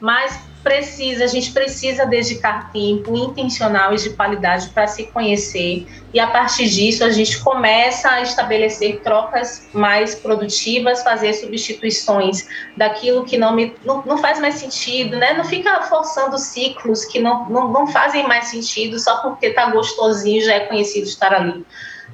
Mas 0.00 0.48
precisa, 0.62 1.24
a 1.24 1.26
gente 1.26 1.52
precisa 1.52 2.04
dedicar 2.04 2.70
tempo 2.72 3.16
intencional 3.16 3.94
e 3.94 3.96
de 3.96 4.10
qualidade 4.10 4.68
para 4.70 4.86
se 4.86 5.04
conhecer 5.04 5.86
e 6.12 6.18
a 6.18 6.26
partir 6.26 6.68
disso 6.68 7.04
a 7.04 7.10
gente 7.10 7.38
começa 7.40 8.10
a 8.10 8.22
estabelecer 8.22 9.00
trocas 9.00 9.68
mais 9.72 10.14
produtivas, 10.14 11.02
fazer 11.02 11.32
substituições 11.34 12.46
daquilo 12.76 13.24
que 13.24 13.38
não, 13.38 13.54
me, 13.54 13.74
não, 13.84 14.02
não 14.04 14.18
faz 14.18 14.38
mais 14.40 14.56
sentido, 14.56 15.16
né? 15.16 15.32
Não 15.34 15.44
fica 15.44 15.82
forçando 15.82 16.38
ciclos 16.38 17.04
que 17.04 17.18
não, 17.18 17.48
não, 17.48 17.72
não 17.72 17.86
fazem 17.86 18.26
mais 18.26 18.46
sentido 18.46 18.98
só 18.98 19.18
porque 19.18 19.50
tá 19.50 19.70
gostosinho 19.70 20.44
já 20.44 20.54
é 20.54 20.60
conhecido 20.60 21.06
estar 21.06 21.32
ali 21.32 21.64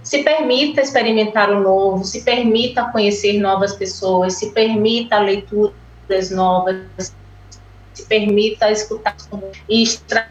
se 0.05 0.23
permita 0.23 0.83
experimentar 0.83 1.51
o 1.51 1.61
novo, 1.61 2.05
se 2.05 2.21
permita 2.21 2.85
conhecer 2.93 3.41
novas 3.41 3.75
pessoas, 3.75 4.35
se 4.35 4.53
permita 4.53 5.19
leituras 5.19 6.31
novas, 6.31 7.15
se 7.95 8.05
permita 8.07 8.71
escutar 8.71 9.17
e 9.67 9.83
extrair 9.83 10.29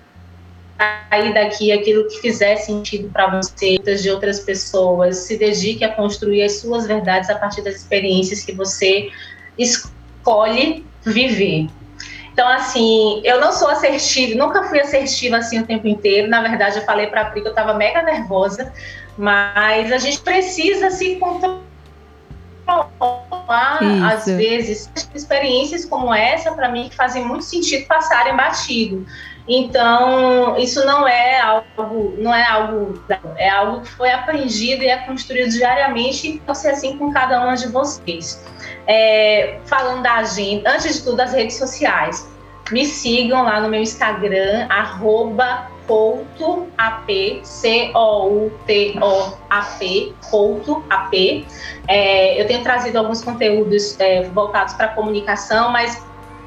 daqui 1.33 1.71
aquilo 1.71 2.07
que 2.07 2.21
fizer 2.21 2.57
sentido 2.57 3.09
para 3.09 3.41
você, 3.41 3.77
de 3.79 4.11
outras 4.11 4.41
pessoas, 4.41 5.17
se 5.17 5.37
dedique 5.37 5.83
a 5.83 5.91
construir 5.93 6.43
as 6.43 6.59
suas 6.59 6.85
verdades 6.85 7.29
a 7.31 7.35
partir 7.35 7.63
das 7.63 7.75
experiências 7.75 8.43
que 8.43 8.51
você 8.51 9.09
escolhe 9.57 10.85
viver. 11.03 11.67
Então, 12.31 12.47
assim, 12.47 13.21
eu 13.23 13.39
não 13.39 13.51
sou 13.51 13.69
assertiva, 13.69 14.35
nunca 14.35 14.63
fui 14.63 14.79
assertiva 14.79 15.37
assim 15.37 15.59
o 15.59 15.65
tempo 15.67 15.87
inteiro. 15.87 16.27
Na 16.27 16.41
verdade, 16.41 16.79
eu 16.79 16.83
falei 16.83 17.07
para 17.07 17.21
a 17.21 17.25
Pri 17.25 17.41
que 17.41 17.47
eu 17.47 17.51
estava 17.51 17.75
mega 17.75 18.01
nervosa, 18.01 18.73
mas 19.17 19.91
a 19.91 19.97
gente 19.97 20.19
precisa 20.21 20.89
se 20.89 21.15
controlar. 21.17 21.63
Isso. 23.81 24.05
Às 24.05 24.25
vezes, 24.25 24.91
experiências 25.13 25.85
como 25.85 26.13
essa, 26.13 26.51
para 26.53 26.69
mim, 26.69 26.87
que 26.89 26.95
fazem 26.95 27.25
muito 27.25 27.43
sentido 27.43 27.85
passarem 27.87 28.35
batido. 28.35 29.05
Então, 29.47 30.57
isso 30.57 30.85
não 30.85 31.05
é 31.05 31.41
algo, 31.41 32.15
não 32.17 32.33
é 32.33 32.45
algo, 32.45 33.03
é 33.35 33.49
algo 33.49 33.81
que 33.81 33.89
foi 33.89 34.09
aprendido 34.09 34.83
e 34.83 34.87
é 34.87 34.97
construído 34.99 35.49
diariamente 35.49 36.27
e 36.27 36.39
pode 36.39 36.59
ser 36.59 36.69
assim 36.69 36.97
com 36.97 37.11
cada 37.11 37.41
uma 37.41 37.55
de 37.55 37.67
vocês. 37.67 38.41
É, 38.87 39.59
falando 39.65 40.01
da 40.01 40.15
agenda, 40.15 40.71
antes 40.71 40.95
de 40.95 41.03
tudo, 41.03 41.19
as 41.19 41.33
redes 41.33 41.57
sociais. 41.57 42.31
Me 42.71 42.85
sigam 42.85 43.43
lá 43.43 43.59
no 43.59 43.67
meu 43.67 43.81
Instagram, 43.81 44.65
arroba 44.69 45.69
coutoap, 45.87 47.41
C-O-U-T-O-A-P, 47.43 48.63
coutoap. 50.29 51.47
É, 51.87 52.41
eu 52.41 52.47
tenho 52.47 52.63
trazido 52.63 52.97
alguns 52.99 53.23
conteúdos 53.23 53.99
é, 53.99 54.23
voltados 54.23 54.73
para 54.73 54.89
comunicação, 54.89 55.71
mas 55.71 56.01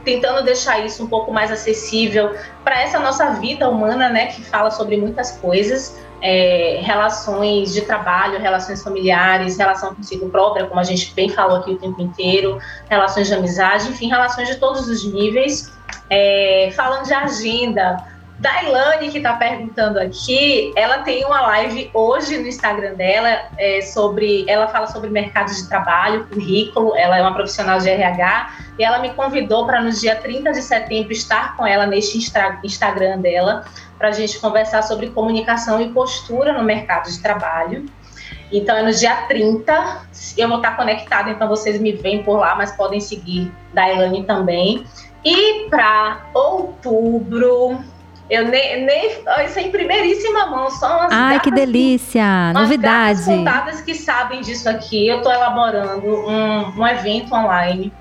tentando 0.05 0.45
deixar 0.45 0.84
isso 0.87 1.03
um 1.05 1.09
pouco 1.09 1.32
mais 1.32 1.51
acessível 1.51 2.34
para 2.62 2.80
essa 2.80 2.99
nossa 3.01 3.30
vida 3.34 3.68
humana, 3.68 4.09
né, 4.09 4.26
que 4.26 4.41
fala 4.43 4.70
sobre 4.70 4.97
muitas 4.97 5.32
coisas, 5.32 6.01
é, 6.22 6.80
relações 6.82 7.74
de 7.74 7.82
trabalho, 7.82 8.39
relações 8.39 8.82
familiares, 8.82 9.59
relação 9.59 9.95
consigo 9.95 10.28
própria, 10.30 10.66
como 10.66 10.78
a 10.78 10.84
gente 10.84 11.12
bem 11.12 11.28
falou 11.28 11.57
aqui 11.59 11.72
o 11.72 11.76
tempo 11.76 12.01
inteiro, 12.01 12.59
relações 12.89 13.26
de 13.26 13.34
amizade, 13.34 13.89
enfim, 13.89 14.09
relações 14.09 14.49
de 14.49 14.57
todos 14.57 14.89
os 14.89 15.05
níveis. 15.05 15.74
É, 16.09 16.70
falando 16.76 17.05
de 17.05 17.12
agenda, 17.12 17.97
Dailane, 18.39 19.11
que 19.11 19.16
está 19.16 19.32
perguntando 19.34 19.99
aqui, 19.99 20.72
ela 20.76 20.99
tem 20.99 21.24
uma 21.24 21.41
live 21.41 21.91
hoje 21.95 22.37
no 22.37 22.47
Instagram 22.47 22.95
dela 22.95 23.49
é, 23.57 23.80
sobre. 23.80 24.45
Ela 24.47 24.68
fala 24.68 24.87
sobre 24.87 25.09
mercado 25.09 25.51
de 25.55 25.66
trabalho, 25.68 26.26
currículo. 26.26 26.95
Ela 26.97 27.16
é 27.18 27.22
uma 27.22 27.32
profissional 27.32 27.78
de 27.78 27.89
RH 27.89 28.51
e 28.78 28.84
ela 28.84 28.99
me 28.99 29.11
convidou 29.14 29.64
para 29.64 29.80
no 29.80 29.91
dia 29.91 30.16
30 30.16 30.53
de 30.53 30.61
setembro 30.61 31.12
estar 31.12 31.57
com 31.57 31.66
ela 31.66 31.87
neste 31.87 32.18
Instagram 32.18 33.20
dela 33.20 33.64
para 33.97 34.09
a 34.09 34.12
gente 34.12 34.39
conversar 34.39 34.82
sobre 34.82 35.09
comunicação 35.09 35.80
e 35.80 35.89
postura 35.89 36.53
no 36.53 36.62
mercado 36.62 37.11
de 37.11 37.22
trabalho. 37.22 37.87
Então 38.53 38.76
é 38.76 38.82
no 38.82 38.93
dia 38.93 39.16
30, 39.28 40.03
eu 40.37 40.49
vou 40.49 40.59
estar 40.59 40.76
conectada, 40.76 41.30
então 41.30 41.49
vocês 41.49 41.80
me 41.80 41.93
veem 41.93 42.22
por 42.22 42.39
lá, 42.39 42.55
mas 42.55 42.70
podem 42.72 43.01
seguir 43.01 43.51
Dailane 43.72 44.24
também. 44.24 44.84
E 45.24 45.68
para 45.68 46.26
outubro, 46.34 47.80
eu 48.29 48.49
nem, 48.49 48.85
nem 48.85 49.11
isso 49.45 49.59
é 49.59 49.62
em 49.62 49.70
primeiríssima 49.70 50.47
mão, 50.47 50.70
só 50.70 50.99
umas 50.99 51.12
Ai, 51.12 51.41
que 51.41 51.51
delícia! 51.51 52.53
Que, 52.53 52.59
Novidade. 52.59 53.24
contadas 53.24 53.81
que 53.81 53.95
sabem 53.95 54.41
disso 54.41 54.68
aqui. 54.68 55.07
Eu 55.07 55.18
estou 55.18 55.33
elaborando 55.33 56.07
um, 56.07 56.81
um 56.81 56.87
evento 56.87 57.35
online 57.35 57.93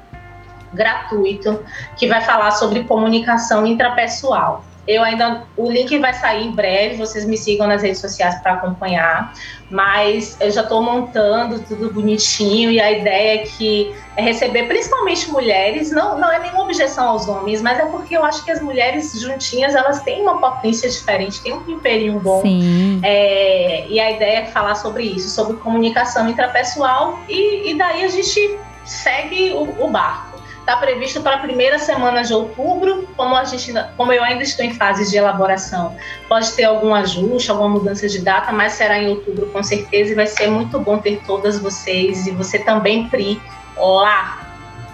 gratuito 0.74 1.64
que 1.96 2.08
vai 2.08 2.22
falar 2.22 2.52
sobre 2.52 2.84
comunicação 2.84 3.66
intrapessoal. 3.66 4.64
Eu 4.88 5.04
ainda 5.04 5.44
o 5.58 5.72
link 5.72 5.98
vai 6.00 6.14
sair 6.14 6.46
em 6.46 6.52
breve, 6.52 6.96
vocês 6.96 7.26
me 7.26 7.38
sigam 7.38 7.68
nas 7.68 7.82
redes 7.82 8.00
sociais 8.00 8.40
para 8.42 8.54
acompanhar, 8.54 9.34
mas 9.70 10.38
eu 10.40 10.52
já 10.52 10.62
estou 10.62 10.82
montando 10.82 11.60
tudo 11.60 11.92
bonitinho 11.92 12.70
e 12.70 12.80
a 12.80 12.92
ideia 12.92 13.42
é 13.42 13.46
que 13.46 13.94
é 14.16 14.22
receber 14.22 14.68
principalmente 14.68 15.30
mulheres, 15.32 15.92
não, 15.92 16.20
não 16.20 16.32
é 16.32 16.40
nenhuma 16.40 16.64
objeção 16.64 17.10
aos 17.10 17.28
homens, 17.28 17.62
mas 17.62 17.80
é 17.80 17.86
porque 17.86 18.16
eu 18.16 18.24
acho 18.24 18.46
que 18.46 18.52
as 18.52 18.62
mulheres 18.62 19.20
juntinhas 19.20 19.74
elas 19.74 20.02
têm 20.04 20.22
uma 20.22 20.40
potência 20.40 20.90
diferente, 20.90 21.42
têm 21.42 21.54
um 21.54 21.64
temperinho 21.64 22.20
bom. 22.20 22.42
Sim. 22.42 23.00
É, 23.04 23.88
e 23.88 24.00
a 24.00 24.12
ideia 24.12 24.40
é 24.40 24.46
falar 24.46 24.76
sobre 24.76 25.04
isso, 25.04 25.30
sobre 25.30 25.58
comunicação 25.58 26.30
intrapessoal 26.30 27.20
e, 27.28 27.72
e 27.72 27.78
daí 27.78 28.04
a 28.04 28.08
gente 28.08 28.60
segue 28.86 29.52
o, 29.52 29.84
o 29.84 29.90
barco. 29.90 30.25
Está 30.66 30.78
previsto 30.78 31.22
para 31.22 31.36
a 31.36 31.38
primeira 31.38 31.78
semana 31.78 32.24
de 32.24 32.34
outubro, 32.34 33.08
como, 33.16 33.36
a 33.36 33.44
gente, 33.44 33.72
como 33.96 34.12
eu 34.12 34.24
ainda 34.24 34.42
estou 34.42 34.66
em 34.66 34.74
fase 34.74 35.08
de 35.08 35.16
elaboração. 35.16 35.96
Pode 36.28 36.52
ter 36.54 36.64
algum 36.64 36.92
ajuste, 36.96 37.52
alguma 37.52 37.70
mudança 37.70 38.10
de 38.10 38.18
data, 38.18 38.52
mas 38.52 38.74
será 38.74 38.98
em 38.98 39.08
outubro 39.10 39.46
com 39.52 39.62
certeza 39.62 40.14
e 40.14 40.16
vai 40.16 40.26
ser 40.26 40.50
muito 40.50 40.80
bom 40.80 40.98
ter 40.98 41.22
todas 41.28 41.60
vocês 41.60 42.26
e 42.26 42.32
você 42.32 42.58
também, 42.58 43.08
Pri, 43.08 43.40
lá. 43.78 44.42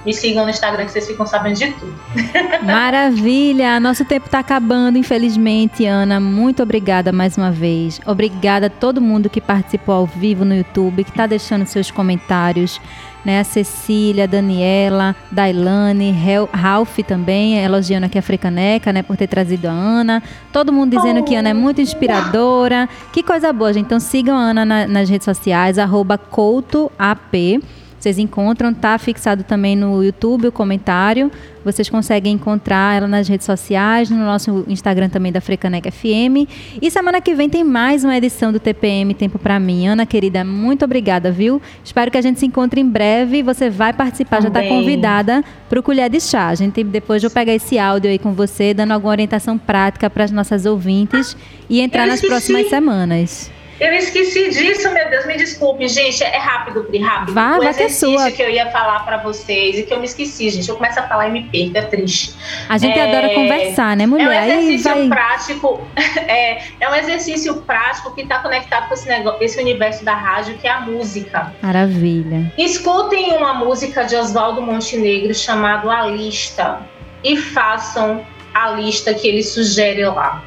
Me 0.05 0.13
sigam 0.13 0.43
no 0.43 0.49
Instagram 0.49 0.85
que 0.85 0.91
vocês 0.91 1.07
ficam 1.07 1.25
sabendo 1.25 1.55
de 1.55 1.71
tudo. 1.71 1.95
Maravilha! 2.65 3.79
Nosso 3.79 4.03
tempo 4.03 4.25
está 4.25 4.39
acabando, 4.39 4.97
infelizmente, 4.97 5.85
Ana. 5.85 6.19
Muito 6.19 6.61
obrigada 6.61 7.13
mais 7.13 7.37
uma 7.37 7.51
vez. 7.51 8.01
Obrigada 8.05 8.65
a 8.65 8.69
todo 8.69 8.99
mundo 8.99 9.29
que 9.29 9.39
participou 9.39 9.95
ao 9.95 10.05
vivo 10.05 10.43
no 10.43 10.55
YouTube, 10.55 11.05
que 11.05 11.11
está 11.11 11.27
deixando 11.27 11.65
seus 11.65 11.91
comentários 11.91 12.81
né? 13.25 13.39
A 13.39 13.43
Cecília, 13.43 14.23
a 14.25 14.27
Daniela, 14.27 15.15
Dailane, 15.31 16.15
Ralph 16.51 16.99
também, 17.07 17.57
elogiando 17.57 18.05
aqui 18.05 18.17
a 18.17 18.21
Frecaneca, 18.21 18.91
né? 18.91 19.03
Por 19.03 19.17
ter 19.17 19.27
trazido 19.27 19.67
a 19.67 19.71
Ana. 19.71 20.23
Todo 20.51 20.73
mundo 20.73 20.95
dizendo 20.95 21.23
que 21.23 21.35
Ana 21.35 21.49
é 21.49 21.53
muito 21.53 21.81
inspiradora. 21.81 22.87
Que 23.11 23.23
coisa 23.23 23.51
boa, 23.51 23.73
gente. 23.73 23.85
Então 23.85 23.99
sigam 23.99 24.37
a 24.37 24.41
Ana 24.41 24.65
na, 24.65 24.87
nas 24.87 25.09
redes 25.09 25.25
sociais, 25.25 25.77
arroba 25.77 26.17
coutoap. 26.17 27.59
Vocês 28.01 28.17
encontram, 28.17 28.73
tá 28.73 28.97
fixado 28.97 29.43
também 29.43 29.75
no 29.75 30.03
YouTube 30.03 30.47
o 30.47 30.51
comentário. 30.51 31.31
Vocês 31.63 31.87
conseguem 31.87 32.33
encontrar 32.33 32.97
ela 32.97 33.07
nas 33.07 33.27
redes 33.27 33.45
sociais, 33.45 34.09
no 34.09 34.17
nosso 34.17 34.65
Instagram 34.67 35.07
também 35.07 35.31
da 35.31 35.39
Frecanec 35.39 35.91
FM. 35.91 36.49
E 36.81 36.89
semana 36.89 37.21
que 37.21 37.35
vem 37.35 37.47
tem 37.47 37.63
mais 37.63 38.03
uma 38.03 38.17
edição 38.17 38.51
do 38.51 38.59
TPM 38.59 39.13
Tempo 39.13 39.37
para 39.37 39.59
mim. 39.59 39.85
Ana 39.85 40.03
querida, 40.03 40.43
muito 40.43 40.83
obrigada, 40.83 41.31
viu? 41.31 41.61
Espero 41.83 42.09
que 42.09 42.17
a 42.17 42.21
gente 42.21 42.39
se 42.39 42.45
encontre 42.47 42.81
em 42.81 42.89
breve. 42.89 43.43
Você 43.43 43.69
vai 43.69 43.93
participar, 43.93 44.37
também. 44.37 44.51
já 44.51 44.61
está 44.61 44.75
convidada 44.75 45.43
para 45.69 45.79
o 45.79 45.83
Colher 45.83 46.09
de 46.09 46.19
Chá. 46.19 46.47
A 46.47 46.55
gente 46.55 46.83
depois 46.83 47.21
vou 47.21 47.29
pegar 47.29 47.53
esse 47.53 47.77
áudio 47.77 48.09
aí 48.09 48.17
com 48.17 48.33
você, 48.33 48.73
dando 48.73 48.93
alguma 48.93 49.11
orientação 49.11 49.59
prática 49.59 50.09
para 50.09 50.23
as 50.23 50.31
nossas 50.31 50.65
ouvintes 50.65 51.37
e 51.69 51.79
entrar 51.79 52.07
nas 52.07 52.19
próximas 52.19 52.67
semanas. 52.67 53.60
Eu 53.81 53.93
esqueci 53.93 54.47
disso, 54.51 54.93
meu 54.93 55.09
Deus, 55.09 55.25
me 55.25 55.35
desculpe, 55.35 55.87
gente. 55.87 56.23
É 56.23 56.37
rápido, 56.37 56.83
Pri, 56.83 56.99
rápido. 56.99 57.33
Vá, 57.33 57.57
o 57.57 57.63
vai 57.63 57.73
que 57.73 57.81
é 57.81 58.31
que 58.31 58.43
eu 58.43 58.49
ia 58.51 58.69
falar 58.69 58.99
para 58.99 59.17
vocês 59.17 59.79
e 59.79 59.81
que 59.81 59.91
eu 59.91 59.97
me 59.97 60.05
esqueci, 60.05 60.51
gente. 60.51 60.69
Eu 60.69 60.75
começo 60.75 60.99
a 60.99 61.07
falar 61.07 61.29
e 61.29 61.31
me 61.31 61.43
perco, 61.45 61.75
é 61.75 61.81
triste. 61.81 62.35
A 62.69 62.77
gente 62.77 62.99
é... 62.99 63.09
adora 63.09 63.33
conversar, 63.33 63.97
né, 63.97 64.05
mulher? 64.05 64.27
É 64.27 64.55
um 64.55 64.59
exercício 64.59 64.93
vai... 64.93 65.07
prático. 65.07 65.81
É, 66.27 66.61
é 66.79 66.89
um 66.89 66.95
exercício 66.95 67.55
prático 67.63 68.13
que 68.13 68.21
está 68.21 68.39
conectado 68.39 68.87
com 68.87 68.93
esse, 68.93 69.07
negócio, 69.07 69.43
esse 69.43 69.59
universo 69.59 70.05
da 70.05 70.13
rádio, 70.13 70.57
que 70.59 70.67
é 70.67 70.69
a 70.69 70.81
música. 70.81 71.53
Maravilha. 71.61 72.53
Escutem 72.57 73.35
uma 73.35 73.53
música 73.55 74.03
de 74.03 74.15
Oswaldo 74.15 74.61
Montenegro 74.61 75.33
chamado 75.33 75.89
A 75.89 76.05
Lista 76.05 76.81
e 77.23 77.35
façam 77.35 78.25
a 78.53 78.71
lista 78.71 79.13
que 79.13 79.27
ele 79.27 79.41
sugere 79.41 80.05
lá. 80.05 80.43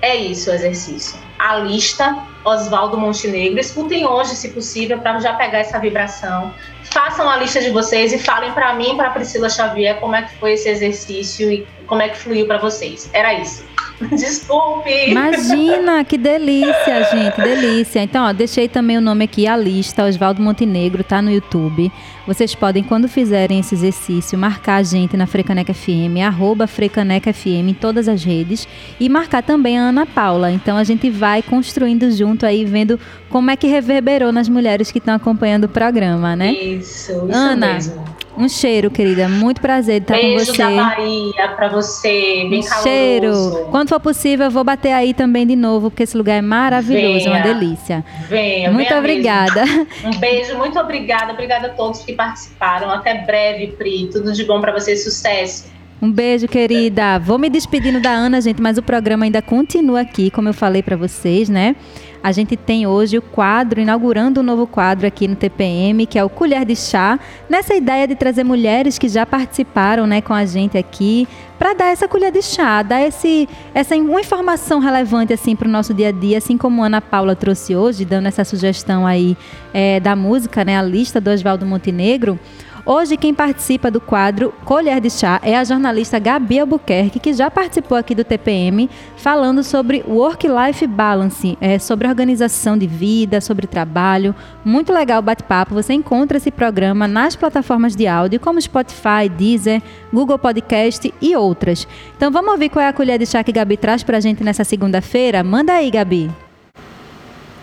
É 0.00 0.16
isso 0.16 0.50
o 0.50 0.54
exercício. 0.54 1.29
A 1.42 1.56
lista 1.56 2.26
Oswaldo 2.44 2.98
Montenegro. 2.98 3.58
Escutem 3.58 4.06
hoje, 4.06 4.34
se 4.34 4.50
possível, 4.50 4.98
para 4.98 5.18
já 5.20 5.32
pegar 5.34 5.58
essa 5.58 5.78
vibração. 5.78 6.52
Façam 6.92 7.28
a 7.28 7.36
lista 7.36 7.60
de 7.60 7.70
vocês 7.70 8.12
e 8.12 8.18
falem 8.18 8.52
para 8.52 8.74
mim, 8.74 8.96
para 8.96 9.10
Priscila 9.10 9.48
Xavier, 9.48 9.98
como 10.00 10.14
é 10.14 10.22
que 10.22 10.34
foi 10.36 10.54
esse 10.54 10.68
exercício 10.68 11.50
e 11.50 11.66
como 11.86 12.02
é 12.02 12.08
que 12.08 12.18
fluiu 12.18 12.46
para 12.46 12.58
vocês. 12.58 13.08
Era 13.12 13.34
isso. 13.34 13.64
Desculpe. 14.16 15.10
Imagina, 15.10 16.02
que 16.04 16.16
delícia, 16.16 17.04
gente, 17.12 17.36
delícia. 17.36 18.02
Então, 18.02 18.26
ó, 18.26 18.32
deixei 18.32 18.66
também 18.66 18.96
o 18.96 19.00
nome 19.00 19.24
aqui, 19.24 19.46
a 19.46 19.56
lista, 19.56 20.04
Oswaldo 20.04 20.40
Montenegro, 20.40 21.04
tá 21.04 21.20
no 21.20 21.30
YouTube. 21.30 21.92
Vocês 22.26 22.54
podem, 22.54 22.82
quando 22.82 23.08
fizerem 23.08 23.60
esse 23.60 23.74
exercício, 23.74 24.38
marcar 24.38 24.76
a 24.76 24.82
gente 24.82 25.16
na 25.16 25.26
Frecaneca 25.26 25.74
FM, 25.74 26.22
arroba 26.24 26.66
Frecaneca 26.66 27.32
FM 27.32 27.68
em 27.68 27.74
todas 27.74 28.08
as 28.08 28.24
redes 28.24 28.66
e 28.98 29.08
marcar 29.08 29.42
também 29.42 29.78
a 29.78 29.82
Ana 29.82 30.06
Paula. 30.06 30.50
Então, 30.50 30.76
a 30.76 30.84
gente 30.84 31.10
vai 31.10 31.42
construindo 31.42 32.10
junto 32.10 32.46
aí, 32.46 32.64
vendo 32.64 32.98
como 33.30 33.50
é 33.50 33.56
que 33.56 33.66
reverberou 33.66 34.32
nas 34.32 34.48
mulheres 34.48 34.90
que 34.90 34.98
estão 34.98 35.14
acompanhando 35.14 35.64
o 35.64 35.68
programa, 35.68 36.34
né? 36.36 36.52
Isso, 36.52 37.12
isso 37.12 37.24
Ana, 37.32 37.74
mesmo. 37.74 38.04
Um 38.36 38.48
cheiro, 38.48 38.90
querida. 38.90 39.28
Muito 39.28 39.60
prazer 39.60 40.00
estar 40.02 40.14
Beijo 40.14 40.46
com 40.46 40.52
você. 40.52 40.62
da 40.62 40.70
Bahia 40.70 41.48
pra 41.56 41.68
você, 41.68 42.46
bem 42.48 42.60
um 42.60 42.62
caloroso. 42.62 42.82
cheiro. 42.82 43.68
Quando 43.70 43.88
for 43.88 44.00
possível, 44.00 44.46
eu 44.46 44.50
vou 44.50 44.64
bater 44.64 44.92
aí 44.92 45.12
também 45.12 45.46
de 45.46 45.56
novo, 45.56 45.90
porque 45.90 46.04
esse 46.04 46.16
lugar 46.16 46.36
é 46.36 46.40
maravilhoso, 46.40 47.24
venha, 47.24 47.30
uma 47.30 47.40
delícia. 47.40 48.04
Venha, 48.28 48.70
Muito 48.70 48.88
venha 48.88 48.98
obrigada. 49.00 49.64
Mesmo. 49.66 49.86
Um 50.04 50.18
beijo, 50.18 50.56
muito 50.56 50.78
obrigada. 50.78 51.32
Obrigada 51.32 51.66
a 51.66 51.70
todos 51.70 52.00
que 52.02 52.12
participaram. 52.14 52.88
Até 52.90 53.14
breve, 53.26 53.68
Pri. 53.76 54.08
Tudo 54.10 54.32
de 54.32 54.44
bom 54.44 54.60
para 54.60 54.72
você, 54.72 54.96
sucesso. 54.96 55.68
Um 56.00 56.10
beijo, 56.10 56.48
querida. 56.48 57.18
Vou 57.18 57.36
me 57.38 57.50
despedindo 57.50 58.00
da 58.00 58.10
Ana, 58.10 58.40
gente, 58.40 58.62
mas 58.62 58.78
o 58.78 58.82
programa 58.82 59.24
ainda 59.26 59.42
continua 59.42 60.00
aqui, 60.00 60.30
como 60.30 60.48
eu 60.48 60.54
falei 60.54 60.82
para 60.82 60.96
vocês, 60.96 61.48
né? 61.50 61.76
A 62.22 62.32
gente 62.32 62.56
tem 62.56 62.86
hoje 62.86 63.16
o 63.16 63.22
quadro, 63.22 63.80
inaugurando 63.80 64.40
um 64.40 64.42
novo 64.42 64.66
quadro 64.66 65.06
aqui 65.06 65.26
no 65.26 65.36
TPM, 65.36 66.06
que 66.06 66.18
é 66.18 66.24
o 66.24 66.28
Colher 66.28 66.64
de 66.64 66.76
Chá, 66.76 67.18
nessa 67.48 67.74
ideia 67.74 68.06
de 68.06 68.14
trazer 68.14 68.44
mulheres 68.44 68.98
que 68.98 69.08
já 69.08 69.24
participaram 69.24 70.06
né, 70.06 70.20
com 70.20 70.34
a 70.34 70.44
gente 70.44 70.76
aqui, 70.76 71.26
para 71.60 71.74
dar 71.74 71.86
essa 71.88 72.08
colher 72.08 72.32
de 72.32 72.40
chá, 72.40 72.82
dar 72.82 73.02
esse, 73.02 73.46
essa 73.74 73.94
uma 73.94 74.18
informação 74.18 74.78
relevante 74.78 75.34
assim 75.34 75.54
para 75.54 75.68
o 75.68 75.70
nosso 75.70 75.92
dia 75.92 76.08
a 76.08 76.10
dia, 76.10 76.38
assim 76.38 76.56
como 76.56 76.82
Ana 76.82 77.02
Paula 77.02 77.36
trouxe 77.36 77.76
hoje, 77.76 78.02
dando 78.02 78.28
essa 78.28 78.46
sugestão 78.46 79.06
aí 79.06 79.36
é, 79.74 80.00
da 80.00 80.16
música, 80.16 80.64
né, 80.64 80.78
a 80.78 80.82
lista 80.82 81.20
do 81.20 81.28
Oswaldo 81.28 81.66
Montenegro. 81.66 82.40
Hoje 82.86 83.16
quem 83.16 83.34
participa 83.34 83.90
do 83.90 84.00
quadro 84.00 84.54
Colher 84.64 85.00
de 85.00 85.10
Chá 85.10 85.38
é 85.42 85.56
a 85.56 85.64
jornalista 85.64 86.18
Gabi 86.18 86.58
Albuquerque, 86.58 87.20
que 87.20 87.32
já 87.32 87.50
participou 87.50 87.96
aqui 87.96 88.14
do 88.14 88.24
TPM, 88.24 88.88
falando 89.16 89.62
sobre 89.62 90.02
work-life 90.08 90.86
balance, 90.86 91.58
é, 91.60 91.78
sobre 91.78 92.08
organização 92.08 92.78
de 92.78 92.86
vida, 92.86 93.40
sobre 93.40 93.66
trabalho. 93.66 94.34
Muito 94.64 94.92
legal 94.92 95.18
o 95.18 95.22
bate-papo. 95.22 95.74
Você 95.74 95.92
encontra 95.92 96.38
esse 96.38 96.50
programa 96.50 97.06
nas 97.06 97.36
plataformas 97.36 97.94
de 97.94 98.06
áudio 98.06 98.40
como 98.40 98.60
Spotify, 98.60 99.28
Deezer, 99.28 99.82
Google 100.12 100.38
Podcast 100.38 101.12
e 101.20 101.36
outras. 101.36 101.86
Então 102.16 102.30
vamos 102.30 102.50
ouvir 102.52 102.70
qual 102.70 102.84
é 102.84 102.88
a 102.88 102.92
colher 102.92 103.18
de 103.18 103.26
chá 103.26 103.44
que 103.44 103.52
Gabi 103.52 103.76
traz 103.76 104.02
pra 104.02 104.20
gente 104.20 104.42
nessa 104.42 104.64
segunda-feira? 104.64 105.44
Manda 105.44 105.74
aí, 105.74 105.90
Gabi. 105.90 106.49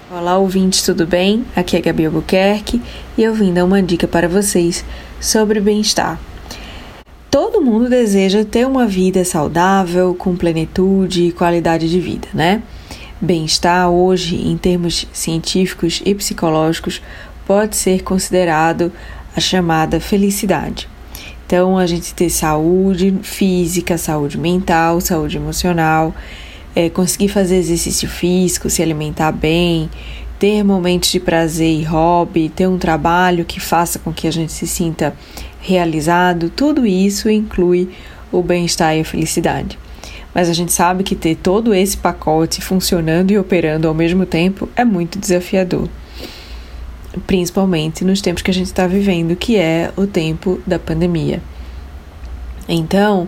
Olá, 0.09 0.37
ouvintes, 0.37 0.83
tudo 0.83 1.05
bem? 1.05 1.43
Aqui 1.53 1.75
é 1.75 1.81
Gabi 1.81 2.05
Albuquerque 2.05 2.81
e 3.17 3.23
eu 3.23 3.33
vim 3.33 3.53
dar 3.53 3.65
uma 3.65 3.83
dica 3.83 4.07
para 4.07 4.29
vocês 4.29 4.85
sobre 5.19 5.59
bem-estar. 5.59 6.17
Todo 7.29 7.61
mundo 7.61 7.89
deseja 7.89 8.45
ter 8.45 8.65
uma 8.65 8.87
vida 8.87 9.25
saudável, 9.25 10.15
com 10.15 10.33
plenitude 10.33 11.23
e 11.23 11.31
qualidade 11.33 11.89
de 11.89 11.99
vida, 11.99 12.29
né? 12.33 12.63
Bem-estar, 13.19 13.89
hoje, 13.89 14.37
em 14.37 14.55
termos 14.55 15.05
científicos 15.11 16.01
e 16.05 16.15
psicológicos, 16.15 17.01
pode 17.45 17.75
ser 17.75 18.01
considerado 18.01 18.93
a 19.35 19.41
chamada 19.41 19.99
felicidade. 19.99 20.87
Então, 21.45 21.77
a 21.77 21.85
gente 21.85 22.13
ter 22.13 22.29
saúde 22.29 23.13
física, 23.23 23.97
saúde 23.97 24.37
mental, 24.37 25.01
saúde 25.01 25.35
emocional 25.35 26.15
é, 26.77 26.91
conseguir 26.91 27.29
fazer 27.29 27.55
exercício 27.55 28.07
físico, 28.07 28.69
se 28.69 28.83
alimentar 28.83 29.31
bem, 29.31 29.89
ter 30.37 30.63
momentos 30.63 31.09
de 31.09 31.19
prazer 31.19 31.71
e 31.71 31.83
hobby, 31.83 32.49
ter 32.49 32.67
um 32.67 32.77
trabalho 32.77 33.45
que 33.45 33.59
faça 33.59 33.97
com 33.97 34.13
que 34.13 34.27
a 34.27 34.31
gente 34.31 34.51
se 34.51 34.67
sinta 34.67 35.15
realizado, 35.59 36.51
tudo 36.51 36.85
isso 36.85 37.31
inclui 37.31 37.89
o 38.31 38.43
bem-estar 38.43 38.95
e 38.95 39.01
a 39.01 39.03
felicidade. 39.03 39.79
Mas 40.35 40.49
a 40.49 40.53
gente 40.53 40.71
sabe 40.71 41.03
que 41.03 41.15
ter 41.15 41.37
todo 41.37 41.73
esse 41.73 41.97
pacote 41.97 42.61
funcionando 42.61 43.31
e 43.31 43.39
operando 43.39 43.87
ao 43.87 43.93
mesmo 43.95 44.23
tempo 44.23 44.69
é 44.75 44.85
muito 44.85 45.17
desafiador. 45.17 45.89
Principalmente 47.25 48.05
nos 48.05 48.21
tempos 48.21 48.43
que 48.43 48.51
a 48.51 48.53
gente 48.53 48.67
está 48.67 48.85
vivendo, 48.85 49.35
que 49.35 49.57
é 49.57 49.91
o 49.97 50.05
tempo 50.05 50.61
da 50.67 50.77
pandemia. 50.77 51.41
Então, 52.69 53.27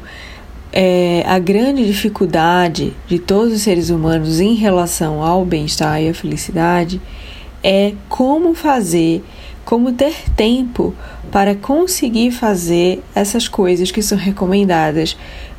é, 0.71 1.23
a 1.25 1.39
grande 1.39 1.85
dificuldade 1.85 2.93
de 3.07 3.17
todos 3.17 3.53
os 3.53 3.61
seres 3.61 3.89
humanos 3.89 4.39
em 4.39 4.53
relação 4.53 5.23
ao 5.23 5.43
bem-estar 5.43 6.01
e 6.01 6.09
à 6.09 6.13
felicidade 6.13 7.01
é 7.63 7.93
como 8.07 8.53
fazer, 8.53 9.23
como 9.65 9.91
ter 9.91 10.13
tempo 10.35 10.93
para 11.31 11.55
conseguir 11.55 12.31
fazer 12.31 13.03
essas 13.15 13.47
coisas 13.47 13.91
que 13.91 14.01
são 14.01 14.17
recomendadas 14.17 15.17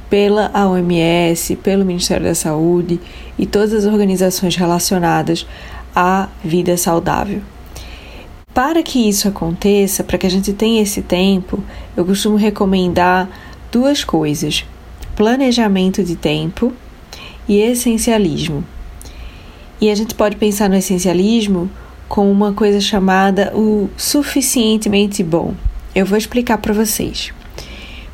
pela 0.09 0.51
OMS, 0.67 1.57
pelo 1.57 1.85
Ministério 1.85 2.27
da 2.27 2.35
Saúde 2.35 3.01
e 3.39 3.47
todas 3.47 3.73
as 3.73 3.85
organizações 3.85 4.57
relacionadas 4.57 5.47
à 5.95 6.29
vida 6.45 6.77
saudável. 6.77 7.41
Para 8.53 8.83
que 8.83 9.09
isso 9.09 9.29
aconteça, 9.29 10.03
para 10.03 10.19
que 10.19 10.27
a 10.27 10.31
gente 10.31 10.53
tenha 10.53 10.83
esse 10.83 11.03
tempo, 11.03 11.63
eu 11.97 12.05
costumo 12.05 12.37
recomendar 12.37 13.29
duas 13.71 14.03
coisas 14.03 14.65
planejamento 15.17 16.03
de 16.03 16.17
tempo 16.17 16.73
e 17.49 17.59
essencialismo. 17.59 18.65
E 19.81 19.91
a 19.91 19.95
gente 19.95 20.15
pode 20.15 20.37
pensar 20.37 20.69
no 20.69 20.77
essencialismo 20.77 21.71
com 22.09 22.31
uma 22.31 22.53
coisa 22.53 22.81
chamada 22.81 23.53
o 23.55 23.89
suficientemente 23.97 25.23
bom. 25.23 25.55
Eu 25.95 26.05
vou 26.05 26.19
explicar 26.19 26.59
para 26.59 26.75
vocês. 26.75 27.33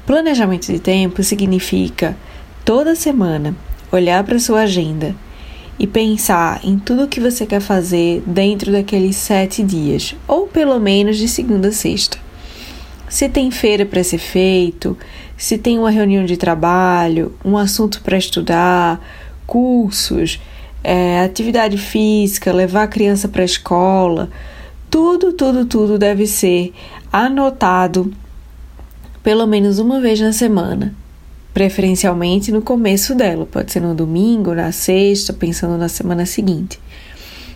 Planejamento 0.06 0.66
de 0.66 0.78
tempo 0.78 1.22
significa 1.22 2.16
toda 2.64 2.94
semana 2.94 3.56
olhar 3.90 4.22
para 4.24 4.38
sua 4.38 4.60
agenda 4.60 5.14
e 5.78 5.86
pensar 5.86 6.60
em 6.64 6.78
tudo 6.78 7.04
o 7.04 7.08
que 7.08 7.20
você 7.20 7.44
quer 7.44 7.60
fazer 7.60 8.22
dentro 8.26 8.72
daqueles 8.72 9.16
sete 9.16 9.62
dias, 9.62 10.14
ou 10.26 10.46
pelo 10.46 10.78
menos 10.78 11.16
de 11.16 11.28
segunda 11.28 11.68
a 11.68 11.72
sexta. 11.72 12.18
Se 13.08 13.28
tem 13.28 13.50
feira 13.50 13.84
para 13.84 14.02
ser 14.02 14.18
feito, 14.18 14.96
se 15.36 15.58
tem 15.58 15.78
uma 15.78 15.90
reunião 15.90 16.24
de 16.24 16.36
trabalho, 16.36 17.34
um 17.44 17.56
assunto 17.56 18.00
para 18.02 18.16
estudar, 18.16 19.00
cursos, 19.46 20.40
é, 20.82 21.20
atividade 21.20 21.76
física, 21.78 22.52
levar 22.52 22.84
a 22.84 22.88
criança 22.88 23.28
para 23.28 23.42
a 23.42 23.44
escola, 23.44 24.30
tudo, 24.90 25.32
tudo, 25.32 25.66
tudo 25.66 25.98
deve 25.98 26.26
ser 26.26 26.72
anotado 27.12 28.12
pelo 29.22 29.44
menos 29.44 29.80
uma 29.80 30.00
vez 30.00 30.20
na 30.20 30.32
semana, 30.32 30.94
preferencialmente 31.52 32.52
no 32.52 32.62
começo 32.62 33.12
dela, 33.12 33.44
pode 33.44 33.72
ser 33.72 33.80
no 33.80 33.92
domingo, 33.92 34.54
na 34.54 34.70
sexta, 34.70 35.32
pensando 35.32 35.76
na 35.76 35.88
semana 35.88 36.24
seguinte. 36.24 36.78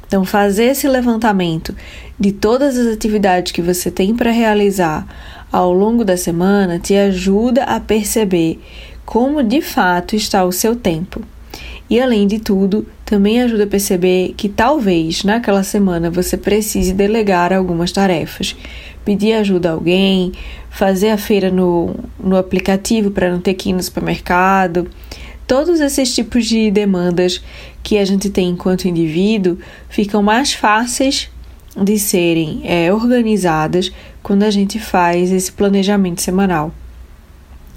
Então, 0.05 0.25
fazer 0.25 0.65
esse 0.65 0.89
levantamento 0.89 1.73
de 2.19 2.33
todas 2.33 2.77
as 2.77 2.93
atividades 2.93 3.53
que 3.53 3.63
você 3.63 3.89
tem 3.89 4.17
para 4.17 4.33
realizar 4.33 5.07
ao 5.51 5.73
longo 5.73 6.05
da 6.05 6.17
semana 6.17 6.79
te 6.79 6.95
ajuda 6.95 7.65
a 7.65 7.81
perceber 7.81 8.61
como 9.05 9.43
de 9.43 9.61
fato 9.61 10.15
está 10.15 10.45
o 10.45 10.53
seu 10.53 10.77
tempo. 10.77 11.21
E 11.89 12.01
além 12.01 12.29
de 12.29 12.39
tudo, 12.39 12.87
também 13.05 13.43
ajuda 13.43 13.65
a 13.65 13.67
perceber 13.67 14.35
que 14.37 14.49
talvez 14.49 15.25
naquela 15.25 15.65
semana 15.65 16.09
você 16.09 16.37
precise 16.37 16.93
delegar 16.93 17.53
algumas 17.53 17.91
tarefas, 17.91 18.55
pedir 19.05 19.33
ajuda 19.33 19.71
a 19.71 19.73
alguém, 19.73 20.31
fazer 20.71 21.11
a 21.11 21.19
feira 21.19 21.51
no, 21.51 21.97
no 22.23 22.37
aplicativo 22.37 23.11
para 23.11 23.33
não 23.33 23.41
ter 23.41 23.55
que 23.55 23.71
ir 23.71 23.73
no 23.73 23.83
supermercado. 23.83 24.89
Todos 25.49 25.81
esses 25.81 26.15
tipos 26.15 26.47
de 26.47 26.71
demandas 26.71 27.43
que 27.83 27.99
a 27.99 28.05
gente 28.05 28.31
tem 28.31 28.51
enquanto 28.51 28.87
indivíduo 28.87 29.59
ficam 29.89 30.23
mais 30.23 30.53
fáceis 30.53 31.29
de 31.77 31.99
serem 31.99 32.63
é, 32.65 32.93
organizadas 32.93 33.91
quando 34.23 34.43
a 34.43 34.51
gente 34.51 34.79
faz 34.79 35.33
esse 35.33 35.51
planejamento 35.53 36.21
semanal. 36.21 36.73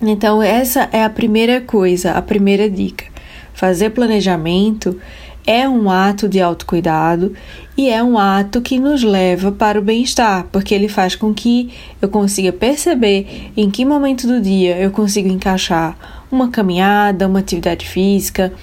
Então, 0.01 0.41
essa 0.41 0.89
é 0.91 1.03
a 1.03 1.09
primeira 1.09 1.61
coisa, 1.61 2.11
a 2.11 2.21
primeira 2.21 2.69
dica. 2.69 3.05
Fazer 3.53 3.91
planejamento 3.91 4.99
é 5.45 5.67
um 5.67 5.89
ato 5.89 6.27
de 6.27 6.41
autocuidado 6.41 7.33
e 7.77 7.89
é 7.89 8.01
um 8.03 8.17
ato 8.17 8.61
que 8.61 8.79
nos 8.79 9.03
leva 9.03 9.51
para 9.51 9.79
o 9.79 9.81
bem-estar, 9.81 10.45
porque 10.51 10.73
ele 10.73 10.87
faz 10.87 11.15
com 11.15 11.33
que 11.33 11.71
eu 12.01 12.09
consiga 12.09 12.51
perceber 12.51 13.51
em 13.55 13.69
que 13.69 13.85
momento 13.85 14.27
do 14.27 14.41
dia 14.41 14.77
eu 14.77 14.91
consigo 14.91 15.27
encaixar 15.27 16.23
uma 16.31 16.49
caminhada, 16.49 17.27
uma 17.27 17.39
atividade 17.39 17.87
física, 17.87 18.53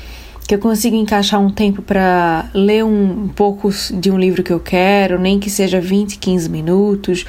que 0.46 0.54
eu 0.54 0.58
consiga 0.58 0.96
encaixar 0.96 1.40
um 1.40 1.50
tempo 1.50 1.80
para 1.80 2.50
ler 2.52 2.84
um, 2.84 3.28
pouco 3.28 3.70
de 3.94 4.10
um 4.10 4.18
livro 4.18 4.42
que 4.42 4.52
eu 4.52 4.58
quero, 4.58 5.18
nem 5.18 5.38
que 5.38 5.48
seja 5.48 5.80
20, 5.80 6.18
15 6.18 6.48
minutos, 6.48 7.24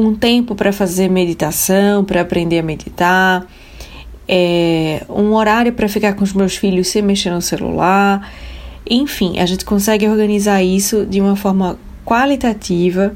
um 0.00 0.14
tempo 0.14 0.54
para 0.54 0.72
fazer 0.72 1.08
meditação, 1.08 2.04
para 2.04 2.20
aprender 2.20 2.58
a 2.58 2.62
meditar, 2.62 3.46
é, 4.28 5.04
um 5.08 5.34
horário 5.34 5.72
para 5.72 5.88
ficar 5.88 6.14
com 6.14 6.24
os 6.24 6.32
meus 6.32 6.56
filhos 6.56 6.88
sem 6.88 7.02
mexer 7.02 7.30
no 7.30 7.42
celular. 7.42 8.30
Enfim, 8.88 9.38
a 9.38 9.46
gente 9.46 9.64
consegue 9.64 10.08
organizar 10.08 10.62
isso 10.62 11.04
de 11.04 11.20
uma 11.20 11.36
forma 11.36 11.78
qualitativa 12.04 13.14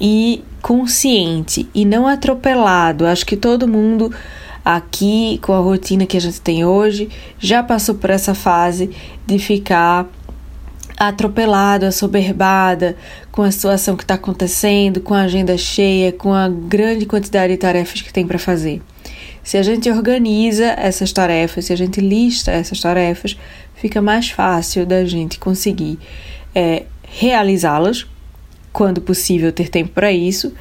e 0.00 0.42
consciente 0.62 1.68
e 1.74 1.84
não 1.84 2.06
atropelado. 2.06 3.06
Acho 3.06 3.26
que 3.26 3.36
todo 3.36 3.68
mundo 3.68 4.12
aqui, 4.64 5.38
com 5.42 5.52
a 5.52 5.60
rotina 5.60 6.06
que 6.06 6.16
a 6.16 6.20
gente 6.20 6.40
tem 6.40 6.64
hoje, 6.64 7.08
já 7.38 7.62
passou 7.62 7.94
por 7.94 8.10
essa 8.10 8.34
fase 8.34 8.90
de 9.26 9.38
ficar 9.38 10.06
atropelado, 10.98 11.86
assoberbada 11.86 12.96
com 13.30 13.42
a 13.42 13.50
situação 13.50 13.96
que 13.96 14.02
está 14.02 14.14
acontecendo, 14.14 15.00
com 15.00 15.14
a 15.14 15.22
agenda 15.22 15.56
cheia, 15.56 16.12
com 16.12 16.34
a 16.34 16.48
grande 16.48 17.06
quantidade 17.06 17.52
de 17.52 17.58
tarefas 17.58 18.02
que 18.02 18.12
tem 18.12 18.26
para 18.26 18.38
fazer. 18.38 18.82
Se 19.44 19.56
a 19.56 19.62
gente 19.62 19.88
organiza 19.90 20.66
essas 20.76 21.12
tarefas, 21.12 21.66
se 21.66 21.72
a 21.72 21.76
gente 21.76 22.00
lista 22.00 22.50
essas 22.50 22.80
tarefas, 22.80 23.38
fica 23.74 24.02
mais 24.02 24.28
fácil 24.28 24.84
da 24.84 25.04
gente 25.04 25.38
conseguir 25.38 25.98
é, 26.54 26.84
realizá-las, 27.02 28.06
quando 28.72 29.00
possível 29.00 29.50
ter 29.52 29.68
tempo 29.68 29.90
para 29.90 30.12
isso, 30.12 30.52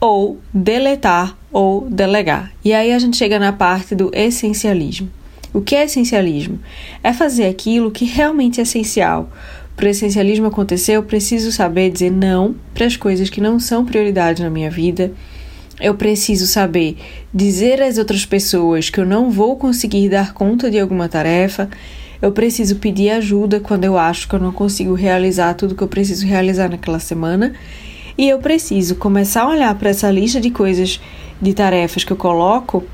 ou 0.00 0.40
deletar 0.52 1.36
ou 1.52 1.86
delegar. 1.90 2.52
E 2.64 2.72
aí 2.72 2.92
a 2.92 2.98
gente 2.98 3.16
chega 3.16 3.38
na 3.38 3.52
parte 3.52 3.94
do 3.94 4.10
essencialismo. 4.14 5.10
O 5.52 5.60
que 5.60 5.76
é 5.76 5.84
essencialismo? 5.84 6.58
É 7.04 7.12
fazer 7.12 7.46
aquilo 7.46 7.90
que 7.90 8.06
realmente 8.06 8.58
é 8.58 8.62
essencial. 8.62 9.30
Para 9.76 9.86
o 9.86 9.88
essencialismo 9.88 10.46
acontecer, 10.46 10.92
eu 10.92 11.02
preciso 11.02 11.50
saber 11.50 11.90
dizer 11.90 12.10
não 12.10 12.54
para 12.74 12.86
as 12.86 12.96
coisas 12.96 13.30
que 13.30 13.40
não 13.40 13.58
são 13.58 13.84
prioridade 13.84 14.42
na 14.42 14.50
minha 14.50 14.70
vida. 14.70 15.12
Eu 15.80 15.94
preciso 15.94 16.46
saber 16.46 16.96
dizer 17.32 17.82
às 17.82 17.98
outras 17.98 18.24
pessoas 18.24 18.90
que 18.90 19.00
eu 19.00 19.06
não 19.06 19.30
vou 19.30 19.56
conseguir 19.56 20.08
dar 20.08 20.34
conta 20.34 20.70
de 20.70 20.78
alguma 20.78 21.08
tarefa. 21.08 21.68
Eu 22.20 22.30
preciso 22.30 22.76
pedir 22.76 23.10
ajuda 23.10 23.58
quando 23.58 23.84
eu 23.84 23.98
acho 23.98 24.28
que 24.28 24.34
eu 24.34 24.38
não 24.38 24.52
consigo 24.52 24.94
realizar 24.94 25.54
tudo 25.54 25.74
que 25.74 25.82
eu 25.82 25.88
preciso 25.88 26.26
realizar 26.26 26.68
naquela 26.68 27.00
semana. 27.00 27.52
E 28.16 28.28
eu 28.28 28.38
preciso 28.38 28.94
começar 28.94 29.42
a 29.42 29.48
olhar 29.48 29.74
para 29.74 29.90
essa 29.90 30.10
lista 30.10 30.40
de 30.40 30.50
coisas, 30.50 31.00
de 31.40 31.54
tarefas 31.54 32.04
que 32.04 32.12
eu 32.12 32.16
coloco 32.16 32.84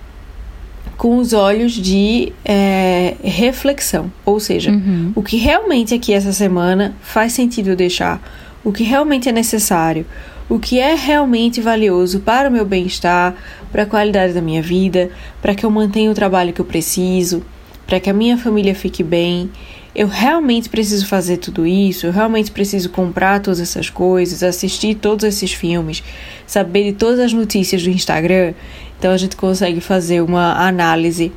com 0.99 1.17
os 1.17 1.33
olhos 1.33 1.73
de 1.73 2.33
é, 2.45 3.15
reflexão. 3.23 4.13
Ou 4.27 4.41
seja, 4.41 4.73
uhum. 4.73 5.13
o 5.15 5.23
que 5.23 5.37
realmente 5.37 5.95
aqui 5.95 6.13
essa 6.13 6.33
semana 6.33 6.95
faz 7.01 7.33
sentido 7.33 7.71
eu 7.71 7.77
deixar, 7.77 8.21
o 8.65 8.73
que 8.73 8.83
realmente 8.83 9.29
é 9.29 9.33
necessário, 9.33 10.05
o 10.49 10.59
que 10.59 10.81
é 10.81 10.95
realmente 10.95 11.61
valioso 11.61 12.19
para 12.21 12.49
o 12.49 12.53
meu 12.53 12.65
bem-estar, 12.65 13.37
para 13.71 13.85
a 13.85 13.87
qualidade 13.87 14.33
da 14.33 14.43
minha 14.43 14.61
vida, 14.61 15.11
para 15.41 15.55
que 15.55 15.65
eu 15.65 15.71
mantenha 15.71 16.11
o 16.11 16.15
trabalho 16.15 16.53
que 16.53 16.61
eu 16.61 16.65
preciso, 16.65 17.45
para 17.89 17.99
que 17.99 18.11
a 18.11 18.12
minha 18.12 18.36
família 18.36 18.74
fique 18.74 19.03
bem. 19.03 19.51
Eu 19.95 20.07
realmente 20.07 20.68
preciso 20.68 21.07
fazer 21.07 21.39
tudo 21.39 21.66
isso, 21.66 22.07
eu 22.07 22.12
realmente 22.12 22.53
preciso 22.53 22.91
comprar 22.91 23.41
todas 23.41 23.59
essas 23.59 23.89
coisas, 23.89 24.43
assistir 24.43 24.95
todos 24.95 25.24
esses 25.24 25.53
filmes, 25.53 26.05
saber 26.47 26.84
de 26.84 26.93
todas 26.93 27.18
as 27.18 27.32
notícias 27.32 27.82
do 27.82 27.89
Instagram. 27.89 28.53
Então 28.99 29.11
a 29.11 29.16
gente 29.16 29.34
consegue 29.34 29.80
fazer 29.80 30.20
uma 30.20 30.53
análise 30.68 31.32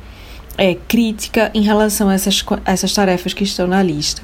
é, 0.58 0.74
crítica 0.86 1.50
em 1.54 1.62
relação 1.62 2.10
a 2.10 2.14
essas, 2.14 2.44
essas 2.66 2.92
tarefas 2.92 3.32
que 3.32 3.44
estão 3.44 3.66
na 3.66 3.82
lista. 3.82 4.22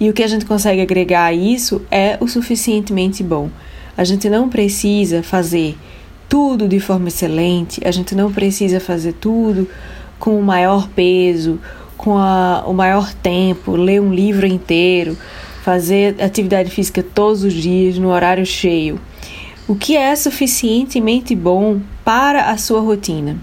E 0.00 0.08
o 0.08 0.14
que 0.14 0.22
a 0.22 0.28
gente 0.28 0.46
consegue 0.46 0.80
agregar 0.80 1.26
a 1.26 1.34
isso 1.34 1.82
é 1.90 2.16
o 2.18 2.26
suficientemente 2.26 3.22
bom. 3.22 3.50
A 3.94 4.04
gente 4.04 4.30
não 4.30 4.48
precisa 4.48 5.22
fazer 5.22 5.76
tudo 6.28 6.66
de 6.66 6.80
forma 6.80 7.08
excelente, 7.08 7.80
a 7.84 7.90
gente 7.90 8.14
não 8.14 8.32
precisa 8.32 8.80
fazer 8.80 9.12
tudo 9.14 9.68
com 10.18 10.38
o 10.38 10.42
maior 10.42 10.88
peso, 10.88 11.60
com 11.96 12.16
a, 12.16 12.64
o 12.66 12.72
maior 12.72 13.12
tempo, 13.14 13.72
ler 13.72 14.00
um 14.00 14.12
livro 14.12 14.46
inteiro, 14.46 15.16
fazer 15.62 16.16
atividade 16.22 16.70
física 16.70 17.02
todos 17.02 17.44
os 17.44 17.52
dias 17.52 17.98
no 17.98 18.08
horário 18.08 18.46
cheio. 18.46 19.00
O 19.66 19.74
que 19.74 19.96
é 19.96 20.16
suficientemente 20.16 21.34
bom 21.34 21.80
para 22.04 22.50
a 22.50 22.56
sua 22.56 22.80
rotina? 22.80 23.36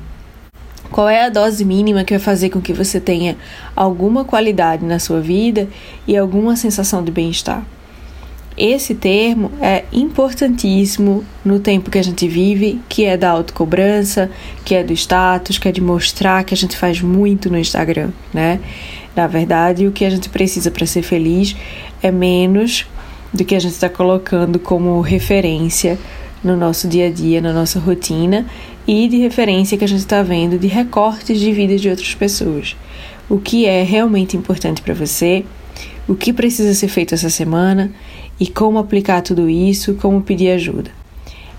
Qual 0.90 1.10
é 1.10 1.26
a 1.26 1.30
dose 1.30 1.64
mínima 1.66 2.04
que 2.04 2.14
vai 2.14 2.20
fazer 2.20 2.50
com 2.50 2.62
que 2.62 2.74
você 2.74 3.00
tenha 3.00 3.36
alguma 3.76 4.24
qualidade 4.24 4.86
na 4.86 4.98
sua 4.98 5.20
vida 5.20 5.68
e 6.08 6.16
alguma 6.16 6.56
sensação 6.56 7.04
de 7.04 7.12
bem-estar? 7.12 7.64
Esse 8.58 8.96
termo 8.96 9.52
é 9.62 9.84
importantíssimo 9.92 11.26
no 11.44 11.60
tempo 11.60 11.92
que 11.92 11.98
a 11.98 12.04
gente 12.04 12.26
vive, 12.26 12.80
que 12.88 13.04
é 13.04 13.18
da 13.18 13.32
autocobrança, 13.32 14.32
que 14.64 14.74
é 14.74 14.82
do 14.82 14.94
status, 14.94 15.58
que 15.58 15.68
é 15.68 15.72
de 15.74 15.82
mostrar 15.82 16.44
que 16.46 16.54
a 16.54 16.58
gente 16.58 16.78
faz 16.78 17.02
muito 17.02 17.50
no 17.50 17.58
Instagram, 17.58 18.12
né? 18.34 18.62
Na 19.14 19.28
verdade, 19.28 19.86
o 19.86 19.92
que 19.92 20.06
a 20.06 20.10
gente 20.10 20.30
precisa 20.30 20.72
para 20.72 20.86
ser 20.86 21.02
feliz 21.02 21.56
é 22.02 22.12
menos 22.12 22.86
do 23.34 23.44
que 23.44 23.56
a 23.56 23.60
gente 23.60 23.74
está 23.74 23.90
colocando 23.90 24.58
como 24.58 25.02
referência 25.02 26.00
no 26.42 26.56
nosso 26.56 26.88
dia 26.88 27.08
a 27.08 27.12
dia, 27.12 27.42
na 27.42 27.52
nossa 27.52 27.80
rotina 27.80 28.46
e 28.88 29.08
de 29.10 29.18
referência 29.18 29.78
que 29.78 29.84
a 29.84 29.88
gente 29.88 30.00
está 30.00 30.24
vendo 30.24 30.58
de 30.58 30.68
recortes 30.68 31.40
de 31.40 31.52
vida 31.52 31.76
de 31.76 31.90
outras 31.90 32.14
pessoas. 32.14 32.76
O 33.28 33.38
que 33.38 33.66
é 33.66 33.84
realmente 33.84 34.38
importante 34.38 34.82
para 34.82 34.94
você, 34.94 35.44
o 36.08 36.16
que 36.16 36.32
precisa 36.32 36.74
ser 36.74 36.88
feito 36.88 37.16
essa 37.16 37.30
semana 37.30 37.92
e 38.40 38.48
como 38.48 38.78
aplicar 38.78 39.22
tudo 39.22 39.50
isso, 39.50 39.96
como 39.96 40.22
pedir 40.22 40.52
ajuda. 40.52 40.92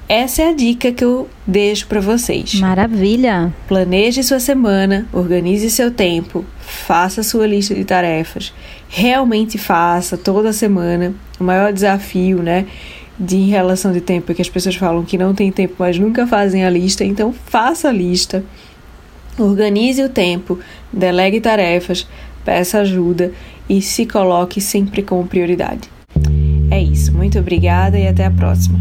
Essa 0.09 0.43
é 0.43 0.49
a 0.51 0.53
dica 0.53 0.93
que 0.93 1.05
eu 1.05 1.29
deixo 1.45 1.89
para 1.89 2.01
vocês. 2.01 2.55
Maravilha! 2.55 3.53
Planeje 3.66 4.22
sua 4.22 4.39
semana, 4.39 5.05
organize 5.12 5.68
seu 5.68 5.91
tempo, 5.91 6.45
faça 6.61 7.24
sua 7.24 7.45
lista 7.45 7.74
de 7.74 7.85
tarefas, 7.85 8.55
realmente 8.89 9.59
faça 9.59 10.16
toda 10.16 10.53
semana. 10.53 11.12
O 11.41 11.45
maior 11.45 11.72
desafio, 11.72 12.41
né, 12.41 12.66
de 13.18 13.37
relação 13.47 13.93
de 13.93 14.01
tempo 14.01 14.31
é 14.31 14.35
que 14.37 14.43
as 14.43 14.49
pessoas 14.49 14.77
falam 14.77 15.05
que 15.05 15.18
não 15.18 15.35
tem 15.35 15.51
tempo, 15.51 15.74
mas 15.79 15.99
nunca 15.99 16.24
fazem 16.24 16.64
a 16.64 16.70
lista, 16.70 17.05
então 17.05 17.33
faça 17.33 17.89
a 17.89 17.93
lista. 17.93 18.45
Organize 19.37 20.03
o 20.05 20.09
tempo, 20.09 20.59
delegue 20.93 21.41
tarefas, 21.41 22.07
peça 22.45 22.79
ajuda 22.79 23.33
e 23.68 23.83
se 23.83 24.07
coloque 24.07 24.61
sempre 24.61 25.03
como 25.03 25.27
prioridade. 25.27 25.95
É 26.70 26.80
isso, 26.82 27.12
muito 27.12 27.38
obrigada 27.38 27.98
e 27.98 28.06
até 28.06 28.24
a 28.24 28.30
próxima. 28.30 28.78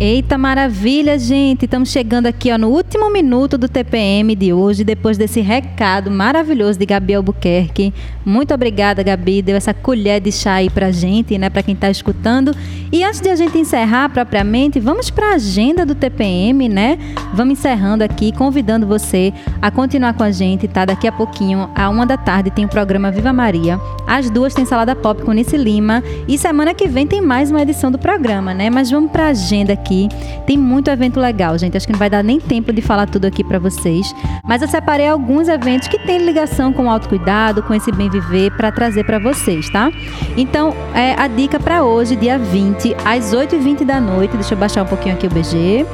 Eita 0.00 0.36
maravilha, 0.36 1.16
gente! 1.16 1.66
Estamos 1.66 1.88
chegando 1.88 2.26
aqui 2.26 2.50
ó, 2.50 2.58
no 2.58 2.68
último 2.68 3.08
minuto 3.12 3.56
do 3.56 3.68
TPM 3.68 4.34
de 4.34 4.52
hoje, 4.52 4.82
depois 4.82 5.16
desse 5.16 5.40
recado 5.40 6.10
maravilhoso 6.10 6.76
de 6.76 6.84
Gabi 6.84 7.14
Albuquerque. 7.14 7.94
Muito 8.24 8.52
obrigada, 8.52 9.04
Gabi. 9.04 9.40
Deu 9.40 9.54
essa 9.56 9.72
colher 9.72 10.20
de 10.20 10.32
chá 10.32 10.54
aí 10.54 10.68
pra 10.68 10.90
gente, 10.90 11.38
né? 11.38 11.48
Pra 11.48 11.62
quem 11.62 11.76
tá 11.76 11.88
escutando. 11.90 12.52
E 12.90 13.04
antes 13.04 13.20
de 13.20 13.28
a 13.28 13.36
gente 13.36 13.56
encerrar 13.56 14.08
propriamente, 14.08 14.80
vamos 14.80 15.10
para 15.10 15.30
a 15.30 15.34
agenda 15.34 15.86
do 15.86 15.94
TPM, 15.94 16.68
né? 16.68 16.98
Vamos 17.32 17.58
encerrando 17.58 18.02
aqui, 18.02 18.32
convidando 18.32 18.88
você 18.88 19.32
a 19.62 19.70
continuar 19.70 20.14
com 20.14 20.24
a 20.24 20.32
gente, 20.32 20.66
tá? 20.66 20.84
Daqui 20.84 21.06
a 21.06 21.12
pouquinho, 21.12 21.70
à 21.72 21.88
uma 21.88 22.04
da 22.04 22.16
tarde, 22.16 22.50
tem 22.50 22.64
o 22.64 22.68
programa 22.68 23.12
Viva 23.12 23.32
Maria. 23.32 23.78
Às 24.08 24.28
duas 24.28 24.54
tem 24.54 24.64
Salada 24.64 24.96
Pop 24.96 25.22
com 25.22 25.32
Nice 25.32 25.56
Lima. 25.56 26.02
E 26.26 26.36
semana 26.36 26.74
que 26.74 26.88
vem 26.88 27.06
tem 27.06 27.20
mais 27.20 27.50
uma 27.50 27.62
edição 27.62 27.92
do 27.92 27.98
programa, 27.98 28.52
né? 28.52 28.68
Mas 28.70 28.90
vamos 28.90 29.12
pra 29.12 29.28
agenda 29.28 29.72
aqui 29.72 29.83
aqui. 29.84 30.08
Tem 30.46 30.56
muito 30.56 30.90
evento 30.90 31.20
legal, 31.20 31.56
gente. 31.58 31.76
Acho 31.76 31.86
que 31.86 31.92
não 31.92 31.98
vai 31.98 32.08
dar 32.08 32.24
nem 32.24 32.40
tempo 32.40 32.72
de 32.72 32.80
falar 32.80 33.06
tudo 33.06 33.26
aqui 33.26 33.44
para 33.44 33.58
vocês. 33.58 34.14
Mas 34.42 34.62
eu 34.62 34.68
separei 34.68 35.06
alguns 35.06 35.46
eventos 35.48 35.86
que 35.86 35.98
têm 35.98 36.18
ligação 36.18 36.72
com 36.72 36.86
o 36.86 36.90
autocuidado, 36.90 37.62
com 37.62 37.74
esse 37.74 37.92
bem 37.92 38.08
viver, 38.08 38.50
para 38.56 38.72
trazer 38.72 39.04
para 39.04 39.18
vocês, 39.18 39.68
tá? 39.68 39.90
Então, 40.36 40.74
é, 40.94 41.14
a 41.18 41.28
dica 41.28 41.60
para 41.60 41.84
hoje, 41.84 42.16
dia 42.16 42.38
20, 42.38 42.96
às 43.04 43.32
8h20 43.32 43.84
da 43.84 44.00
noite. 44.00 44.36
Deixa 44.36 44.54
eu 44.54 44.58
baixar 44.58 44.82
um 44.82 44.86
pouquinho 44.86 45.14
aqui 45.14 45.26
o 45.26 45.30
BG. 45.30 45.86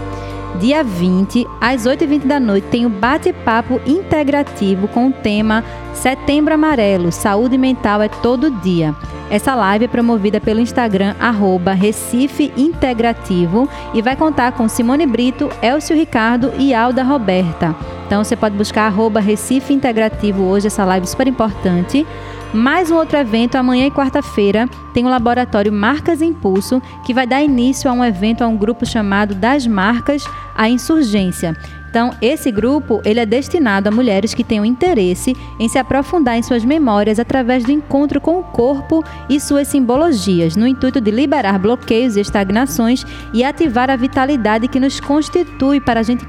Dia 0.61 0.83
20, 0.83 1.47
às 1.61 1.87
8h20 1.87 2.27
da 2.27 2.41
noite, 2.41 2.67
tem 2.69 2.85
o 2.85 2.91
bate-papo 2.91 3.81
integrativo 3.87 4.89
com 4.89 5.09
o 5.09 5.13
tema 5.13 5.65
Setembro 5.95 6.53
Amarelo, 6.53 7.13
Saúde 7.13 7.57
Mental 7.57 8.03
é 8.03 8.09
Todo 8.09 8.51
Dia. 8.61 8.95
Essa 9.31 9.55
live 9.55 9.85
é 9.85 9.89
promovida 9.89 10.41
pelo 10.41 10.59
Instagram 10.59 11.15
arroba 11.21 11.73
Recife 11.73 12.53
Integrativo 12.57 13.69
e 13.95 14.03
vai 14.03 14.17
contar 14.17 14.51
com 14.51 14.69
Simone 14.69 15.07
Brito, 15.07 15.49
Elcio 15.63 15.95
Ricardo 15.95 16.53
e 16.59 16.75
Alda 16.75 17.05
Roberta. 17.05 17.77
Então 18.07 18.25
você 18.25 18.35
pode 18.35 18.57
buscar 18.57 18.87
arroba 18.87 19.21
Recife 19.21 19.73
Integrativo 19.73 20.43
hoje, 20.43 20.67
essa 20.67 20.85
live 20.85 21.07
super 21.07 21.29
importante. 21.29 22.05
Mais 22.53 22.91
um 22.91 22.97
outro 22.97 23.17
evento 23.17 23.55
amanhã 23.55 23.87
e 23.87 23.91
quarta-feira 23.93 24.69
tem 24.93 25.07
o 25.07 25.09
laboratório 25.09 25.73
Marcas 25.73 26.21
Impulso, 26.21 26.83
que 27.07 27.15
vai 27.15 27.25
dar 27.25 27.41
início 27.41 27.89
a 27.89 27.93
um 27.93 28.05
evento 28.05 28.43
a 28.43 28.49
um 28.49 28.57
grupo 28.57 28.85
chamado 28.85 29.37
Das 29.37 29.65
Marcas 29.65 30.25
à 30.57 30.69
Insurgência. 30.69 31.57
Então, 31.91 32.13
esse 32.23 32.53
grupo 32.53 33.03
ele 33.05 33.19
é 33.19 33.27
destinado 33.27 33.89
a 33.89 33.93
mulheres 33.93 34.33
que 34.33 34.45
tenham 34.45 34.65
interesse 34.65 35.37
em 35.59 35.69
se 35.69 35.77
aprofundar 35.77 36.39
em 36.39 36.43
suas 36.43 36.65
memórias 36.65 37.19
através 37.19 37.65
do 37.65 37.73
encontro 37.73 38.21
com 38.21 38.39
o 38.39 38.45
corpo 38.45 39.05
e 39.29 39.41
suas 39.41 39.67
simbologias, 39.67 40.55
no 40.55 40.69
intuito 40.69 41.01
de 41.01 41.11
liberar 41.11 41.59
bloqueios 41.59 42.17
e 42.17 42.21
estagnações 42.21 43.05
e 43.35 43.43
ativar 43.43 43.91
a 43.91 43.97
vitalidade 43.97 44.69
que 44.69 44.79
nos 44.79 45.01
constitui 45.01 45.81
para 45.81 45.99
a 45.99 46.03
gente 46.05 46.25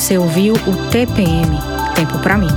Você 0.00 0.16
ouviu 0.16 0.54
o 0.54 0.90
TPM 0.90 1.58
Tempo 1.94 2.18
para 2.20 2.38
mim. 2.38 2.48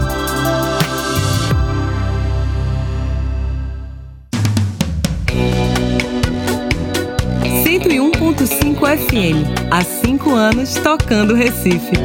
FM. 8.97 9.43
Há 9.69 9.81
cinco 9.81 10.33
anos 10.33 10.75
tocando 10.75 11.35
Recife. 11.35 11.97